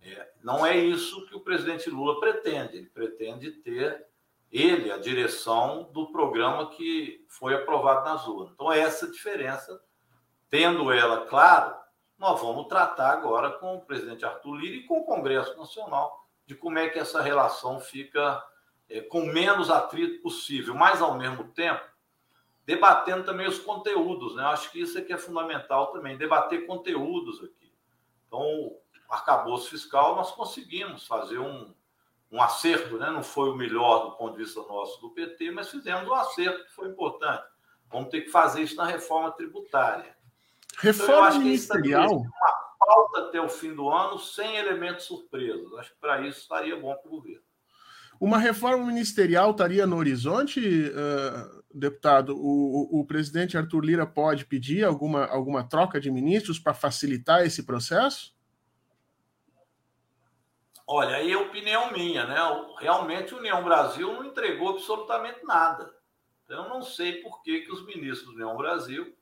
[0.00, 2.76] É, não é isso que o presidente Lula pretende.
[2.76, 4.06] Ele pretende ter
[4.50, 8.52] ele a direção do programa que foi aprovado nas urnas.
[8.54, 9.82] Então, é essa diferença.
[10.48, 11.76] Tendo ela claro,
[12.16, 16.54] nós vamos tratar agora com o presidente Arthur Lira e com o Congresso Nacional de
[16.54, 18.42] como é que essa relação fica
[18.88, 21.84] é, com menos atrito possível, mas ao mesmo tempo
[22.64, 24.44] debatendo também os conteúdos, né?
[24.44, 27.70] Acho que isso é que é fundamental também, debater conteúdos aqui.
[28.26, 28.80] Então, o
[29.10, 31.74] arcabouço fiscal nós conseguimos fazer um,
[32.32, 33.10] um acerto, né?
[33.10, 36.64] Não foi o melhor do ponto de vista nosso do PT, mas fizemos um acerto
[36.64, 37.44] que foi importante.
[37.90, 40.16] Vamos ter que fazer isso na reforma tributária.
[40.78, 42.10] Reforma então, eu ministerial.
[42.10, 45.74] Uma pauta até o fim do ano sem elementos surpresos.
[45.74, 47.42] Acho que para isso estaria bom para o governo.
[48.18, 52.34] Uma reforma ministerial estaria no horizonte, uh, deputado?
[52.34, 57.44] O, o, o, presidente Arthur Lira pode pedir alguma, alguma troca de ministros para facilitar
[57.44, 58.34] esse processo?
[60.86, 62.38] Olha, aí é opinião minha, né?
[62.80, 65.94] Realmente a União Brasil não entregou absolutamente nada.
[66.44, 69.14] Então, eu não sei por que, que os ministros da União Brasil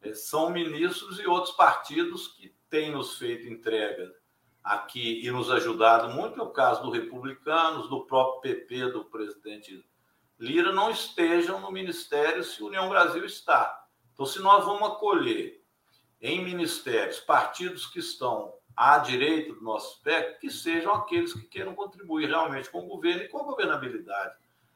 [0.00, 4.12] eh, são ministros e outros partidos que tem nos feito entrega
[4.64, 9.86] aqui e nos ajudado muito, é o caso do Republicanos, do próprio PP, do presidente
[10.40, 13.86] Lira, não estejam no ministério se União Brasil está.
[14.12, 15.62] Então, se nós vamos acolher
[16.20, 21.76] em ministérios partidos que estão à direita do nosso espectro, que sejam aqueles que queiram
[21.76, 24.34] contribuir realmente com o governo e com a governabilidade.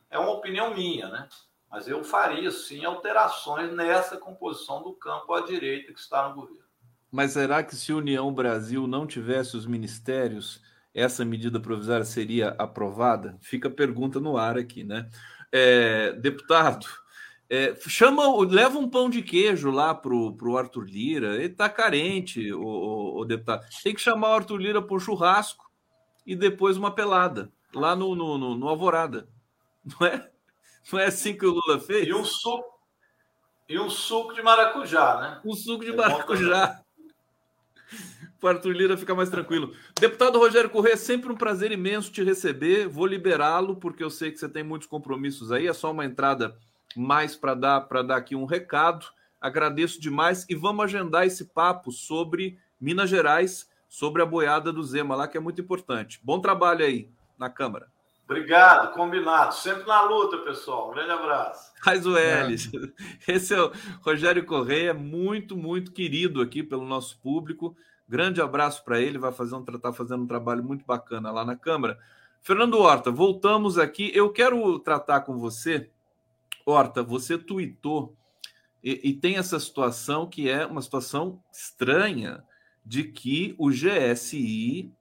[0.08, 1.28] É uma opinião minha, né?
[1.68, 6.67] Mas eu faria, sim, alterações nessa composição do campo à direita que está no governo.
[7.10, 10.62] Mas será que se União Brasil não tivesse os ministérios,
[10.94, 13.38] essa medida provisória seria aprovada?
[13.40, 15.08] Fica a pergunta no ar aqui, né?
[15.50, 16.86] É, deputado,
[17.48, 21.36] é, chama, leva um pão de queijo lá pro, pro Arthur Lira.
[21.36, 23.66] Ele tá carente, o, o, o deputado.
[23.82, 25.70] Tem que chamar o Arthur Lira por churrasco
[26.26, 29.28] e depois uma pelada lá no, no, no, no Alvorada.
[29.98, 30.30] Não é?
[30.92, 32.06] Não é assim que o Lula fez?
[32.06, 32.78] E um suco,
[33.66, 35.40] e um suco de maracujá, né?
[35.42, 36.77] Um suco de é maracujá
[38.40, 39.74] para Arthur Lira ficar mais tranquilo.
[39.98, 42.88] Deputado Rogério Corrêa, é sempre um prazer imenso te receber.
[42.88, 45.66] Vou liberá-lo, porque eu sei que você tem muitos compromissos aí.
[45.66, 46.56] É só uma entrada
[46.96, 49.06] mais para dar, para dar aqui um recado.
[49.40, 55.14] Agradeço demais e vamos agendar esse papo sobre Minas Gerais, sobre a boiada do Zema
[55.14, 56.20] lá, que é muito importante.
[56.22, 57.88] Bom trabalho aí na Câmara.
[58.24, 59.54] Obrigado, combinado.
[59.54, 60.90] Sempre na luta, pessoal.
[60.90, 61.72] Um grande abraço.
[61.80, 62.70] Raizo Elis.
[63.26, 63.32] É.
[63.32, 67.74] Esse é o Rogério Correia, muito, muito querido aqui pelo nosso público.
[68.08, 71.56] Grande abraço para ele, vai fazer um, tá fazendo um trabalho muito bacana lá na
[71.56, 71.98] Câmara.
[72.40, 74.10] Fernando Horta, voltamos aqui.
[74.14, 75.90] Eu quero tratar com você.
[76.64, 78.16] Horta, você tuitou
[78.82, 82.42] e, e tem essa situação que é uma situação estranha
[82.84, 84.92] de que o GSI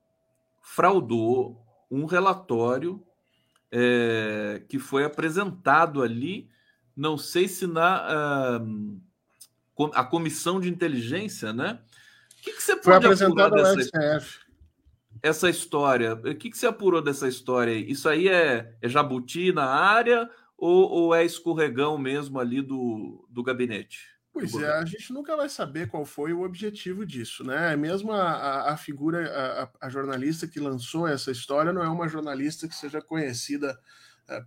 [0.62, 3.02] fraudou um relatório
[3.72, 6.50] é, que foi apresentado ali,
[6.96, 11.80] não sei se na uh, a comissão de inteligência, né?
[12.48, 14.40] O que, que você foi pode apresentar dessa STF.
[15.22, 16.14] essa história?
[16.14, 17.74] O que, que você apurou dessa história?
[17.74, 23.44] Isso aí é, é jabuti na área ou, ou é escorregão mesmo ali do, do
[23.44, 24.18] gabinete?
[24.32, 27.76] Pois é, a gente nunca vai saber qual foi o objetivo disso, né?
[27.76, 29.28] Mesmo a, a, a figura,
[29.82, 33.80] a, a, jornalista que lançou essa história não é uma jornalista que seja conhecida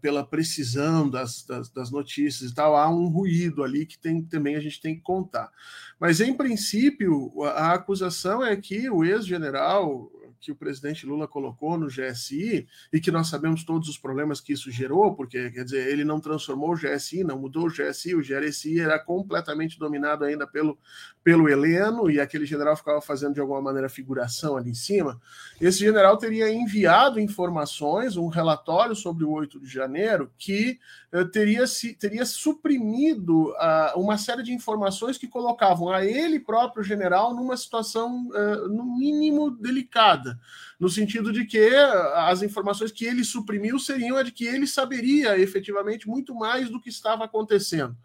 [0.00, 2.76] pela precisão das, das, das, notícias e tal.
[2.76, 5.50] Há um ruído ali que tem, também a gente tem que contar.
[5.98, 11.76] Mas, em princípio, a, a acusação é que o ex-general que o presidente Lula colocou
[11.76, 15.88] no GSI e que nós sabemos todos os problemas que isso gerou, porque quer dizer,
[15.88, 20.46] ele não transformou o GSI, não mudou o GSI, o GSI era completamente dominado ainda
[20.46, 20.78] pelo,
[21.22, 25.20] pelo Heleno e aquele general ficava fazendo de alguma maneira figuração ali em cima.
[25.60, 30.78] Esse general teria enviado informações, um relatório sobre o 8 de janeiro que
[31.12, 36.82] uh, teria, se, teria suprimido uh, uma série de informações que colocavam a ele próprio
[36.82, 40.29] general numa situação, uh, no mínimo, delicada
[40.78, 41.68] no sentido de que
[42.14, 46.80] as informações que ele suprimiu seriam a de que ele saberia efetivamente muito mais do
[46.80, 47.96] que estava acontecendo.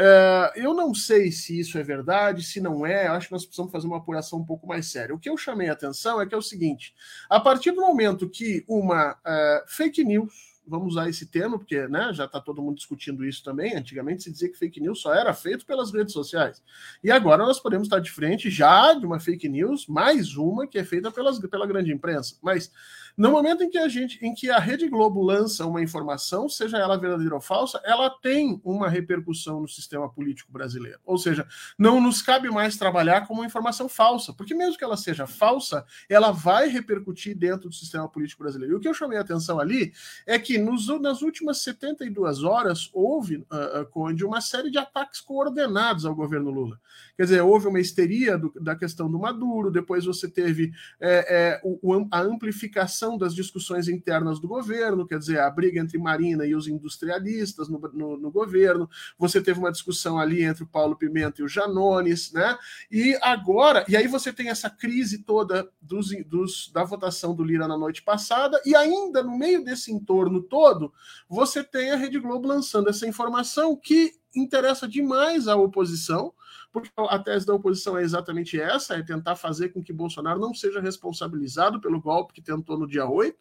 [0.00, 3.72] É, eu não sei se isso é verdade, se não é, acho que nós precisamos
[3.72, 5.12] fazer uma apuração um pouco mais séria.
[5.12, 6.94] O que eu chamei a atenção é que é o seguinte:
[7.28, 12.10] a partir do momento que uma uh, fake news vamos usar esse termo, porque né,
[12.12, 13.74] já está todo mundo discutindo isso também.
[13.76, 16.62] Antigamente se dizia que fake news só era feito pelas redes sociais.
[17.02, 20.78] E agora nós podemos estar de frente já de uma fake news, mais uma que
[20.78, 22.36] é feita pelas, pela grande imprensa.
[22.42, 22.70] Mas
[23.18, 26.78] no momento em que a gente, em que a Rede Globo lança uma informação, seja
[26.78, 31.00] ela verdadeira ou falsa, ela tem uma repercussão no sistema político brasileiro.
[31.04, 31.44] Ou seja,
[31.76, 35.84] não nos cabe mais trabalhar com uma informação falsa, porque mesmo que ela seja falsa,
[36.08, 38.74] ela vai repercutir dentro do sistema político brasileiro.
[38.74, 39.92] E o que eu chamei a atenção ali
[40.24, 46.04] é que nos, nas últimas 72 horas houve, uh, Conde, uma série de ataques coordenados
[46.04, 46.78] ao governo Lula.
[47.16, 51.60] Quer dizer, houve uma histeria do, da questão do Maduro, depois você teve é, é,
[51.64, 56.54] o, a amplificação das discussões internas do governo, quer dizer, a briga entre Marina e
[56.54, 61.40] os industrialistas no, no, no governo, você teve uma discussão ali entre o Paulo Pimenta
[61.40, 62.58] e o Janones, né?
[62.90, 67.68] E agora, e aí você tem essa crise toda dos, dos, da votação do Lira
[67.68, 70.92] na noite passada, e ainda no meio desse entorno todo,
[71.28, 76.32] você tem a Rede Globo lançando essa informação que interessa demais à oposição,
[76.72, 80.54] porque a tese da oposição é exatamente essa: é tentar fazer com que Bolsonaro não
[80.54, 83.36] seja responsabilizado pelo golpe que tentou no dia 8.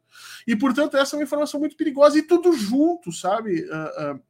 [0.47, 3.63] E, portanto, essa é uma informação muito perigosa e tudo junto, sabe?
[3.63, 4.23] Uh, uh,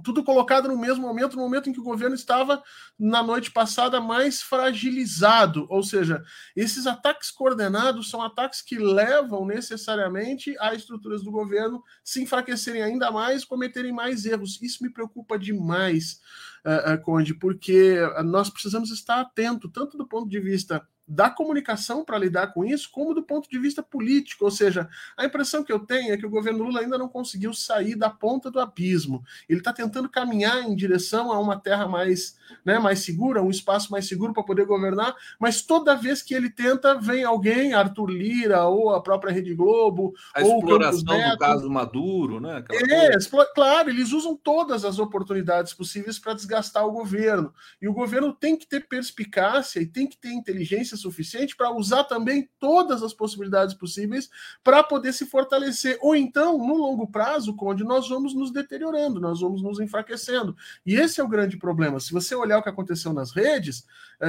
[0.00, 2.62] tudo colocado no mesmo momento, no momento em que o governo estava,
[2.98, 5.66] na noite passada, mais fragilizado.
[5.68, 6.22] Ou seja,
[6.56, 13.10] esses ataques coordenados são ataques que levam necessariamente a estruturas do governo se enfraquecerem ainda
[13.10, 14.60] mais, cometerem mais erros.
[14.60, 16.20] Isso me preocupa demais,
[16.64, 22.16] uh, Conde, porque nós precisamos estar atento, tanto do ponto de vista da comunicação para
[22.16, 24.44] lidar com isso, como do ponto de vista político.
[24.44, 27.52] Ou seja, a impressão que eu tenho é que o governo Lula ainda não conseguiu
[27.52, 29.24] sair da ponta do abismo.
[29.48, 33.90] Ele está tentando caminhar em direção a uma terra mais, né, mais segura, um espaço
[33.90, 38.64] mais seguro para poder governar, mas toda vez que ele tenta, vem alguém, Arthur Lira,
[38.66, 42.58] ou a própria Rede Globo, a ou exploração do caso Maduro, né?
[42.58, 43.18] Aquela é,
[43.52, 47.52] claro, eles usam todas as oportunidades possíveis para desgastar o governo.
[47.82, 52.04] E o governo tem que ter perspicácia e tem que ter inteligência suficiente para usar
[52.04, 54.30] também todas as possibilidades possíveis
[54.62, 55.98] para poder se fortalecer.
[56.00, 60.56] Ou então, no longo prazo, onde nós vamos nos deteriorando, nós vamos nos enfraquecendo.
[60.84, 62.00] E esse é o grande problema.
[62.00, 63.84] Se você olhar o que aconteceu nas redes,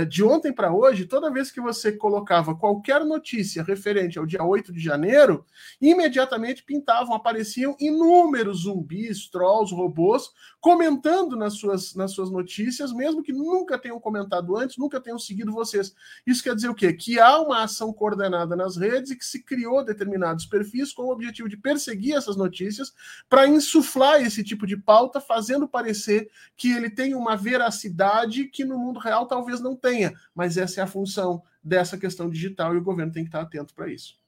[0.08, 4.72] de ontem para hoje, toda vez que você colocava qualquer notícia referente ao dia 8
[4.72, 5.46] de janeiro,
[5.82, 10.32] imediatamente pintavam, apareciam inúmeros zumbis, trolls, robôs,
[10.62, 15.52] comentando nas suas, nas suas notícias, mesmo que nunca tenham comentado antes, nunca tenham seguido
[15.52, 15.94] vocês.
[16.26, 16.94] Isso quer dizer o quê?
[16.94, 21.12] Que há uma ação coordenada nas redes e que se criou determinados perfis com o
[21.12, 22.94] objetivo de perseguir essas notícias
[23.28, 28.78] para insuflar esse tipo de pauta, fazendo parecer que ele tem uma veracidade que no
[28.78, 30.14] mundo real talvez não tenha.
[30.36, 33.74] Mas essa é a função dessa questão digital e o governo tem que estar atento
[33.74, 34.22] para isso.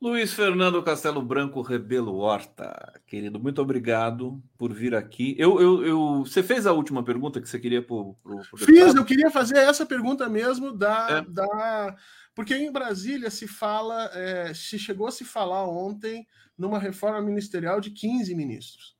[0.00, 5.34] Luiz Fernando Castelo Branco Rebelo Horta, querido, muito obrigado por vir aqui.
[5.38, 8.14] Eu, eu, eu, você fez a última pergunta que você queria para o
[8.58, 11.32] Fiz, eu queria fazer essa pergunta mesmo da, é.
[11.32, 11.96] da
[12.34, 16.26] porque em Brasília se fala, é, se chegou a se falar ontem
[16.58, 18.93] numa reforma ministerial de 15 ministros.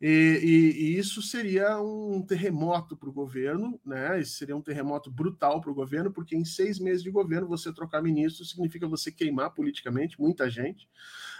[0.00, 4.18] E, e, e isso seria um terremoto para o governo, né?
[4.18, 7.70] Isso seria um terremoto brutal para o governo, porque em seis meses de governo você
[7.72, 10.88] trocar ministro significa você queimar politicamente muita gente.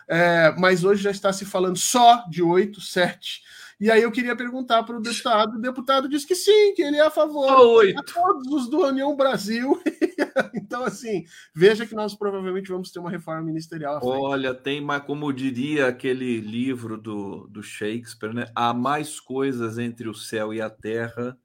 [0.06, 3.42] É, mas hoje já está se falando só de oito, sete.
[3.80, 6.98] E aí eu queria perguntar para o deputado, o deputado disse que sim, que ele
[6.98, 9.80] é a favor de todos os do União Brasil.
[10.54, 11.24] então, assim,
[11.54, 14.00] veja que nós provavelmente vamos ter uma reforma ministerial.
[14.02, 18.46] Olha, tem, mas como diria aquele livro do, do Shakespeare, né?
[18.54, 21.36] Há mais coisas entre o céu e a terra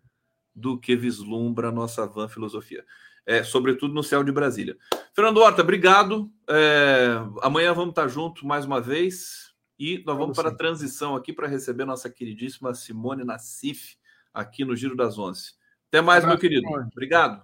[0.53, 2.85] do que vislumbra a nossa van filosofia.
[3.26, 4.77] É, sobretudo no céu de Brasília.
[5.14, 6.31] Fernando Horta, obrigado.
[6.47, 9.53] É, amanhã vamos estar juntos mais uma vez.
[9.77, 13.97] E nós vamos para a transição aqui para receber nossa queridíssima Simone Nassif
[14.34, 15.53] aqui no Giro das Onze.
[15.89, 16.68] Até mais, meu querido.
[16.91, 17.43] Obrigado.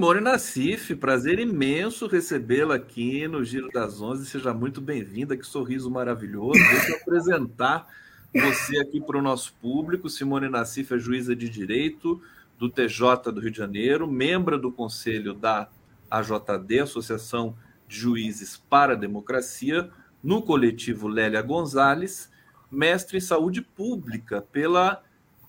[0.00, 4.24] Simone Nassif, prazer imenso recebê-la aqui no Giro das Onze.
[4.24, 6.54] Seja muito bem-vinda, que sorriso maravilhoso.
[6.54, 7.86] Deixa eu apresentar
[8.32, 10.08] você aqui para o nosso público.
[10.08, 12.18] Simone Nassif é juíza de direito
[12.58, 15.68] do TJ do Rio de Janeiro, membro do conselho da
[16.10, 17.54] AJD, Associação
[17.86, 19.90] de Juízes para a Democracia,
[20.22, 22.30] no coletivo Lélia Gonzalez,
[22.70, 25.04] mestre em saúde pública pela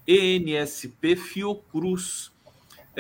[0.05, 2.30] ENSP Fiocruz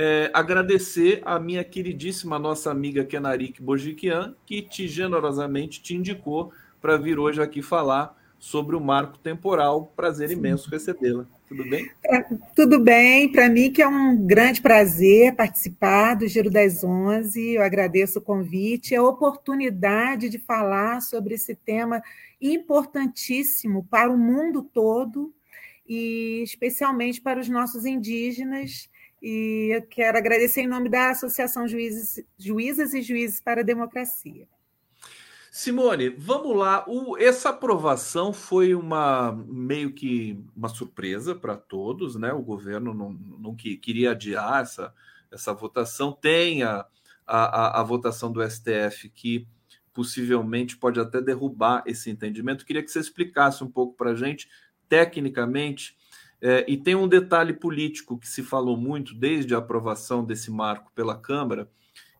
[0.03, 6.51] é, agradecer a minha queridíssima nossa amiga Kenarik Bojiquian, que te generosamente te indicou
[6.81, 9.93] para vir hoje aqui falar sobre o marco temporal.
[9.95, 11.27] Prazer imenso recebê-la.
[11.47, 11.87] Tudo bem?
[12.03, 12.23] É,
[12.55, 13.31] tudo bem.
[13.31, 17.51] Para mim que é um grande prazer participar do Giro das Onze.
[17.53, 22.01] Eu agradeço o convite, a oportunidade de falar sobre esse tema
[22.41, 25.31] importantíssimo para o mundo todo
[25.87, 28.89] e especialmente para os nossos indígenas
[29.21, 34.47] e eu quero agradecer em nome da Associação Juízes, Juízas e Juízes para a Democracia.
[35.51, 36.85] Simone, vamos lá.
[36.87, 42.31] O, essa aprovação foi uma meio que uma surpresa para todos, né?
[42.31, 44.93] O governo não, não queria adiar essa,
[45.29, 46.13] essa votação.
[46.13, 46.85] Tem a,
[47.27, 49.45] a, a votação do STF que
[49.93, 52.65] possivelmente pode até derrubar esse entendimento.
[52.65, 54.49] Queria que você explicasse um pouco para a gente,
[54.87, 55.97] tecnicamente,
[56.41, 60.91] é, e tem um detalhe político que se falou muito desde a aprovação desse marco
[60.95, 61.69] pela Câmara,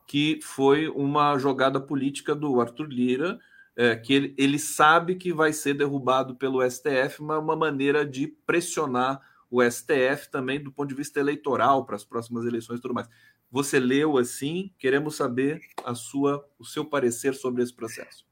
[0.07, 3.39] que foi uma jogada política do Arthur Lira,
[3.76, 8.27] é, que ele, ele, sabe que vai ser derrubado pelo STF, mas uma maneira de
[8.45, 12.93] pressionar o STF também do ponto de vista eleitoral para as próximas eleições e tudo
[12.93, 13.10] mais.
[13.49, 14.72] Você leu assim?
[14.77, 18.31] Queremos saber a sua, o seu parecer sobre esse processo.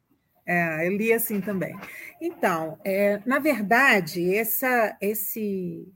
[0.51, 1.77] É, eu li assim também.
[2.19, 5.87] Então, é, na verdade, essa, esse,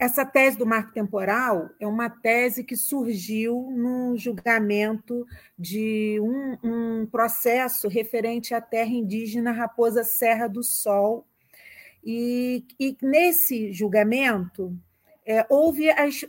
[0.00, 5.26] essa tese do marco temporal é uma tese que surgiu no julgamento
[5.58, 11.26] de um, um processo referente à terra indígena Raposa Serra do Sol.
[12.02, 14.74] E, e nesse julgamento,
[15.30, 16.24] é, houve, as,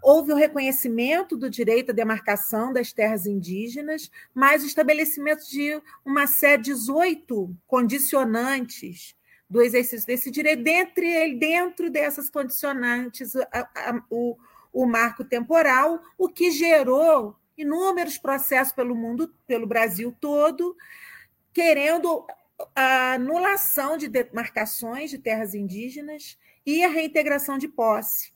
[0.00, 6.28] houve o reconhecimento do direito à demarcação das terras indígenas, mas o estabelecimento de uma
[6.28, 9.16] série de 18 condicionantes
[9.50, 14.36] do exercício desse direito, dentre, dentro dessas condicionantes, a, a, o,
[14.72, 20.76] o marco temporal, o que gerou inúmeros processos pelo mundo, pelo Brasil todo,
[21.52, 22.24] querendo
[22.72, 28.33] a anulação de demarcações de terras indígenas e a reintegração de posse.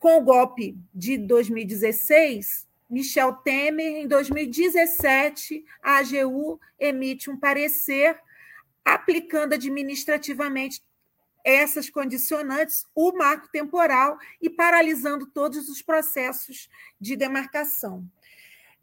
[0.00, 8.18] Com o golpe de 2016, Michel Temer, em 2017, a AGU emite um parecer
[8.82, 10.82] aplicando administrativamente
[11.44, 18.02] essas condicionantes, o marco temporal e paralisando todos os processos de demarcação.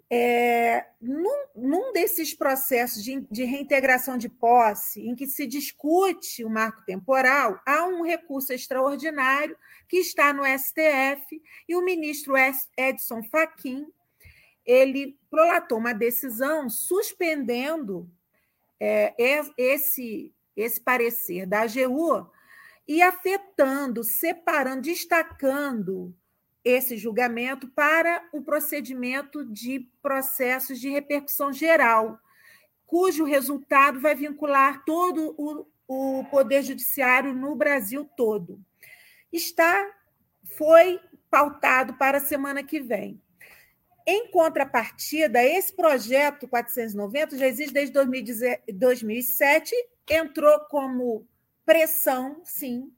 [0.09, 6.49] É, num, num, desses processos de, de, reintegração de posse, em que se discute o
[6.49, 9.57] marco temporal, há um recurso extraordinário
[9.89, 12.35] que está no STF e o ministro
[12.77, 13.85] Edson Fachin
[14.65, 18.09] ele prolatou uma decisão suspendendo
[18.79, 19.15] é,
[19.57, 22.29] esse, esse parecer da AGU
[22.85, 26.13] e afetando, separando, destacando
[26.67, 32.19] esse julgamento para o procedimento de processos de repercussão geral,
[32.85, 38.59] cujo resultado vai vincular todo o, o Poder Judiciário no Brasil todo.
[39.31, 39.89] Está,
[40.57, 40.99] foi
[41.29, 43.21] pautado para a semana que vem.
[44.05, 47.93] Em contrapartida, esse projeto 490 já existe desde
[48.73, 49.75] 2007,
[50.09, 51.27] entrou como
[51.65, 52.91] pressão, sim,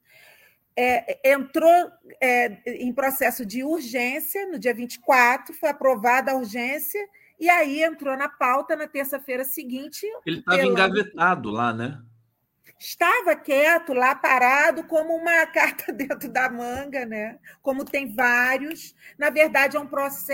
[0.76, 1.90] é, entrou
[2.20, 7.00] é, em processo de urgência no dia 24, foi aprovada a urgência,
[7.38, 10.06] e aí entrou na pauta na terça-feira seguinte.
[10.26, 12.00] Ele estava engavetado lá, né?
[12.80, 17.38] estava quieto lá, parado, como uma carta dentro da manga, né?
[17.60, 18.94] como tem vários.
[19.18, 19.88] Na verdade, é um,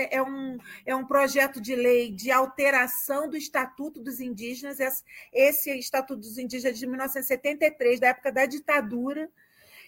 [0.09, 4.77] é, um, é um projeto de lei de alteração do Estatuto dos Indígenas,
[5.33, 9.29] esse Estatuto dos Indígenas de 1973, da época da ditadura.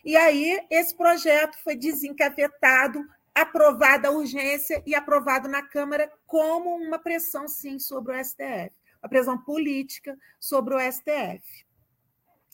[0.03, 6.99] E aí, esse projeto foi desencavetado, aprovado a urgência e aprovado na Câmara como uma
[6.99, 8.71] pressão, sim, sobre o STF,
[9.01, 11.69] uma pressão política sobre o STF.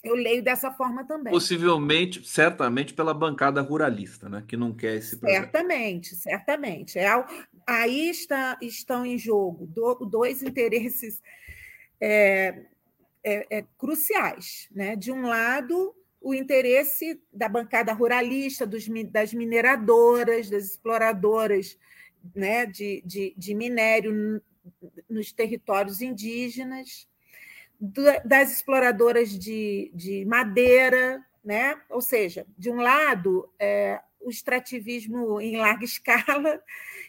[0.06, 1.34] Eu leio dessa forma também.
[1.34, 4.44] Possivelmente, certamente pela bancada ruralista, né?
[4.48, 5.42] que não quer esse projeto.
[5.42, 7.00] Certamente, certamente.
[7.00, 7.10] É,
[7.66, 9.66] aí está, estão em jogo
[10.06, 11.20] dois interesses
[12.00, 12.66] é,
[13.24, 14.70] é, é, cruciais.
[14.72, 14.96] Né?
[14.96, 15.95] De um lado,
[16.26, 21.78] o interesse da bancada ruralista, dos, das mineradoras, das exploradoras
[22.34, 22.66] né?
[22.66, 24.42] de, de, de minério
[25.08, 27.08] nos territórios indígenas
[28.26, 31.80] das exploradoras de, de madeira, né?
[31.92, 36.60] ou seja, de um lado, é, o extrativismo em larga escala,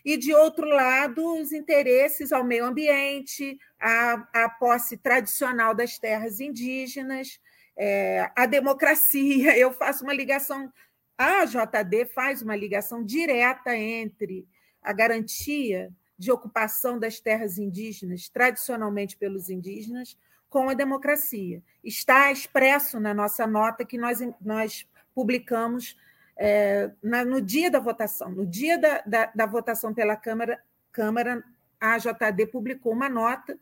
[0.04, 6.38] e de outro lado, os interesses ao meio ambiente, a, a posse tradicional das terras
[6.38, 7.40] indígenas,
[7.76, 9.56] é, a democracia.
[9.58, 10.72] Eu faço uma ligação,
[11.18, 14.46] a JD faz uma ligação direta entre
[14.82, 20.16] a garantia de ocupação das terras indígenas, tradicionalmente pelos indígenas,
[20.48, 21.62] com a democracia.
[21.84, 25.96] Está expresso na nossa nota que nós, nós publicamos
[26.36, 28.30] é, na, no dia da votação.
[28.30, 30.62] No dia da, da, da votação pela Câmara,
[30.92, 31.42] Câmara,
[31.80, 33.58] a JD publicou uma nota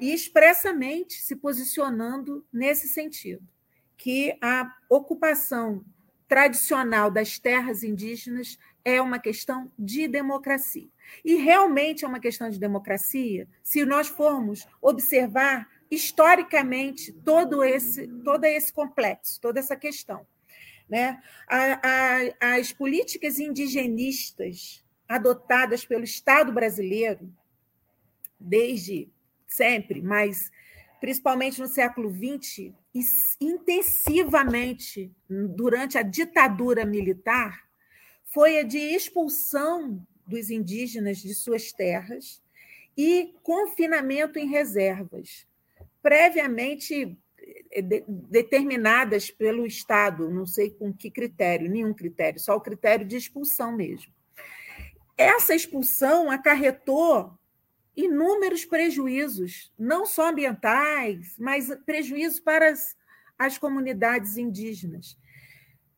[0.00, 3.46] e expressamente se posicionando nesse sentido,
[3.96, 5.84] que a ocupação
[6.26, 10.88] tradicional das terras indígenas é uma questão de democracia.
[11.24, 18.44] E realmente é uma questão de democracia se nós formos observar historicamente todo esse, todo
[18.44, 20.26] esse complexo, toda essa questão.
[20.88, 21.22] Né?
[22.40, 27.30] As políticas indigenistas adotadas pelo Estado brasileiro,
[28.40, 29.10] desde
[29.52, 30.50] sempre, mas
[31.00, 32.72] principalmente no século XX,
[33.40, 37.68] intensivamente durante a ditadura militar,
[38.26, 42.40] foi a de expulsão dos indígenas de suas terras
[42.96, 45.46] e confinamento em reservas
[46.02, 47.16] previamente
[47.70, 53.06] eh, de, determinadas pelo Estado, não sei com que critério, nenhum critério, só o critério
[53.06, 54.12] de expulsão mesmo.
[55.16, 57.38] Essa expulsão acarretou
[57.96, 62.96] inúmeros prejuízos, não só ambientais, mas prejuízos para as,
[63.38, 65.16] as comunidades indígenas,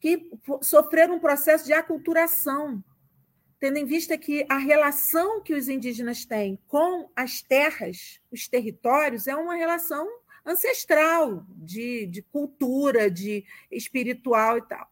[0.00, 0.30] que
[0.60, 2.82] sofreram um processo de aculturação,
[3.58, 9.26] tendo em vista que a relação que os indígenas têm com as terras, os territórios,
[9.26, 10.06] é uma relação
[10.44, 14.86] ancestral, de, de cultura, de espiritual e tal.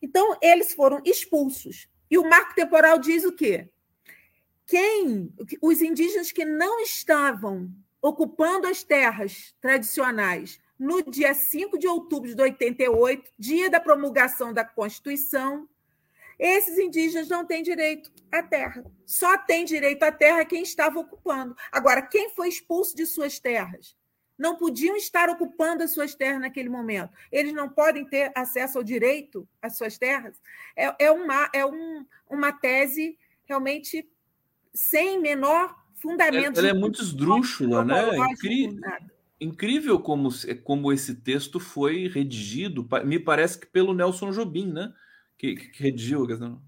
[0.00, 1.88] Então, eles foram expulsos.
[2.10, 3.68] E o marco temporal diz o quê?
[4.66, 7.70] Quem, os indígenas que não estavam
[8.00, 14.64] ocupando as terras tradicionais no dia 5 de outubro de 88, dia da promulgação da
[14.64, 15.68] Constituição,
[16.38, 18.84] esses indígenas não têm direito à terra.
[19.06, 21.56] Só tem direito à terra quem estava ocupando.
[21.70, 23.96] Agora, quem foi expulso de suas terras?
[24.36, 27.12] Não podiam estar ocupando as suas terras naquele momento.
[27.30, 30.40] Eles não podem ter acesso ao direito às suas terras.
[30.74, 34.08] É, é, uma, é um, uma tese realmente
[34.74, 36.58] sem menor fundamento.
[36.58, 38.16] Ela é muito esdrúxula, né?
[38.30, 38.80] Incri...
[39.40, 40.30] Incrível como,
[40.62, 44.92] como esse texto foi redigido, me parece que pelo Nelson Jobim, né?
[45.36, 46.26] que, que redigiu?
[46.38, 46.62] Não,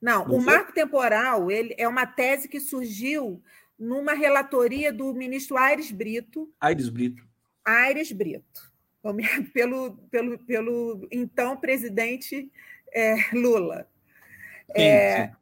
[0.00, 3.42] não o marco temporal ele é uma tese que surgiu
[3.78, 6.52] numa relatoria do ministro Aires Brito.
[6.60, 7.26] Aires Brito.
[7.64, 8.72] Aires Brito,
[9.52, 12.50] pelo, pelo, pelo então presidente
[12.92, 13.88] é, Lula.
[14.68, 15.36] Sim, é, sim.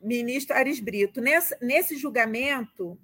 [0.00, 1.20] Ministro Aires Brito.
[1.20, 2.98] Nesse, nesse julgamento,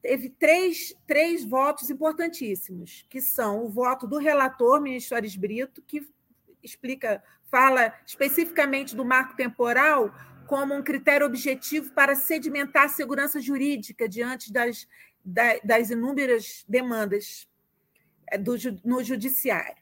[0.00, 6.06] teve três, três votos importantíssimos, que são o voto do relator, ministro Ares Brito, que
[6.62, 10.12] explica, fala especificamente do marco temporal
[10.46, 14.86] como um critério objetivo para sedimentar a segurança jurídica diante das,
[15.24, 17.48] das inúmeras demandas
[18.26, 18.54] é, do,
[18.84, 19.81] no judiciário.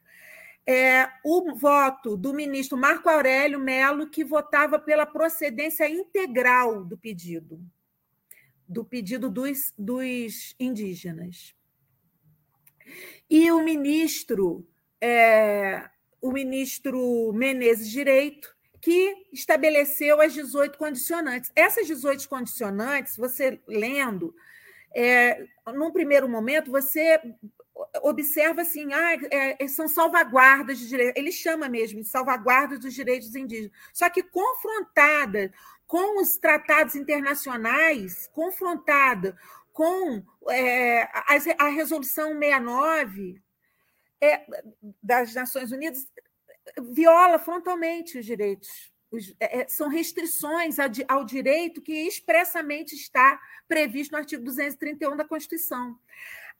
[0.72, 7.60] É, o voto do ministro Marco Aurélio Melo, que votava pela procedência integral do pedido,
[8.68, 11.56] do pedido dos, dos indígenas.
[13.28, 14.64] E o ministro,
[15.00, 15.90] é,
[16.22, 21.50] o ministro Menezes Direito, que estabeleceu as 18 condicionantes.
[21.56, 24.32] Essas 18 condicionantes, você lendo,
[24.94, 25.44] é,
[25.74, 27.20] num primeiro momento, você
[28.02, 33.34] observa assim, ah, é, são salvaguardas de direitos, ele chama mesmo de salvaguardas dos direitos
[33.34, 33.72] indígenas.
[33.92, 35.52] Só que confrontada
[35.86, 39.36] com os tratados internacionais, confrontada
[39.72, 43.42] com é, a, a, Resolução 69
[44.20, 44.46] é,
[45.02, 46.06] das Nações Unidas,
[46.92, 48.92] viola frontalmente os direitos.
[49.10, 55.16] Os, é, é são restrições ao, ao, direito que expressamente está previsto no artigo 231
[55.16, 55.98] da Constituição.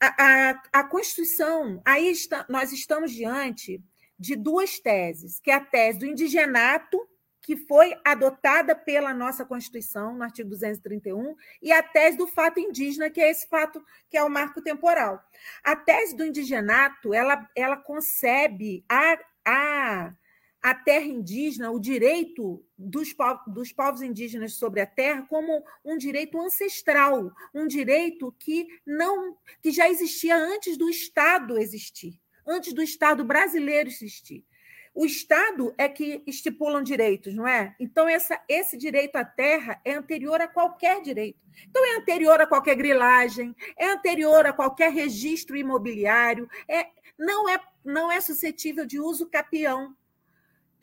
[0.01, 3.79] A, a, Constituição, aí está, nós estamos diante
[4.17, 7.07] de duas teses, que é a tese do indigenato,
[7.41, 13.09] que foi adotada pela nossa Constituição, no artigo 231, e a tese do fato indígena,
[13.09, 15.23] que é esse fato que é o marco temporal.
[15.63, 20.13] A tese do indigenato, ela, ela concebe a, a,
[20.61, 25.97] a terra indígena, o direito dos, povos, dos povos indígenas sobre a terra como um
[25.97, 32.81] direito ancestral, um direito que não que já existia antes do Estado existir, antes do
[32.81, 34.45] Estado brasileiro existir.
[34.93, 37.73] O Estado é que estipulam direitos, não é?
[37.79, 41.39] Então, essa, esse direito à terra é anterior a qualquer direito.
[41.69, 47.57] Então, é anterior a qualquer grilagem, é anterior a qualquer registro imobiliário, é, não, é,
[47.85, 49.95] não é suscetível de uso capião.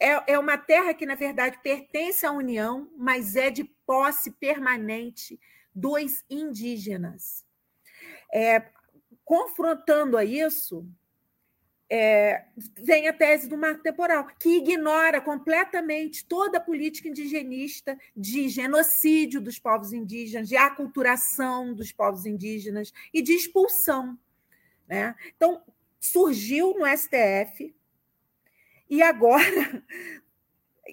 [0.01, 5.39] É, é uma terra que, na verdade, pertence à União, mas é de posse permanente
[5.75, 7.45] dos indígenas.
[8.33, 8.71] É,
[9.25, 10.87] confrontando a isso,
[11.91, 12.45] é,
[12.77, 19.41] vem a tese do marco temporal, que ignora completamente toda a política indigenista de genocídio
[19.41, 24.19] dos povos indígenas, de aculturação dos povos indígenas e de expulsão.
[24.87, 25.15] Né?
[25.35, 25.63] Então,
[25.99, 27.75] surgiu no STF,
[28.89, 29.45] e agora.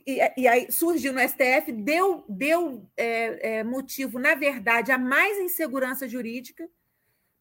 [0.06, 5.40] E, e aí surgiu no STF, deu, deu é, é, motivo, na verdade, a mais
[5.40, 6.70] insegurança jurídica,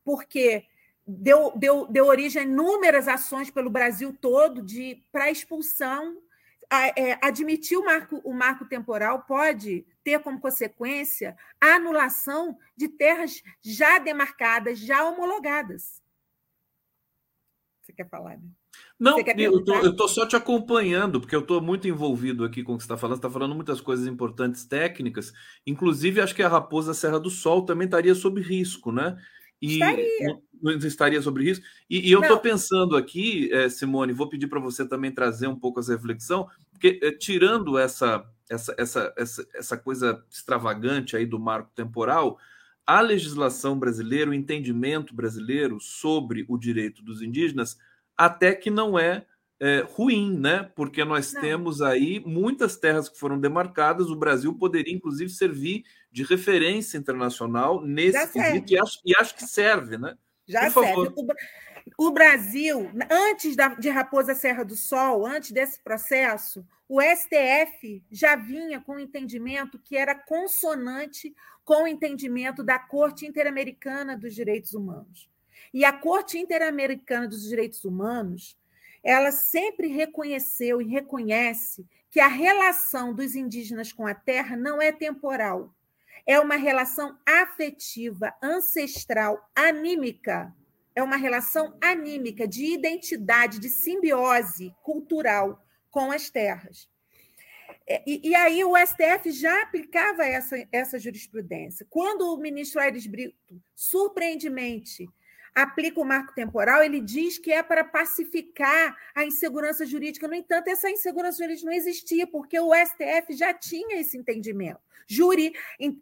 [0.05, 0.65] porque
[1.07, 6.23] deu, deu, deu origem a inúmeras ações pelo Brasil todo de para expulsão.
[6.71, 12.89] A, é, admitir o marco, o marco temporal pode ter como consequência a anulação de
[12.89, 16.01] terras já demarcadas, já homologadas.
[17.83, 18.49] Você quer falar, né?
[19.05, 22.85] Não, eu estou só te acompanhando, porque eu estou muito envolvido aqui com o que
[22.85, 23.17] você está falando.
[23.17, 25.31] Você está falando muitas coisas importantes técnicas.
[25.67, 29.15] Inclusive, acho que a Raposa Serra do Sol também estaria sob risco, né?
[29.61, 30.41] E estaria.
[30.63, 31.61] Não, estaria sobre isso.
[31.91, 35.59] E, e eu estou pensando aqui, é, Simone, vou pedir para você também trazer um
[35.59, 41.39] pouco essa reflexão, porque é, tirando essa, essa, essa, essa, essa coisa extravagante aí do
[41.39, 42.39] marco temporal,
[42.87, 47.77] a legislação brasileira, o entendimento brasileiro sobre o direito dos indígenas,
[48.17, 49.27] até que não é
[49.61, 50.71] é, ruim, né?
[50.75, 51.41] Porque nós Não.
[51.41, 54.09] temos aí muitas terras que foram demarcadas.
[54.09, 59.47] O Brasil poderia, inclusive, servir de referência internacional nesse quesito, e acho, e acho que
[59.47, 60.17] serve, né?
[60.47, 61.13] Já Por serve.
[61.97, 68.05] O, o, Brasil, antes da, de Raposa Serra do Sol, antes desse processo, o STF
[68.11, 71.35] já vinha com o entendimento que era consonante
[71.65, 75.29] com o entendimento da Corte Interamericana dos Direitos Humanos.
[75.75, 78.57] E a Corte Interamericana dos Direitos Humanos
[79.03, 84.93] ela sempre reconheceu e reconhece que a relação dos indígenas com a terra não é
[84.93, 85.75] temporal.
[86.25, 90.55] É uma relação afetiva, ancestral, anímica.
[90.95, 95.61] É uma relação anímica de identidade, de simbiose cultural
[95.91, 96.89] com as terras.
[97.87, 101.85] É, e, e, aí o STF já aplicava essa, essa jurisprudência.
[101.91, 105.07] Quando o ministro Aires Brito, surpreendentemente,
[105.55, 110.27] aplica o marco temporal, ele diz que é para pacificar a insegurança jurídica.
[110.27, 114.81] No entanto, essa insegurança jurídica não existia, porque o STF já tinha esse entendimento.
[115.07, 115.53] Juri,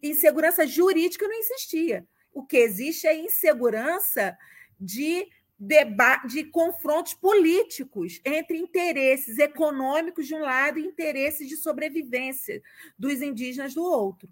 [0.03, 2.07] insegurança jurídica não existia.
[2.33, 4.37] O que existe é insegurança
[4.81, 5.29] de
[6.29, 12.61] de confrontos políticos entre interesses econômicos de um lado e interesses de sobrevivência
[12.99, 14.29] dos indígenas do outro.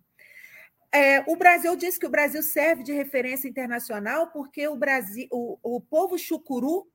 [0.92, 5.58] É, o Brasil diz que o Brasil serve de referência internacional porque o Brasil, o,
[5.62, 6.88] o povo chucuru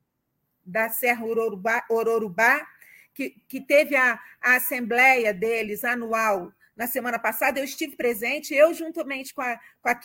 [0.64, 2.66] da Serra Ororubá, Ororubá
[3.14, 8.74] que, que teve a, a assembleia deles anual na semana passada, eu estive presente, eu
[8.74, 9.98] juntamente com a, com a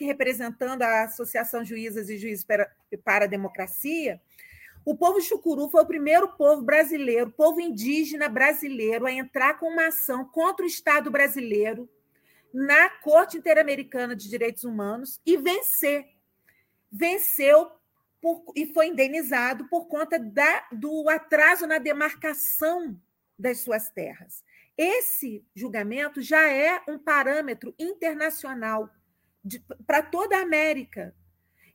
[0.00, 2.68] representando a Associação Juízas e Juízes para,
[3.04, 4.20] para a Democracia,
[4.84, 9.86] o povo chucuru foi o primeiro povo brasileiro, povo indígena brasileiro, a entrar com uma
[9.86, 11.88] ação contra o Estado brasileiro
[12.56, 16.08] na Corte Interamericana de Direitos Humanos e vencer.
[16.90, 17.70] Venceu
[18.18, 22.98] por, e foi indenizado por conta da, do atraso na demarcação
[23.38, 24.42] das suas terras.
[24.74, 28.88] Esse julgamento já é um parâmetro internacional
[29.86, 31.14] para toda a América.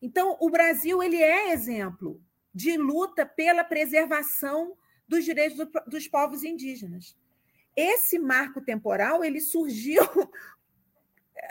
[0.01, 2.19] Então, o Brasil ele é exemplo
[2.51, 4.75] de luta pela preservação
[5.07, 7.15] dos direitos do, dos povos indígenas.
[7.75, 10.01] Esse marco temporal ele surgiu,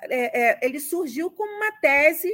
[0.04, 2.30] é, é, ele surgiu como uma tese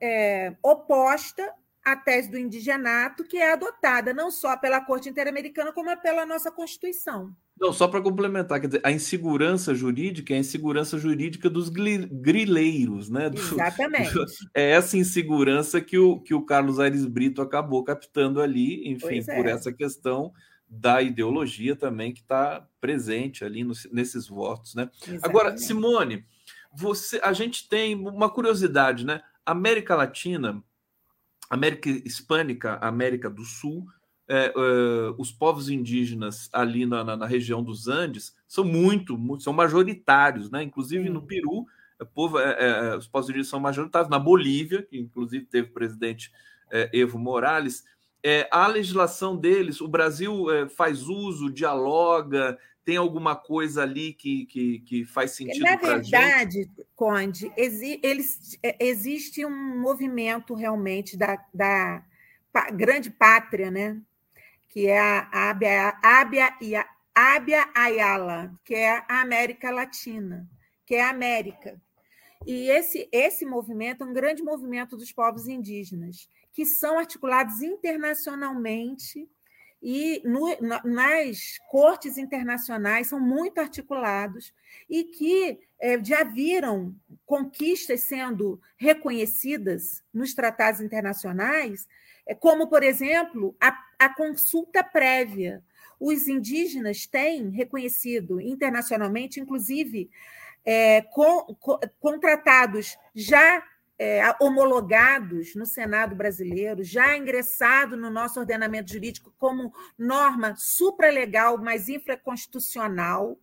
[0.00, 1.52] é, oposta
[1.84, 6.50] à tese do indigenato, que é adotada não só pela Corte Interamericana, como pela nossa
[6.50, 7.34] Constituição.
[7.60, 13.10] Não, só para complementar, quer dizer, a insegurança jurídica é a insegurança jurídica dos grileiros,
[13.10, 13.28] né?
[13.28, 14.12] Do, Exatamente.
[14.54, 19.46] é essa insegurança que o, que o Carlos Aires Brito acabou captando ali, enfim, por
[19.46, 19.50] é.
[19.50, 20.32] essa questão
[20.68, 24.88] da ideologia também que está presente ali nesses votos, né?
[24.94, 25.24] Exatamente.
[25.24, 26.24] Agora, Simone,
[26.72, 29.22] você, a gente tem uma curiosidade, né?
[29.44, 30.62] América Latina,
[31.48, 33.86] América Hispânica, América do Sul,
[34.30, 34.52] é, é,
[35.16, 40.50] os povos indígenas ali na, na, na, região dos Andes são muito, muito são majoritários,
[40.50, 40.62] né?
[40.62, 41.66] Inclusive no Peru,
[41.98, 42.56] o povo, é,
[42.92, 44.10] é, os povos indígenas são majoritários.
[44.10, 46.30] Na Bolívia, que inclusive teve o presidente
[46.70, 47.84] é, Evo Morales,
[48.50, 50.46] a legislação deles, o Brasil
[50.76, 52.58] faz uso, dialoga,
[52.88, 56.86] tem alguma coisa ali que, que, que faz sentido Na verdade, gente?
[56.96, 62.02] Conde, exi, eles, existe um movimento realmente da, da
[62.72, 64.00] grande pátria, né?
[64.70, 66.56] que é a Ábia, Ábia,
[67.14, 70.48] Ábia Ayala, que é a América Latina,
[70.86, 71.78] que é a América.
[72.46, 79.28] E esse, esse movimento é um grande movimento dos povos indígenas, que são articulados internacionalmente
[79.82, 84.52] e no, nas cortes internacionais são muito articulados
[84.90, 86.94] e que é, já viram
[87.24, 91.86] conquistas sendo reconhecidas nos tratados internacionais
[92.28, 95.64] é como, por exemplo, a, a consulta prévia.
[95.98, 100.10] Os indígenas têm reconhecido internacionalmente, inclusive,
[100.64, 103.64] é, com, com, contratados já
[103.98, 111.88] é, homologados no Senado brasileiro, já ingressado no nosso ordenamento jurídico como norma supralegal, mas
[111.88, 113.36] infraconstitucional,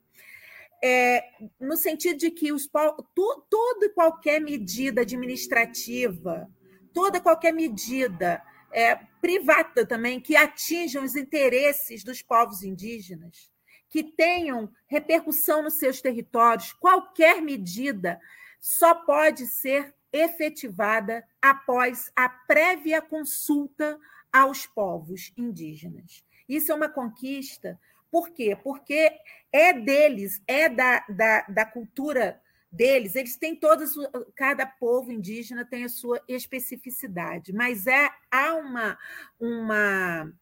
[0.82, 1.26] é,
[1.60, 6.50] no sentido de que os, to, toda e qualquer medida administrativa,
[6.94, 8.42] toda qualquer medida
[8.72, 13.52] é, privada também, que atinjam os interesses dos povos indígenas,
[13.90, 16.72] que tenham repercussão nos seus territórios.
[16.74, 18.20] Qualquer medida
[18.60, 24.00] só pode ser efetivada após a prévia consulta
[24.32, 26.24] aos povos indígenas.
[26.48, 27.80] Isso é uma conquista.
[28.10, 28.58] Por quê?
[28.64, 29.12] Porque
[29.52, 33.94] é deles, é da, da, da cultura deles, eles têm todos,
[34.36, 38.98] cada povo indígena tem a sua especificidade, mas é há uma
[39.40, 40.34] uma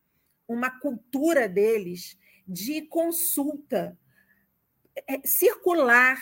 [0.47, 2.17] uma cultura deles
[2.47, 3.97] de consulta
[5.07, 6.17] é, circular,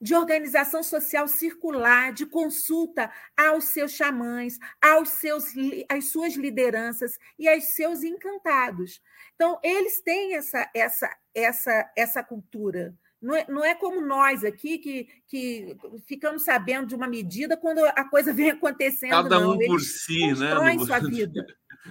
[0.00, 5.46] de organização social circular, de consulta aos seus xamãs, aos seus,
[5.88, 9.00] às suas lideranças e aos seus encantados.
[9.34, 14.78] Então, eles têm essa, essa, essa, essa cultura não é, não é como nós aqui,
[14.78, 19.10] que, que ficamos sabendo de uma medida quando a coisa vem acontecendo.
[19.10, 19.50] Cada não.
[19.50, 20.78] um Eles por si, né?
[20.84, 21.44] sua vida.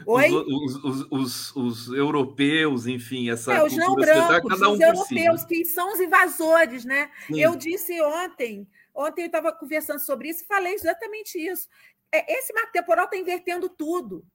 [0.05, 0.29] Oi?
[0.31, 3.53] Os, os, os, os, europeus, enfim, essa.
[3.53, 5.45] É, os não brancos, um os europeus, si, né?
[5.47, 7.09] que são os invasores, né?
[7.27, 7.39] Sim.
[7.39, 11.67] Eu disse ontem, ontem eu estava conversando sobre isso e falei exatamente isso.
[12.11, 14.25] É, esse marco temporal está invertendo tudo,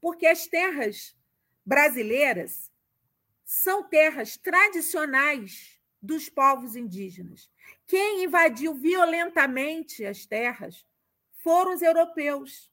[0.00, 1.14] porque as terras
[1.64, 2.70] brasileiras
[3.44, 7.50] são terras tradicionais dos povos indígenas.
[7.86, 10.84] Quem invadiu violentamente as terras
[11.42, 12.69] foram os europeus.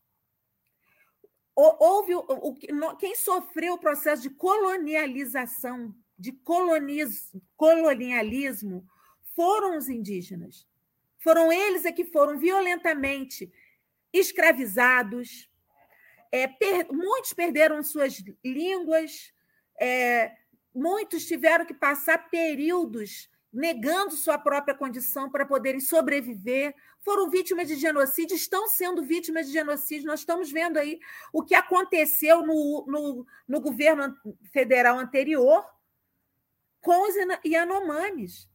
[1.60, 2.56] Houve o, o,
[2.98, 8.88] quem sofreu o processo de colonialização, de coloniz, colonialismo,
[9.36, 10.68] foram os indígenas.
[11.18, 13.52] Foram eles é que foram violentamente
[14.14, 15.50] escravizados.
[16.32, 19.34] É, per, muitos perderam suas línguas,
[19.80, 20.36] é,
[20.76, 27.76] muitos tiveram que passar períodos negando sua própria condição para poderem sobreviver, foram vítimas de
[27.76, 30.06] genocídio, estão sendo vítimas de genocídio.
[30.06, 31.00] Nós estamos vendo aí
[31.34, 34.16] o que aconteceu no, no, no governo
[34.54, 35.66] federal anterior
[36.82, 38.48] com os Yanomamis.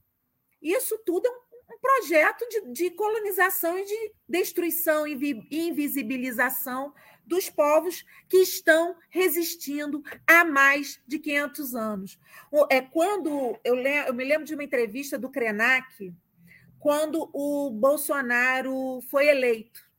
[0.63, 7.49] Isso tudo é um, um projeto de, de, colonização e de destruição e invisibilização dos
[7.49, 12.19] povos que estão resistindo há mais de 500 anos.
[12.71, 16.15] É quando eu, eu me lembro de uma entrevista do Krenak,
[16.79, 19.93] quando o Bolsonaro foi eleito.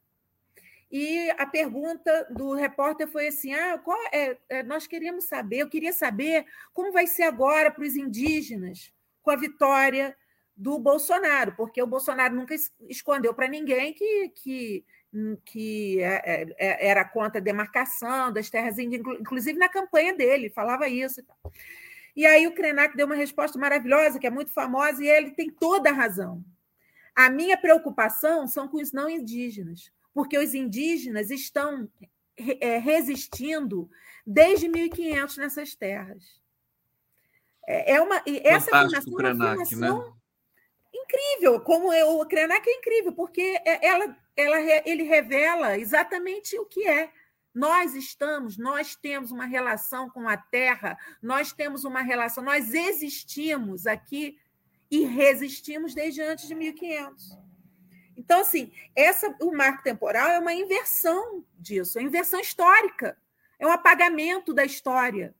[0.91, 3.81] E a pergunta do repórter foi assim: ah,
[4.11, 8.93] é, é, nós queríamos saber, eu queria saber como vai ser agora para os indígenas
[9.23, 10.15] com a vitória
[10.55, 12.53] do Bolsonaro, porque o Bolsonaro nunca
[12.87, 14.85] escondeu para ninguém que, que
[15.45, 20.49] que é, é, é, era contra a demarcação das terras indígenas, inclusive na campanha dele,
[20.49, 21.21] falava isso.
[22.15, 25.49] E aí o Krenak deu uma resposta maravilhosa, que é muito famosa, e ele tem
[25.49, 26.43] toda a razão.
[27.15, 31.87] A minha preocupação são com os não indígenas, porque os indígenas estão
[32.83, 33.89] resistindo
[34.25, 36.41] desde 1500 nessas terras.
[37.67, 40.13] É uma, essa Fantástico, formação é uma formação né?
[40.93, 46.87] incrível, como eu, o Krenak é incrível, porque ela ela, ele revela exatamente o que
[46.87, 47.11] é.
[47.53, 53.85] Nós estamos, nós temos uma relação com a Terra, nós temos uma relação, nós existimos
[53.85, 54.39] aqui
[54.89, 57.37] e resistimos desde antes de 1500.
[58.17, 63.17] Então, assim, essa, o marco temporal é uma inversão disso, é inversão histórica,
[63.59, 65.35] é um apagamento da história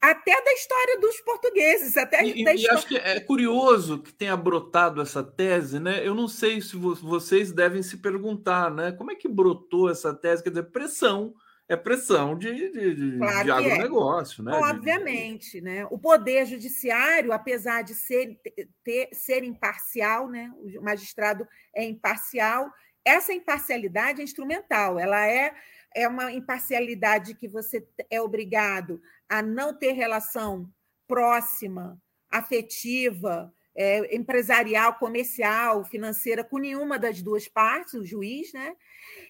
[0.00, 1.96] até da história dos portugueses.
[1.96, 6.06] Até e, da e acho que é curioso que tenha brotado essa tese, né?
[6.06, 8.92] Eu não sei se vocês devem se perguntar, né?
[8.92, 10.42] Como é que brotou essa tese?
[10.42, 11.34] Quer dizer, pressão.
[11.70, 13.52] É pressão de, de, claro de é.
[13.52, 14.44] agronegócio, é.
[14.46, 14.52] né?
[14.56, 15.86] Obviamente, né?
[15.90, 18.40] O poder judiciário, apesar de ser,
[18.82, 20.50] ter, ser imparcial, né?
[20.56, 21.46] O magistrado
[21.76, 22.72] é imparcial,
[23.04, 25.54] essa imparcialidade é instrumental, ela é
[25.94, 30.70] é uma imparcialidade que você é obrigado a não ter relação
[31.06, 32.00] próxima,
[32.30, 38.74] afetiva, é, empresarial, comercial, financeira com nenhuma das duas partes, o juiz, né?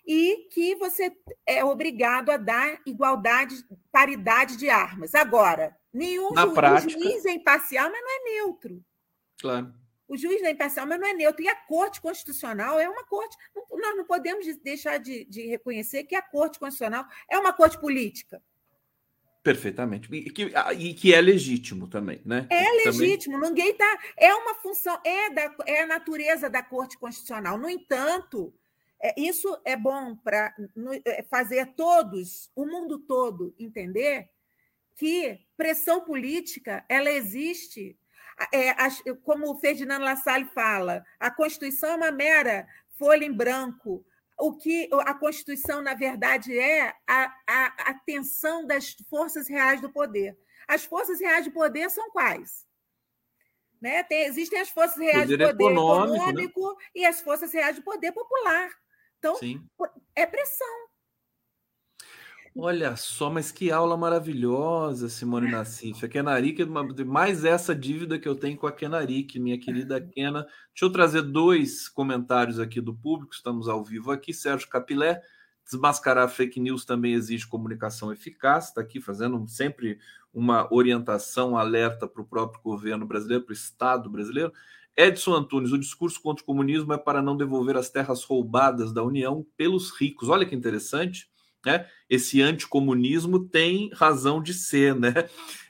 [0.07, 1.15] E que você
[1.47, 3.55] é obrigado a dar igualdade,
[3.93, 5.15] paridade de armas.
[5.15, 6.91] Agora, nenhum Na juiz, prática...
[6.91, 8.83] juiz é imparcial, mas não é neutro.
[9.39, 9.75] Claro.
[10.09, 11.43] O juiz é imparcial, mas não é neutro.
[11.43, 13.37] E a Corte Constitucional é uma corte.
[13.71, 18.43] Nós não podemos deixar de, de reconhecer que a Corte Constitucional é uma corte política.
[19.49, 20.15] Perfeitamente.
[20.15, 22.47] E que, e que é legítimo também, né?
[22.51, 23.49] É legítimo, também...
[23.49, 23.99] ninguém está.
[24.15, 27.57] É uma função, é, da, é a natureza da Corte Constitucional.
[27.57, 28.53] No entanto,
[29.01, 30.55] é, isso é bom para
[31.03, 34.29] é, fazer todos, o mundo todo, entender
[34.95, 37.97] que pressão política ela existe.
[38.53, 38.75] É,
[39.25, 42.69] como o Ferdinando Lassalle fala, a Constituição é uma mera
[42.99, 44.05] folha em branco
[44.39, 49.91] o que a Constituição, na verdade, é a, a, a tensão das forças reais do
[49.91, 50.39] poder.
[50.67, 52.67] As forças reais do poder são quais?
[53.81, 54.03] Né?
[54.05, 56.87] Tem, existem as forças reais poder do poder econômico, econômico né?
[56.95, 58.71] e as forças reais do poder popular.
[59.19, 59.67] Então, Sim.
[60.15, 60.88] é pressão.
[62.61, 66.05] Olha só, mas que aula maravilhosa, Simone Nassif.
[66.05, 66.65] A Kenaric,
[67.07, 70.43] mais essa dívida que eu tenho com a Kenaric, minha querida Kena.
[70.43, 74.35] Deixa eu trazer dois comentários aqui do público, estamos ao vivo aqui.
[74.35, 75.23] Sérgio Capilé,
[75.65, 80.01] desmascarar fake news também exige comunicação eficaz, está aqui fazendo sempre
[80.35, 84.53] uma orientação, alerta para o próprio governo brasileiro, para o Estado brasileiro.
[84.97, 89.05] Edson Antunes, o discurso contra o comunismo é para não devolver as terras roubadas da
[89.05, 90.29] União pelos ricos.
[90.29, 91.29] Olha que interessante
[91.69, 91.87] né?
[92.09, 95.13] Esse anticomunismo tem razão de ser, né?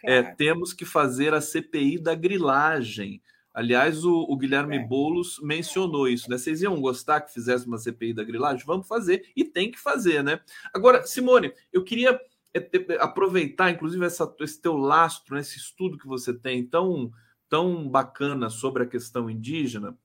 [0.04, 3.20] É, temos que fazer a CPI da grilagem.
[3.52, 4.86] Aliás, o, o Guilherme é.
[4.86, 6.38] Boulos mencionou isso, né?
[6.38, 8.64] Vocês iam gostar que fizesse uma CPI da grilagem?
[8.64, 10.40] Vamos fazer e tem que fazer, né?
[10.72, 12.18] Agora, Simone, eu queria
[12.54, 12.70] é,
[13.00, 15.40] aproveitar, inclusive, essa, esse teu lastro, né?
[15.40, 17.10] esse estudo que você tem tão,
[17.48, 19.98] tão bacana sobre a questão indígena,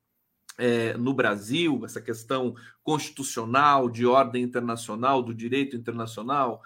[0.57, 6.61] é, no Brasil, essa questão constitucional, de ordem internacional, do direito internacional,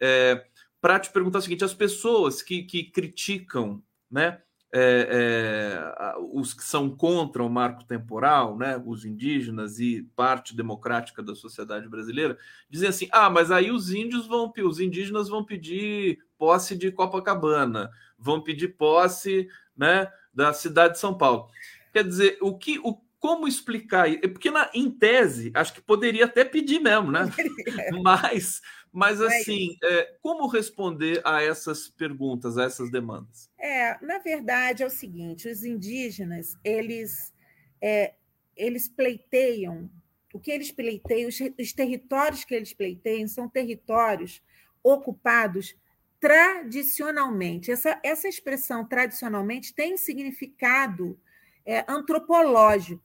[0.00, 0.44] é,
[0.80, 4.40] para te perguntar o seguinte: as pessoas que, que criticam, né,
[4.74, 11.22] é, é, os que são contra o marco temporal, né, os indígenas e parte democrática
[11.22, 12.38] da sociedade brasileira,
[12.70, 17.90] dizem assim: ah, mas aí os índios vão, os indígenas vão pedir posse de Copacabana,
[18.18, 21.48] vão pedir posse, né, da cidade de São Paulo.
[21.92, 24.20] Quer dizer, o que, o como explicar isso?
[24.30, 27.20] Porque na, em tese, acho que poderia até pedir mesmo, né?
[28.02, 28.60] mas,
[28.92, 33.48] mas assim, é, como responder a essas perguntas, a essas demandas?
[33.56, 37.32] É, na verdade é o seguinte: os indígenas eles
[37.80, 38.14] é,
[38.56, 39.88] eles pleiteiam
[40.34, 44.42] o que eles pleiteiam, os, os territórios que eles pleiteiam são territórios
[44.82, 45.76] ocupados
[46.18, 47.70] tradicionalmente.
[47.70, 51.20] Essa, essa expressão tradicionalmente tem significado
[51.64, 53.02] é, antropológico,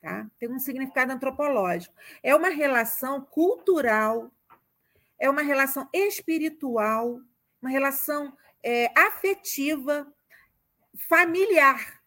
[0.00, 0.26] tá?
[0.38, 1.94] Tem um significado antropológico.
[2.22, 4.30] É uma relação cultural,
[5.18, 7.20] é uma relação espiritual,
[7.60, 10.06] uma relação é, afetiva,
[11.08, 12.00] familiar.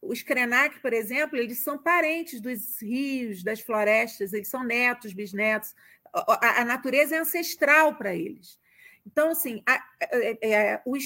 [0.00, 5.74] Os Krenak, por exemplo, eles são parentes dos rios, das florestas, eles são netos, bisnetos.
[6.12, 8.58] A, a natureza é ancestral para eles.
[9.06, 10.96] Então, assim, a, a, a, o,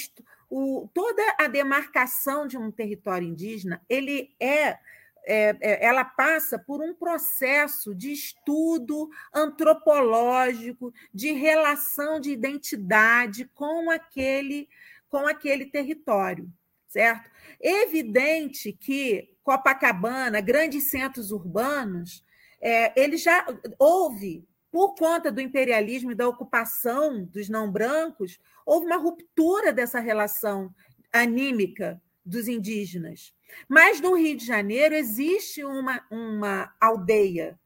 [0.51, 4.79] o, toda a demarcação de um território indígena, ele é,
[5.27, 13.91] é, é, ela passa por um processo de estudo antropológico, de relação de identidade com
[13.91, 14.69] aquele,
[15.09, 16.51] com aquele território,
[16.87, 17.31] certo?
[17.61, 22.25] Evidente que Copacabana, grandes centros urbanos,
[22.61, 23.47] é, ele já
[23.79, 30.01] houve por conta do imperialismo e da ocupação dos não brancos, houve uma ruptura dessa
[30.01, 30.75] relação
[31.13, 33.33] anímica dos indígenas.
[33.69, 37.57] Mas no Rio de Janeiro existe uma, uma aldeia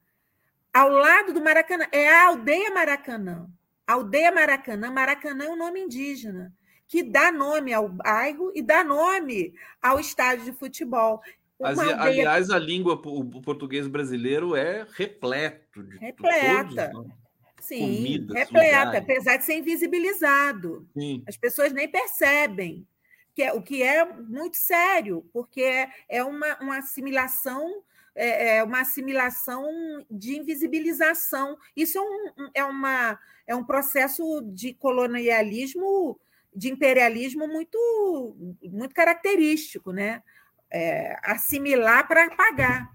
[0.71, 3.49] ao lado do Maracanã, é a aldeia Maracanã.
[3.87, 6.53] aldeia Maracanã, Maracanã é um nome indígena,
[6.87, 11.23] que dá nome ao bairro e dá nome ao estádio de futebol.
[11.61, 16.91] Aliás, a língua, o português brasileiro é repleto de repleta.
[16.93, 17.13] Todos,
[17.61, 19.03] Sim, Comidas, repleta, lugares.
[19.03, 20.89] apesar de ser invisibilizado.
[20.97, 21.23] Sim.
[21.27, 22.87] As pessoas nem percebem,
[23.35, 27.83] que é, o que é muito sério, porque é, é uma, uma assimilação
[28.15, 29.65] é, é uma assimilação
[30.11, 31.57] de invisibilização.
[31.77, 36.19] Isso é um, é, uma, é um processo de colonialismo,
[36.53, 40.21] de imperialismo muito, muito característico, né?
[40.71, 42.91] É, assimilar para pagar.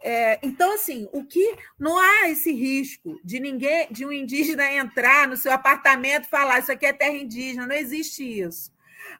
[0.00, 5.26] É, então, assim, o que não há esse risco de ninguém, de um indígena entrar
[5.26, 8.72] no seu apartamento e falar isso aqui é terra indígena, não existe isso.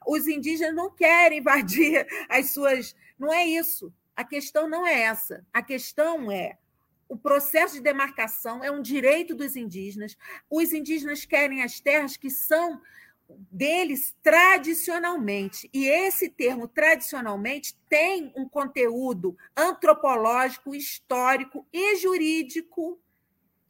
[0.07, 2.95] Os indígenas não querem invadir as suas.
[3.17, 3.93] Não é isso.
[4.15, 5.45] A questão não é essa.
[5.53, 6.57] A questão é
[7.09, 10.15] o processo de demarcação é um direito dos indígenas.
[10.49, 12.79] Os indígenas querem as terras que são
[13.51, 15.69] deles tradicionalmente.
[15.73, 22.99] E esse termo tradicionalmente tem um conteúdo antropológico, histórico e jurídico,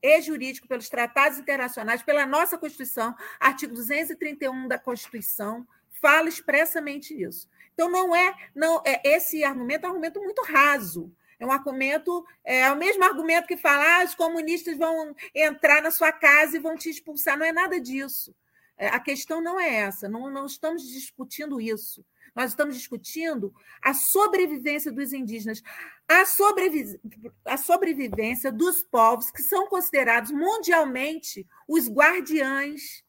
[0.02, 5.68] e jurídico pelos tratados internacionais, pela nossa Constituição, artigo 231 da Constituição
[6.02, 7.50] fala expressamente isso.
[7.74, 11.12] Então não é, não é esse argumento é um argumento muito raso.
[11.40, 15.90] É um argumento, é o mesmo argumento que fala, ah, os comunistas vão entrar na
[15.90, 17.38] sua casa e vão te expulsar.
[17.38, 18.36] Não é nada disso.
[18.80, 22.06] É, a questão não é essa, não, não estamos discutindo isso.
[22.34, 25.62] Nós estamos discutindo a sobrevivência dos indígenas,
[26.08, 26.98] a, sobrevi
[27.44, 33.04] a sobrevivência dos povos que são considerados mundialmente os guardiães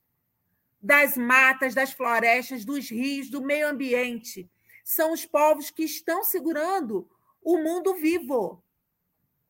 [0.83, 4.51] das matas, das florestas, dos rios, do meio ambiente.
[4.83, 7.09] São os povos que estão segurando
[7.41, 8.65] o mundo vivo.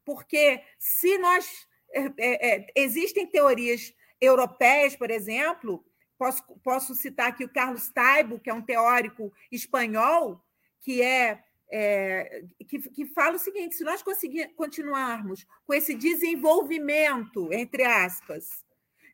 [0.05, 1.67] Porque se nós.
[1.93, 5.85] É, é, é existem teorias europeias, por exemplo,
[6.21, 10.39] Posso, posso citar aqui o Carlos Taibo, que é um teórico espanhol,
[10.83, 11.43] que é,
[11.73, 14.05] é que, que fala o seguinte: se nós
[14.55, 18.67] continuarmos com esse desenvolvimento, entre aspas,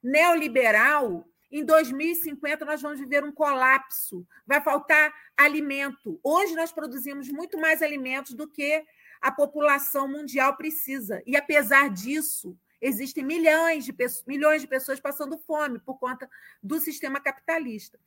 [0.02, 6.18] neoliberal, em 2050 nós vamos viver um colapso, vai faltar alimento.
[6.24, 8.84] Hoje nós produzimos muito mais alimentos do que
[9.20, 11.22] a população mundial precisa.
[11.24, 13.94] E apesar disso, Existem milhões de,
[14.26, 16.28] milhões de pessoas passando fome por conta
[16.62, 17.98] do sistema capitalista.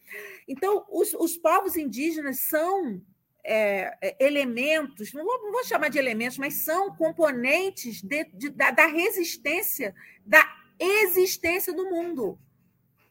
[0.48, 3.02] Então, os, os povos indígenas são
[3.44, 8.50] é, é, elementos, não vou, não vou, chamar de elementos, mas são componentes de, de,
[8.50, 10.48] da, da, resistência, da
[10.80, 12.38] existência do mundo.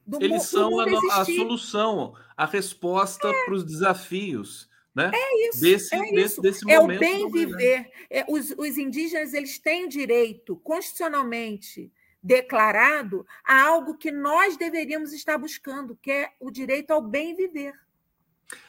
[0.06, 0.84] Do Eles são a,
[1.20, 3.44] a, solução, a resposta é.
[3.44, 4.67] para os desafios
[4.98, 5.12] né?
[5.14, 5.60] É isso.
[5.60, 6.42] Desse, é, desse, isso.
[6.42, 7.88] Desse é o bem viver.
[8.10, 15.38] É, os, os indígenas eles têm direito constitucionalmente declarado a algo que nós deveríamos estar
[15.38, 17.72] buscando, que é o direito ao bem viver.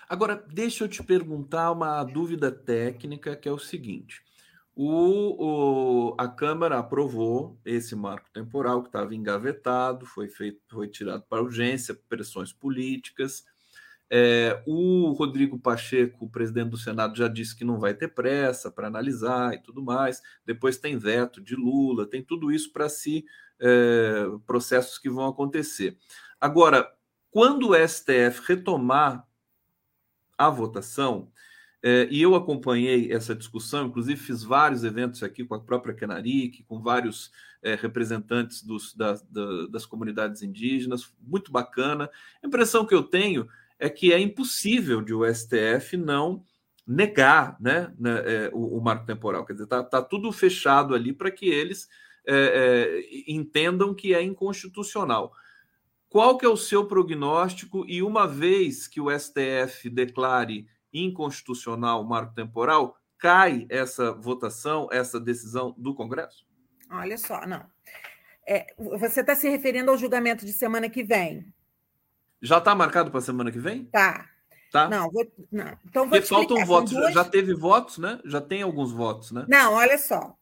[0.07, 4.23] Agora, deixa eu te perguntar uma dúvida técnica, que é o seguinte:
[4.75, 11.23] o, o, a Câmara aprovou esse marco temporal que estava engavetado, foi feito, foi tirado
[11.27, 13.45] para urgência, pressões políticas.
[14.11, 18.87] É, o Rodrigo Pacheco, presidente do Senado, já disse que não vai ter pressa para
[18.87, 20.21] analisar e tudo mais.
[20.45, 23.23] Depois tem veto de Lula, tem tudo isso para si,
[23.59, 25.97] é, processos que vão acontecer.
[26.41, 26.91] Agora,
[27.29, 29.27] quando o STF retomar
[30.37, 31.31] a votação,
[31.81, 36.63] é, e eu acompanhei essa discussão, inclusive fiz vários eventos aqui com a própria Kenaric,
[36.63, 37.31] com vários
[37.61, 42.09] é, representantes dos, da, da, das comunidades indígenas, muito bacana.
[42.43, 43.47] A impressão que eu tenho
[43.79, 46.43] é que é impossível de o STF não
[46.85, 49.45] negar né, né é, o, o, marco temporal.
[49.45, 51.87] Quer dizer, está tá tudo fechado ali para que eles
[52.27, 55.31] é, é, entendam que é inconstitucional.
[56.09, 57.85] Qual que é o seu prognóstico?
[57.87, 65.19] E uma vez que o STF declare inconstitucional o marco temporal, cai essa votação, essa
[65.19, 66.47] decisão do Congresso?
[66.89, 67.63] Olha só, não.
[68.47, 71.53] É, você está se referindo ao julgamento de semana que vem?
[72.41, 73.85] Já está marcado para a semana que vem?
[73.85, 74.29] Tá.
[74.71, 74.87] Tá?
[74.87, 75.77] Não, vou, não.
[75.85, 76.93] Então vou Porque faltam votos.
[76.93, 77.13] Duas...
[77.13, 78.19] Já teve votos, né?
[78.23, 79.45] Já tem alguns votos, né?
[79.47, 80.35] Não, olha só.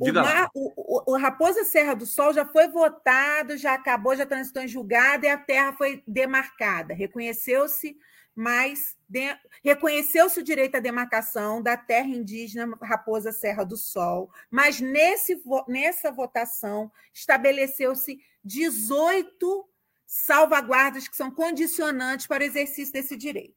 [0.00, 4.24] O, Mar, o, o, o, Raposa Serra do Sol já foi votado, já acabou, já
[4.24, 6.94] transitou em julgado e a terra foi demarcada.
[6.94, 7.96] Reconheceu-se,
[8.34, 14.80] mas de, reconheceu-se o direito à demarcação da terra indígena Raposa Serra do Sol, mas
[14.80, 19.68] nesse, nessa votação estabeleceu-se 18
[20.08, 23.54] salvaguardas que são condicionantes para o exercício desse direito.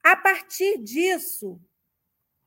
[0.00, 1.60] A partir disso,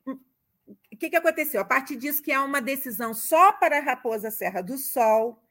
[0.06, 1.60] o que, que aconteceu?
[1.60, 5.44] A partir disso, que é uma decisão só para a Raposa Serra do Sol,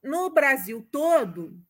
[0.00, 1.60] no Brasil todo,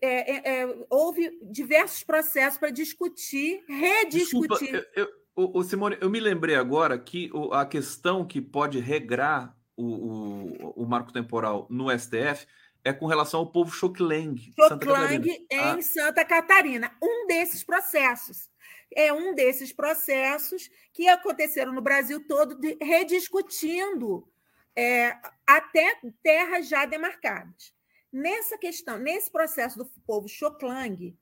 [0.00, 4.48] é, é, é, houve diversos processos para discutir, rediscutir.
[4.48, 5.06] Desculpa, eu,
[5.36, 10.82] eu, o, Simone, eu me lembrei agora que a questão que pode regrar o, o,
[10.82, 12.48] o marco temporal no STF
[12.84, 14.52] é com relação ao povo Xokleng.
[14.56, 15.80] Xokleng em ah.
[15.82, 16.92] Santa Catarina.
[17.02, 18.50] Um desses processos.
[18.94, 24.28] É um desses processos que aconteceram no Brasil todo, de, rediscutindo
[24.76, 27.72] é, até terras já demarcadas.
[28.12, 31.16] Nessa questão, nesse processo do povo Xoklang,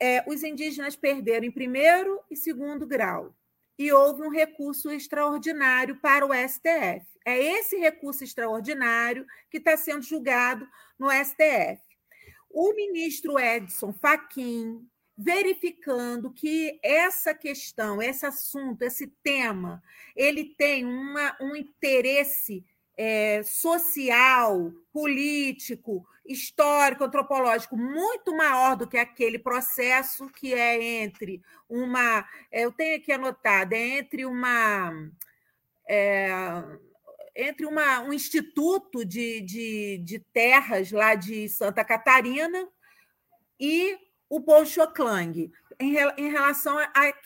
[0.00, 3.34] é, os indígenas perderam em primeiro e segundo grau.
[3.80, 7.06] E houve um recurso extraordinário para o STF.
[7.24, 11.80] É esse recurso extraordinário que está sendo julgado no STF.
[12.50, 14.86] O ministro Edson Fachin,
[15.16, 19.82] verificando que essa questão, esse assunto, esse tema,
[20.14, 22.62] ele tem uma, um interesse
[22.96, 32.24] é, social, político, histórico, antropológico muito maior do que aquele processo que é entre uma,
[32.52, 34.92] eu tenho aqui anotado, é entre uma
[35.88, 36.30] é,
[37.34, 42.68] entre uma, um instituto de, de, de terras lá de Santa Catarina
[43.58, 43.98] e
[44.30, 46.78] o Xoklang, em, em relação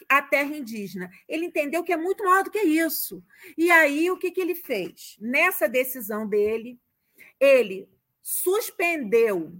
[0.09, 1.11] à terra indígena.
[1.29, 3.23] Ele entendeu que é muito maior do que isso.
[3.59, 5.17] E aí, o que, que ele fez?
[5.21, 6.81] Nessa decisão dele,
[7.39, 7.89] ele
[8.23, 9.53] suspendeu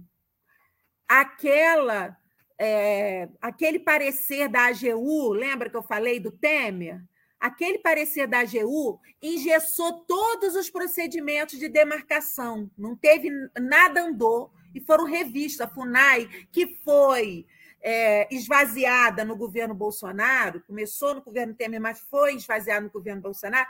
[1.07, 2.17] aquela
[2.57, 7.01] é, aquele parecer da AGU, lembra que eu falei do Temer?
[7.45, 14.81] aquele parecer da AGU engessou todos os procedimentos de demarcação, não teve nada andou e
[14.81, 15.61] foram revistos.
[15.61, 17.47] A FUNAI, que foi
[17.81, 23.67] é, esvaziada no governo Bolsonaro, começou no governo Temer, mas foi esvaziada no governo Bolsonaro,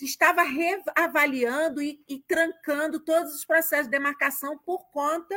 [0.00, 5.34] estava reavaliando e, e trancando todos os processos de demarcação por conta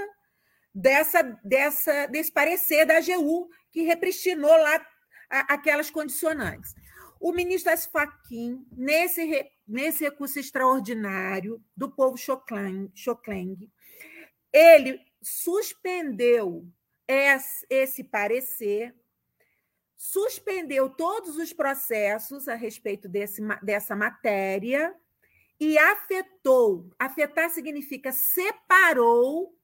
[0.74, 4.86] dessa, dessa, desse parecer da AGU, que repristinou lá
[5.30, 6.74] aquelas condicionantes.
[7.20, 13.70] O ministro Asfaquim, nesse, nesse recurso extraordinário do povo Xokleng,
[14.52, 16.68] ele suspendeu
[17.70, 18.96] esse, parecer,
[19.98, 24.96] suspendeu todos os processos a respeito desse, dessa matéria
[25.60, 26.90] e afetou.
[26.98, 29.56] Afetar significa separou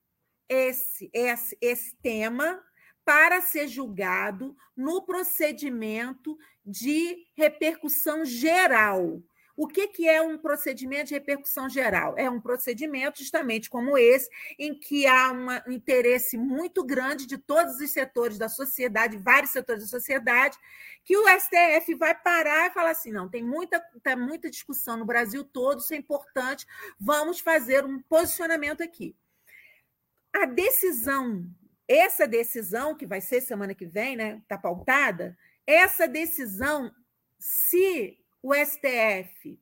[0.50, 2.64] esse, esse, esse tema
[3.04, 9.24] para ser julgado no procedimento de repercussão geral.
[9.58, 12.14] O que, que é um procedimento de repercussão geral?
[12.16, 14.30] É um procedimento justamente como esse,
[14.60, 19.82] em que há um interesse muito grande de todos os setores da sociedade, vários setores
[19.82, 20.56] da sociedade,
[21.04, 25.06] que o STF vai parar e falar assim: não, tem muita, tem muita discussão no
[25.06, 26.68] Brasil todo, isso é importante,
[27.00, 29.16] vamos fazer um posicionamento aqui.
[30.32, 31.50] A decisão
[31.88, 34.40] essa decisão, que vai ser semana que vem, né?
[34.44, 36.92] Está pautada, essa decisão,
[37.40, 39.60] se o STF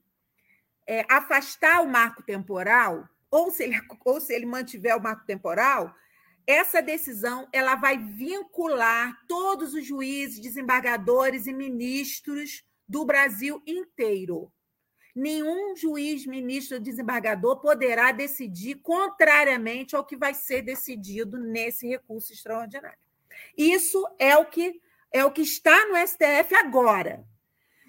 [0.88, 3.76] é, afastar o marco temporal, ou se, ele,
[4.06, 5.94] ou se ele mantiver o marco temporal,
[6.48, 14.52] essa decisão ela vai vincular todos os juízes, desembargadores e ministros do Brasil inteiro
[15.16, 23.00] nenhum juiz, ministro, desembargador poderá decidir contrariamente ao que vai ser decidido nesse recurso extraordinário.
[23.58, 24.82] Isso é o que
[25.12, 27.26] é o que está no STF agora.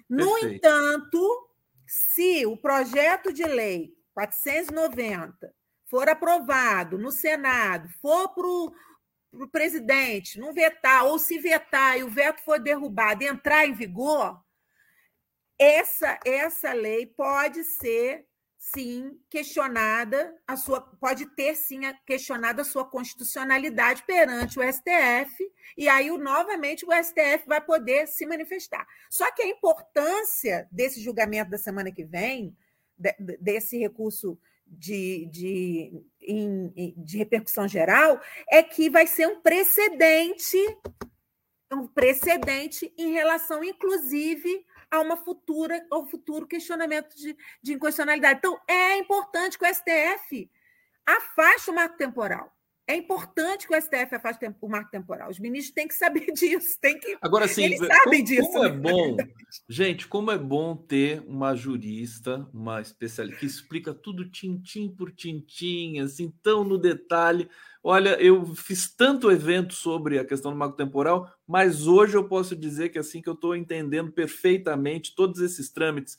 [0.09, 0.55] No Perfeito.
[0.55, 1.49] entanto,
[1.85, 5.53] se o projeto de lei 490
[5.85, 8.47] for aprovado no Senado, for para
[9.43, 13.73] o presidente não vetar, ou se vetar e o veto for derrubado e entrar em
[13.73, 14.41] vigor,
[15.59, 18.27] essa, essa lei pode ser
[18.57, 25.87] sim questionada a sua pode ter sim questionada a sua constitucionalidade perante o STF e
[25.87, 28.85] aí novamente o STF vai poder se manifestar.
[29.09, 32.55] Só que a importância desse julgamento da semana que vem
[33.39, 38.19] desse recurso de, de, em, de repercussão geral
[38.49, 40.57] é que vai ser um precedente
[41.71, 48.39] um precedente em relação, inclusive, a uma futura, ao futuro questionamento de, de inconstitucionalidade.
[48.39, 50.49] Então, é importante que o STF
[51.05, 52.53] afaste o marco temporal.
[52.89, 55.29] É importante que o STF afaste o marco temporal.
[55.29, 57.17] Os ministros têm que saber disso, têm que.
[57.21, 58.51] Agora, sim, eles sabem como, disso.
[58.53, 59.17] Como é bom,
[59.67, 65.99] gente, como é bom ter uma jurista, uma especialista que explica tudo tintim por tintim,
[65.99, 67.49] assim, tão no detalhe.
[67.89, 72.53] Olha, eu fiz tanto evento sobre a questão do marco temporal, mas hoje eu posso
[72.53, 76.17] dizer que assim que eu estou entendendo perfeitamente todos esses trâmites.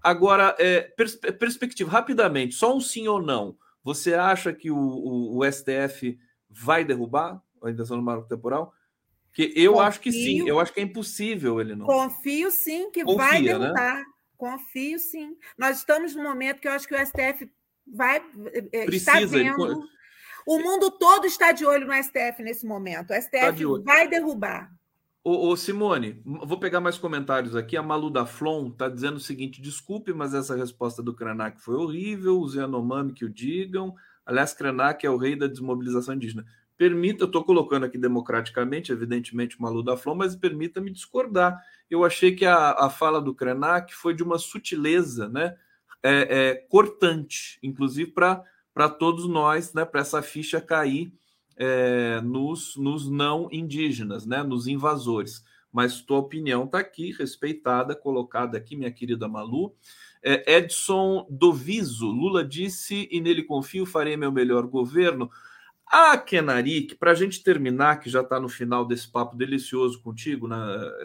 [0.00, 3.56] Agora, é, pers perspectiva, rapidamente, só um sim ou não.
[3.82, 6.16] Você acha que o, o, o STF
[6.48, 8.72] vai derrubar a intenção do marco temporal?
[9.32, 9.86] Que eu Confio.
[9.88, 11.86] acho que sim, eu acho que é impossível ele não.
[11.86, 13.58] Confio sim que Confia, vai né?
[13.58, 13.96] derrubar.
[13.96, 14.04] Né?
[14.36, 15.36] Confio sim.
[15.58, 17.50] Nós estamos no momento que eu acho que o STF
[17.84, 18.22] vai
[18.72, 19.66] eh, Precisa, está vendo.
[19.66, 19.97] Ele...
[20.48, 23.10] O mundo todo está de olho no STF nesse momento.
[23.10, 24.72] O STF tá vai derrubar.
[25.22, 27.76] Ô, ô, Simone, vou pegar mais comentários aqui.
[27.76, 31.74] A Malu da Flon está dizendo o seguinte: desculpe, mas essa resposta do Krenak foi
[31.74, 32.40] horrível.
[32.40, 33.94] Os Yanomami que o digam.
[34.24, 36.46] Aliás, Krenak é o rei da desmobilização indígena.
[36.78, 41.62] Permita, eu estou colocando aqui democraticamente, evidentemente, Malu da Flon, mas permita-me discordar.
[41.90, 45.54] Eu achei que a, a fala do Krenak foi de uma sutileza, né?
[46.02, 48.42] É, é cortante, inclusive para
[48.86, 49.82] todos nós, né?
[49.86, 51.10] Para essa ficha cair
[51.58, 55.44] é, nos, nos não indígenas, né, nos invasores.
[55.72, 59.74] Mas tua opinião está aqui, respeitada, colocada aqui, minha querida Malu.
[60.22, 65.30] É, Edson Doviso, Lula disse e nele confio, farei meu melhor governo.
[65.86, 70.00] A ah, Kenarik, para a gente terminar, que já está no final desse papo delicioso
[70.02, 70.56] contigo, né,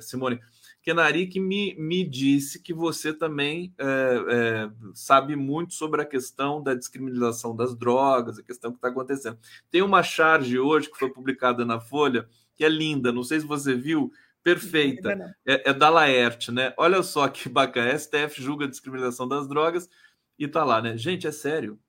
[0.01, 0.39] Simone,
[0.83, 3.85] Kenarik me, me disse que você também é,
[4.29, 9.39] é, sabe muito sobre a questão da descriminalização das drogas, a questão que está acontecendo.
[9.71, 13.45] Tem uma charge hoje que foi publicada na Folha, que é linda, não sei se
[13.45, 14.11] você viu,
[14.43, 15.35] perfeita.
[15.45, 16.73] É, é da Laerte, né?
[16.77, 17.97] Olha só que bacana.
[17.97, 19.89] STF julga a descriminalização das drogas
[20.37, 20.97] e tá lá, né?
[20.97, 21.79] Gente, é sério.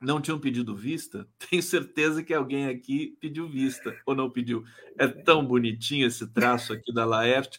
[0.00, 1.26] Não tinham pedido vista?
[1.50, 4.64] Tenho certeza que alguém aqui pediu vista ou não pediu.
[4.96, 7.58] É tão bonitinho esse traço aqui da Laerte.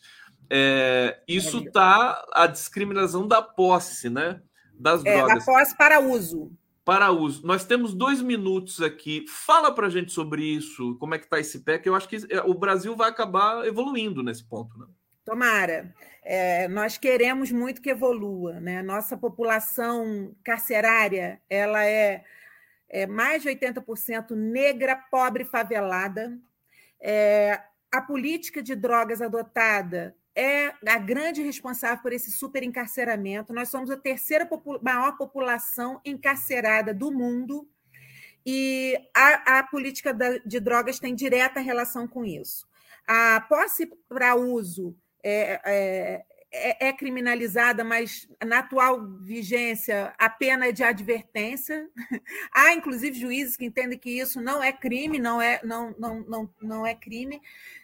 [0.49, 4.41] É, isso está a discriminação da posse, né?
[4.73, 5.45] Das é, drogas.
[5.45, 6.51] Da posse para uso.
[6.83, 7.45] Para uso.
[7.45, 9.25] Nós temos dois minutos aqui.
[9.27, 11.85] Fala para a gente sobre isso, como é que está esse PEC.
[11.85, 14.87] Eu acho que é, o Brasil vai acabar evoluindo nesse ponto, né?
[15.23, 15.93] Tomara.
[16.23, 18.81] É, nós queremos muito que evolua, né?
[18.81, 22.23] Nossa população carcerária, ela é,
[22.89, 26.35] é mais de 80% negra, pobre, favelada.
[26.99, 27.61] É,
[27.91, 33.53] a política de drogas adotada é a grande responsável por esse superencarceramento.
[33.53, 34.47] Nós somos a terceira
[34.81, 37.67] maior população encarcerada do mundo
[38.45, 42.67] e a, a política da, de drogas tem direta relação com isso.
[43.05, 50.67] A posse para uso é, é, é, é, criminalizada, mas na atual vigência a pena
[50.67, 51.87] é de advertência.
[52.53, 56.53] Há, inclusive, juízes que entendem que isso não é crime, não é, não, não, não,
[56.61, 57.41] não é crime,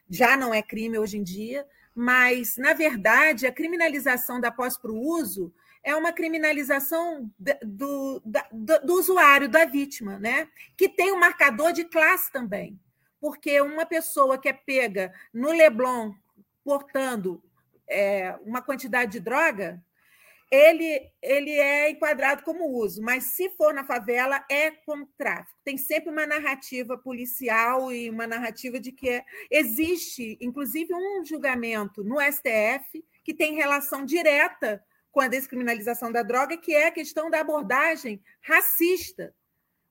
[0.09, 1.65] já não é crime hoje em dia,
[1.95, 8.80] mas, na verdade, a criminalização da posse para o uso é uma criminalização do, do,
[8.84, 10.49] do, usuário, da vítima, né?
[10.76, 12.77] que tem um marcador de classe também.
[13.22, 16.13] Porque uma pessoa que é pega no Leblon
[16.63, 17.41] portando
[17.88, 19.81] é, uma quantidade de droga,
[20.51, 25.59] ele, ele é enquadrado como uso, mas se for na favela, é como tráfico.
[25.63, 32.19] Tem sempre uma narrativa policial e uma narrativa de que existe, inclusive, um julgamento no
[32.22, 37.39] STF que tem relação direta com a descriminalização da droga, que é a questão da
[37.39, 39.34] abordagem racista,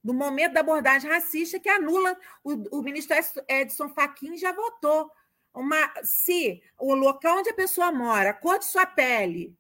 [0.03, 3.17] do momento da abordagem racista que anula o, o ministro
[3.49, 5.11] Edson Fachin já votou.
[5.55, 9.57] Uma, se o local onde a pessoa mora, a cor de sua pele,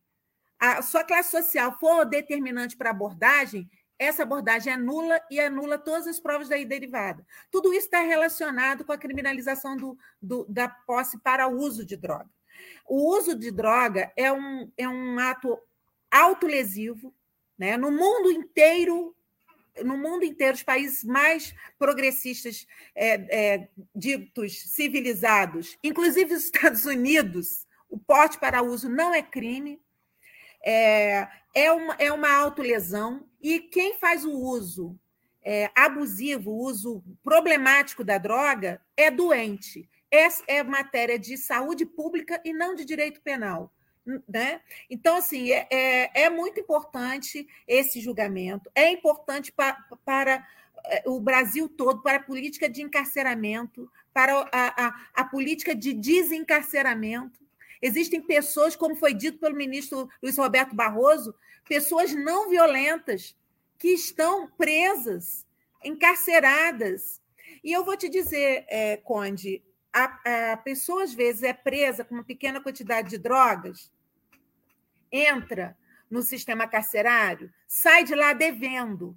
[0.73, 3.69] a sua classe social for determinante para abordagem,
[3.99, 7.25] essa abordagem é nula e anula todas as provas daí derivada.
[7.51, 11.97] Tudo isso está relacionado com a criminalização do, do, da posse para o uso de
[11.97, 12.29] droga.
[12.87, 15.59] O uso de droga é um, é um ato
[16.11, 17.15] autolesivo,
[17.59, 17.77] né?
[17.77, 19.15] no mundo inteiro
[19.83, 22.65] no mundo inteiro, os países mais progressistas,
[22.95, 29.81] é, é, ditos civilizados, inclusive os Estados Unidos, o porte para uso não é crime.
[30.65, 34.99] É, é, uma, é uma autolesão, e quem faz o uso
[35.45, 39.89] é, abusivo, o uso problemático da droga, é doente.
[40.11, 43.73] É, é matéria de saúde pública e não de direito penal.
[44.29, 44.61] Né?
[44.89, 49.73] Então, assim, é, é, é muito importante esse julgamento, é importante pa,
[50.05, 50.47] para
[50.87, 55.93] é, o Brasil todo, para a política de encarceramento, para a, a, a política de
[55.93, 57.44] desencarceramento.
[57.87, 61.35] Existem pessoas, como foi dito pelo ministro Luiz Roberto Barroso,
[61.69, 63.37] pessoas não violentas
[63.79, 65.47] que estão presas,
[65.85, 67.21] encarceradas.
[67.63, 69.63] E eu vou te dizer, é, Conde,
[69.93, 73.93] a, a pessoa às vezes é presa com uma pequena quantidade de drogas,
[75.13, 75.77] entra
[76.09, 79.15] no sistema carcerário, sai de lá devendo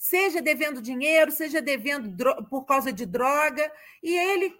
[0.00, 2.10] seja devendo dinheiro, seja devendo
[2.48, 3.70] por causa de droga,
[4.02, 4.56] e ele,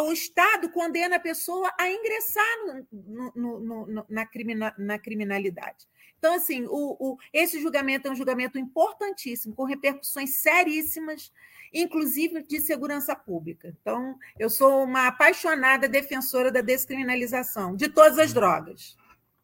[0.00, 2.44] o Estado condena a pessoa a ingressar
[2.92, 5.88] no, no, no, na, crimina, na, criminalidade.
[6.18, 11.32] Então, assim, o, o, esse julgamento é um julgamento importantíssimo, com repercussões seríssimas,
[11.72, 13.74] inclusive de segurança pública.
[13.80, 18.94] Então, eu sou uma apaixonada defensora da descriminalização de todas as drogas.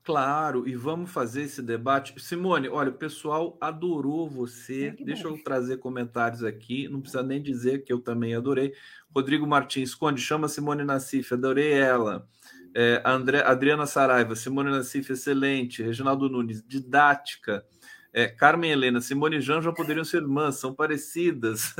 [0.04, 2.20] Claro, e vamos fazer esse debate.
[2.20, 4.94] Simone, olha, o pessoal adorou você.
[4.98, 5.36] É Deixa bom.
[5.36, 6.88] eu trazer comentários aqui.
[6.88, 8.74] Não precisa nem dizer que eu também adorei.
[9.14, 12.26] Rodrigo Martins, Conde, chama Simone Nassif, adorei ela.
[12.74, 15.84] É, André, Adriana Saraiva, Simone Nassif, excelente.
[15.84, 17.64] Reginaldo Nunes, didática.
[18.12, 21.74] É, Carmen Helena, Simone e Jean já poderiam ser irmãs, são parecidas.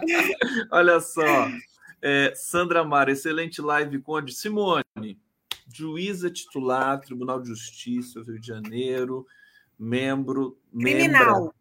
[0.70, 1.48] olha só.
[2.00, 4.32] É, Sandra Mara, excelente live, Conde.
[4.32, 5.18] Simone,
[5.72, 9.26] juíza titular, Tribunal de Justiça, Rio de Janeiro,
[9.78, 10.58] membro.
[10.72, 11.40] Criminal.
[11.42, 11.54] Membra,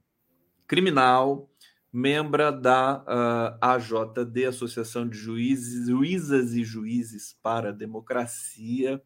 [0.68, 1.50] criminal,
[1.92, 9.02] membra da uh, ah, AJD, Associação de Juízes, Juízas e Juízes para a Democracia.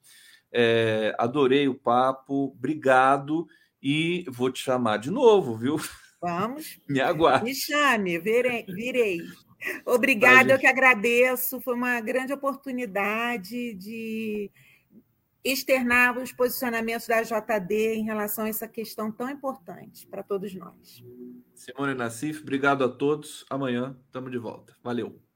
[0.51, 3.47] É, adorei o papo, obrigado
[3.81, 5.77] e vou te chamar de novo, viu?
[6.19, 6.79] Vamos.
[6.89, 7.45] Me aguarde.
[7.45, 8.65] Me chame, virei.
[8.65, 9.21] virei.
[9.85, 11.61] Obrigada, eu que agradeço.
[11.61, 14.49] Foi uma grande oportunidade de
[15.43, 21.03] externar os posicionamentos da JD em relação a essa questão tão importante para todos nós.
[21.53, 23.45] Simone Nassif, obrigado a todos.
[23.49, 24.75] Amanhã estamos de volta.
[24.83, 25.28] Valeu.